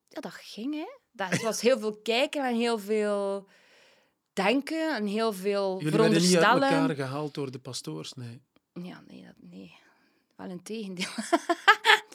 Ja, 0.08 0.20
dat 0.20 0.32
ging, 0.32 0.74
hè. 0.74 0.86
Dat, 1.12 1.28
het 1.30 1.42
was 1.42 1.60
heel 1.60 1.78
veel 1.78 1.96
kijken 1.96 2.46
en 2.48 2.54
heel 2.56 2.78
veel 2.78 3.46
denken 4.32 4.96
en 4.96 5.06
heel 5.06 5.32
veel 5.32 5.78
Jullie 5.82 5.98
werden 5.98 6.10
niet 6.20 6.36
uit 6.36 6.44
veronderstellen. 6.44 6.80
elkaar 6.88 6.96
gehaald 7.06 7.34
door 7.34 7.50
de 7.50 7.58
pastoors, 7.58 8.12
nee. 8.14 8.40
Ja, 8.82 9.02
nee, 9.08 9.24
dat, 9.24 9.34
nee. 9.50 9.74
Wel 10.36 10.50
een 10.50 10.62
tegendeel. 10.62 11.10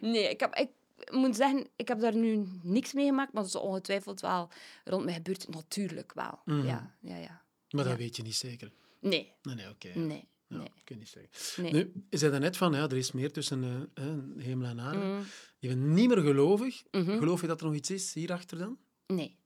nee, 0.00 0.28
ik, 0.30 0.40
heb, 0.40 0.54
ik 0.54 0.68
moet 1.10 1.36
zeggen, 1.36 1.66
ik 1.76 1.88
heb 1.88 2.00
daar 2.00 2.14
nu 2.16 2.46
niks 2.62 2.92
mee 2.92 3.06
gemaakt, 3.06 3.32
maar 3.32 3.42
dat 3.42 3.54
is 3.54 3.60
ongetwijfeld 3.60 4.20
wel 4.20 4.48
rond 4.84 5.04
mij 5.04 5.14
gebeurd. 5.14 5.48
Natuurlijk 5.48 6.12
wel. 6.14 6.40
Mhm. 6.44 6.66
Ja, 6.66 6.94
ja, 7.00 7.16
ja. 7.16 7.42
Maar 7.70 7.84
dat 7.84 7.92
Ja. 7.92 7.98
weet 7.98 8.16
je 8.16 8.22
niet 8.22 8.34
zeker. 8.34 8.72
Nee, 9.02 9.32
Nee, 9.42 9.54
nee, 9.54 9.68
oké. 9.68 9.88
ja. 9.88 9.98
nee, 9.98 10.28
Ja, 10.46 10.56
nee. 10.56 10.72
kun 10.84 10.94
je 10.94 11.00
niet 11.00 11.08
zeggen. 11.08 11.62
nee. 11.62 11.72
Nu, 11.72 12.06
je 12.10 12.16
zei 12.18 12.38
net 12.38 12.56
van, 12.56 12.72
ja, 12.72 12.82
er 12.82 12.96
is 12.96 13.12
meer 13.12 13.32
tussen 13.32 13.90
eh, 13.94 14.04
hemel 14.44 14.68
en 14.68 14.80
aarde. 14.80 14.98
Mhm, 14.98 15.22
Je 15.58 15.68
bent 15.68 15.80
niet 15.80 16.08
meer 16.08 16.18
gelovig. 16.22 16.82
mhm. 16.90 17.18
Geloof 17.18 17.40
je 17.40 17.46
dat 17.46 17.60
er 17.60 17.66
nog 17.66 17.74
iets 17.74 17.90
is 17.90 18.14
hierachter 18.14 18.58
dan? 18.58 18.78
Nee. 19.06 19.38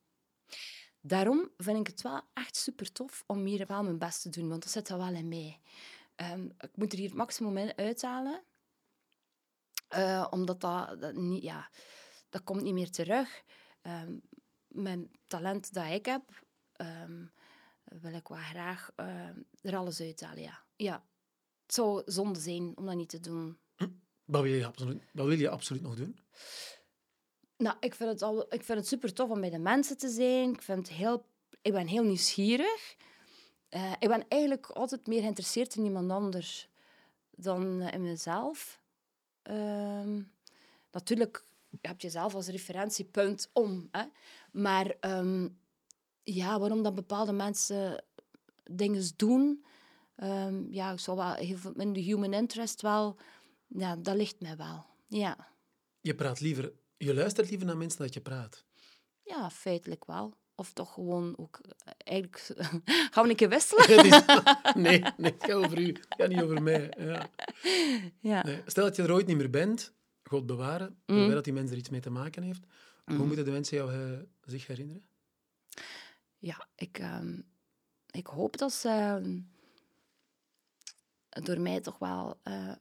Daarom 1.01 1.51
vind 1.57 1.79
ik 1.79 1.87
het 1.87 2.03
wel 2.03 2.21
echt 2.35 2.57
super 2.57 2.92
tof 2.92 3.25
om 3.27 3.45
hier 3.45 3.66
wel 3.66 3.83
mijn 3.83 3.99
best 3.99 4.23
te 4.23 4.29
doen, 4.29 4.49
want 4.49 4.62
dat 4.62 4.73
zit 4.73 4.88
er 4.88 4.97
wel 4.99 5.14
in 5.14 5.29
mij. 5.29 5.61
Ehm, 6.14 6.45
ik 6.45 6.71
moet 6.75 6.92
er 6.92 6.99
hier 6.99 7.09
het 7.09 7.16
maximum 7.16 7.57
in 7.57 7.77
uithalen, 7.77 8.42
eh, 9.88 10.27
omdat 10.31 10.61
dat, 10.61 11.01
dat 11.01 11.14
niet, 11.14 11.42
ja, 11.42 11.71
dat 12.29 12.45
komt 12.45 12.62
niet 12.62 12.75
meer 12.75 12.90
terug. 12.90 13.42
Ehm, 13.83 14.12
mijn 14.69 15.11
talent 15.27 15.73
dat 15.73 15.87
ik 15.90 16.07
heb, 16.07 16.45
ehm, 16.73 17.25
wil 18.01 18.14
ik 18.14 18.29
wel 18.29 18.38
graag 18.38 18.90
ehm, 18.96 19.38
er 19.61 19.77
alles 19.77 20.01
uithalen. 20.01 20.42
Ja. 20.42 20.62
ja. 20.77 21.05
Het 21.62 21.75
zou 21.75 22.03
zonde 22.05 22.38
zijn 22.38 22.72
om 22.77 22.87
dat 22.87 22.94
niet 22.94 23.09
te 23.09 23.20
doen. 23.20 23.59
Wat 24.25 24.42
wil 24.42 24.53
je 24.53 24.66
absoluut, 24.66 25.03
wat 25.12 25.27
wil 25.27 25.38
je 25.38 25.49
absoluut 25.49 25.83
nog 25.83 25.94
doen? 25.94 26.18
Nou, 27.57 27.77
ik 27.81 27.94
vind 27.94 28.11
het, 28.11 28.22
al, 28.22 28.55
ik 28.55 28.62
vind 28.62 28.79
het 28.79 28.87
super 28.87 29.12
tof 29.12 29.31
om 29.31 29.40
bij 29.40 29.51
de 29.51 29.59
mensen 29.59 29.96
te 29.96 30.09
zijn. 30.09 30.53
Ik, 30.53 30.62
vind 30.62 30.88
het 30.88 30.96
heel, 30.96 31.27
ik 31.62 31.72
ben 31.72 31.87
heel 31.87 32.03
nieuwsgierig. 32.03 32.96
Eh, 33.68 33.92
ik 33.99 34.09
ben 34.09 34.29
eigenlijk 34.29 34.66
altijd 34.66 35.07
meer 35.07 35.20
geïnteresseerd 35.20 35.77
in 35.77 35.85
iemand 35.85 36.11
anders 36.11 36.68
dan 37.31 37.81
eh, 37.81 37.92
in 37.92 38.03
mezelf. 38.03 38.81
Ehm, 39.42 40.22
natuurlijk, 40.92 41.44
je 41.70 41.88
hebt 41.88 42.03
jezelf 42.03 42.35
als 42.35 42.49
referentiepunt 42.49 43.51
om. 43.53 43.88
Hè? 43.90 44.05
Maar 44.53 44.94
ehm, 45.01 45.49
ja, 46.35 46.59
waarom 46.59 46.83
dat 46.83 46.95
bepaalde 46.95 47.33
mensen 47.33 48.05
dingen 48.71 49.03
doen... 49.17 49.65
ehm, 50.17 50.73
ja, 50.73 50.93
ik 50.93 50.99
zou 51.01 51.17
wel 51.17 51.37
in 51.77 51.93
de 51.93 52.01
human 52.01 52.33
interest 52.33 52.83
wel... 52.83 53.17
Ja, 53.69 53.97
dat 53.97 54.17
ligt 54.17 54.41
mij 54.41 54.57
wel. 54.57 54.85
Ja. 55.09 55.49
Je 56.01 56.15
praat 56.15 56.41
liever, 56.41 56.73
je 56.97 57.15
luistert 57.15 57.49
liever 57.49 57.67
naar 57.67 57.77
mensen 57.77 57.99
dan 57.99 58.07
dat 58.07 58.17
je 58.17 58.23
praat. 58.23 58.65
Ja, 59.23 59.51
feitelijk 59.51 60.05
wel. 60.05 60.35
Of 60.55 60.73
toch 60.73 60.93
gewoon 60.93 61.35
ook... 61.39 61.61
eh, 61.85 61.93
Eigenlijk 61.99 62.39
gaan 63.12 63.25
we 63.25 63.31
een 63.31 63.37
keer 63.37 63.49
wisselen. 63.49 63.85
Nee, 64.83 65.01
nee, 65.17 65.33
het 65.33 65.45
gaat 65.45 65.53
over 65.53 65.79
u. 65.79 65.87
Het 65.87 66.07
gaat 66.09 66.29
niet 66.29 66.43
over 66.43 66.62
mij. 66.62 66.93
Ja. 66.99 67.31
Ja. 68.21 68.43
Nee. 68.45 68.62
Stel 68.67 68.85
dat 68.85 68.97
je 68.97 69.03
er 69.03 69.12
ooit 69.12 69.27
niet 69.27 69.37
meer 69.37 69.51
bent, 69.51 69.93
God 70.23 70.47
bewaren, 70.47 70.99
Mm. 71.07 71.17
mm. 71.17 71.31
dat 71.31 71.45
die 71.45 71.53
mens 71.53 71.71
er 71.71 71.77
iets 71.77 71.89
mee 71.89 72.01
te 72.01 72.11
maken 72.11 72.43
heeft. 72.43 72.62
Hoe 73.05 73.27
moeten 73.27 73.45
de 73.45 73.51
mensen 73.51 73.77
jou 73.77 73.93
eh, 73.93 74.19
zich 74.45 74.67
herinneren? 74.67 75.07
Ja, 76.46 76.66
ik, 76.74 76.98
ehm, 76.98 77.40
ik 78.11 78.26
hoop 78.26 78.56
dat 78.56 78.72
ze 78.72 78.88
ehm, 78.88 79.40
door 81.44 81.61
mij 81.61 81.80
toch 81.80 81.98
wel 81.98 82.38
eh 82.42 82.72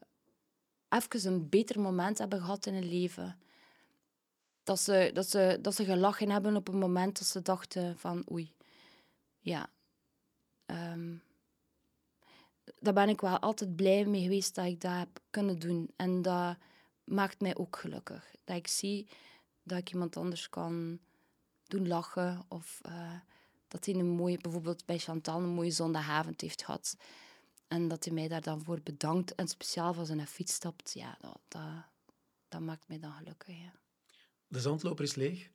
even 0.89 1.31
een 1.33 1.49
beter 1.49 1.79
moment 1.79 2.17
hebben 2.17 2.39
gehad 2.39 2.65
in 2.65 2.73
hun 2.73 2.87
leven. 2.87 3.39
Dat 4.63 4.79
ze, 4.79 5.09
dat, 5.13 5.29
ze, 5.29 5.59
dat 5.61 5.75
ze 5.75 5.85
gelachen 5.85 6.29
hebben 6.29 6.55
op 6.55 6.67
een 6.67 6.77
moment 6.77 7.17
dat 7.19 7.27
ze 7.27 7.41
dachten 7.41 7.97
van 7.99 8.25
oei, 8.31 8.53
ja. 9.39 9.69
ehm, 10.65 11.15
daar 12.79 12.93
ben 12.93 13.09
ik 13.09 13.21
wel 13.21 13.39
altijd 13.39 13.75
blij 13.75 14.05
mee 14.05 14.21
geweest 14.21 14.55
dat 14.55 14.65
ik 14.65 14.81
dat 14.81 14.97
heb 14.97 15.19
kunnen 15.29 15.59
doen. 15.59 15.93
En 15.95 16.21
dat 16.21 16.57
maakt 17.03 17.41
mij 17.41 17.55
ook 17.55 17.77
gelukkig. 17.77 18.35
Dat 18.43 18.55
ik 18.55 18.67
zie 18.67 19.07
dat 19.63 19.77
ik 19.77 19.91
iemand 19.91 20.17
anders 20.17 20.49
kan 20.49 20.99
doen 21.67 21.87
lachen. 21.87 22.45
Of 22.47 22.79
eh, 22.81 23.19
dat 23.75 23.85
hij 23.85 23.95
een 23.95 24.09
mooie, 24.09 24.37
bijvoorbeeld 24.41 24.85
bij 24.85 24.97
Chantal, 24.97 25.39
een 25.41 25.49
mooie 25.49 25.71
zondagavond 25.71 26.41
heeft 26.41 26.63
gehad. 26.63 26.97
En 27.67 27.87
dat 27.87 28.03
hij 28.05 28.13
mij 28.13 28.27
daar 28.27 28.41
dan 28.41 28.63
voor 28.63 28.79
bedankt 28.83 29.35
en 29.35 29.47
speciaal 29.47 29.93
van 29.93 30.05
zijn 30.05 30.27
fiets 30.27 30.53
stapt. 30.53 30.93
Ja, 30.93 31.17
dat, 31.21 31.39
dat, 31.47 31.61
dat 32.47 32.61
maakt 32.61 32.87
mij 32.87 32.99
dan 32.99 33.11
gelukkig. 33.11 33.55
Ja. 33.57 33.73
De 34.47 34.59
zandloper 34.59 35.03
is 35.03 35.15
leeg. 35.15 35.49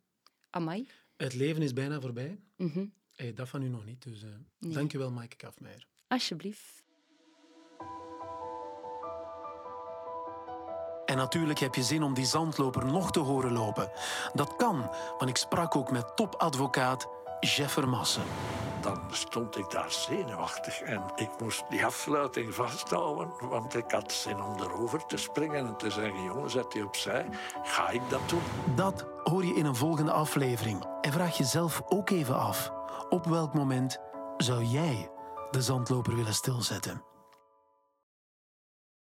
Amai. 0.51 0.89
Het 1.17 1.35
leven 1.35 1.63
is 1.63 1.73
bijna 1.73 2.01
voorbij. 2.01 2.41
Mhm. 2.57 2.85
Hey, 3.11 3.33
dat 3.33 3.49
van 3.49 3.63
u 3.63 3.69
nog 3.69 3.85
niet. 3.85 4.03
Dus 4.03 4.23
eh 4.23 4.29
Nee. 4.59 4.73
dank 4.73 4.93
je 4.93 4.99
wel, 4.99 5.11
Maaike 5.11 5.37
Kafmeijer. 5.37 5.87
Alsjeblieft. 6.07 6.83
En 11.05 11.17
natuurlijk 11.17 11.59
heb 11.59 11.75
je 11.75 11.83
zin 11.83 12.03
om 12.03 12.15
die 12.15 12.27
zandloper 12.27 12.87
nog 12.87 13.11
te 13.13 13.19
horen 13.21 13.53
lopen. 13.53 13.91
Dat 14.33 14.57
kan, 14.57 14.91
want 15.19 15.31
ik 15.31 15.37
sprak 15.37 15.77
ook 15.77 15.91
met 15.91 16.17
topadvocaat 16.17 17.09
Jeff 17.41 17.73
Vermassen. 17.73 18.23
Dan 18.81 19.01
stond 19.11 19.57
ik 19.57 19.71
daar 19.71 19.93
zenuwachtig 19.93 20.81
en 20.81 21.03
ik 21.17 21.29
moest 21.39 21.65
die 21.71 21.85
afsluiting 21.85 22.55
vasthouden, 22.55 23.31
want 23.41 23.75
ik 23.75 23.91
had 23.91 24.13
zin 24.13 24.43
om 24.43 24.61
erover 24.61 25.07
te 25.07 25.17
springen 25.17 25.67
en 25.67 25.77
te 25.77 25.91
zeggen: 25.91 26.23
jongen, 26.23 26.51
zet 26.51 26.73
je 26.73 26.85
opzij, 26.85 27.27
ga 27.63 27.91
ik 27.91 28.01
dat 28.09 28.29
doen? 28.29 28.43
Dat 28.75 29.07
hoor 29.25 29.45
je 29.45 29.55
in 29.55 29.65
een 29.65 29.77
volgende 29.77 30.13
aflevering. 30.13 30.85
En 31.01 31.13
vraag 31.13 31.37
jezelf 31.37 31.83
ook 31.89 32.11
even 32.11 32.39
af: 32.39 32.73
op 33.09 33.27
welk 33.27 33.55
moment 33.55 33.99
zou 34.37 34.65
jij 34.65 35.11
de 35.51 35.63
zandloper 35.63 36.17
willen 36.17 36.35
stilzetten? 36.35 37.10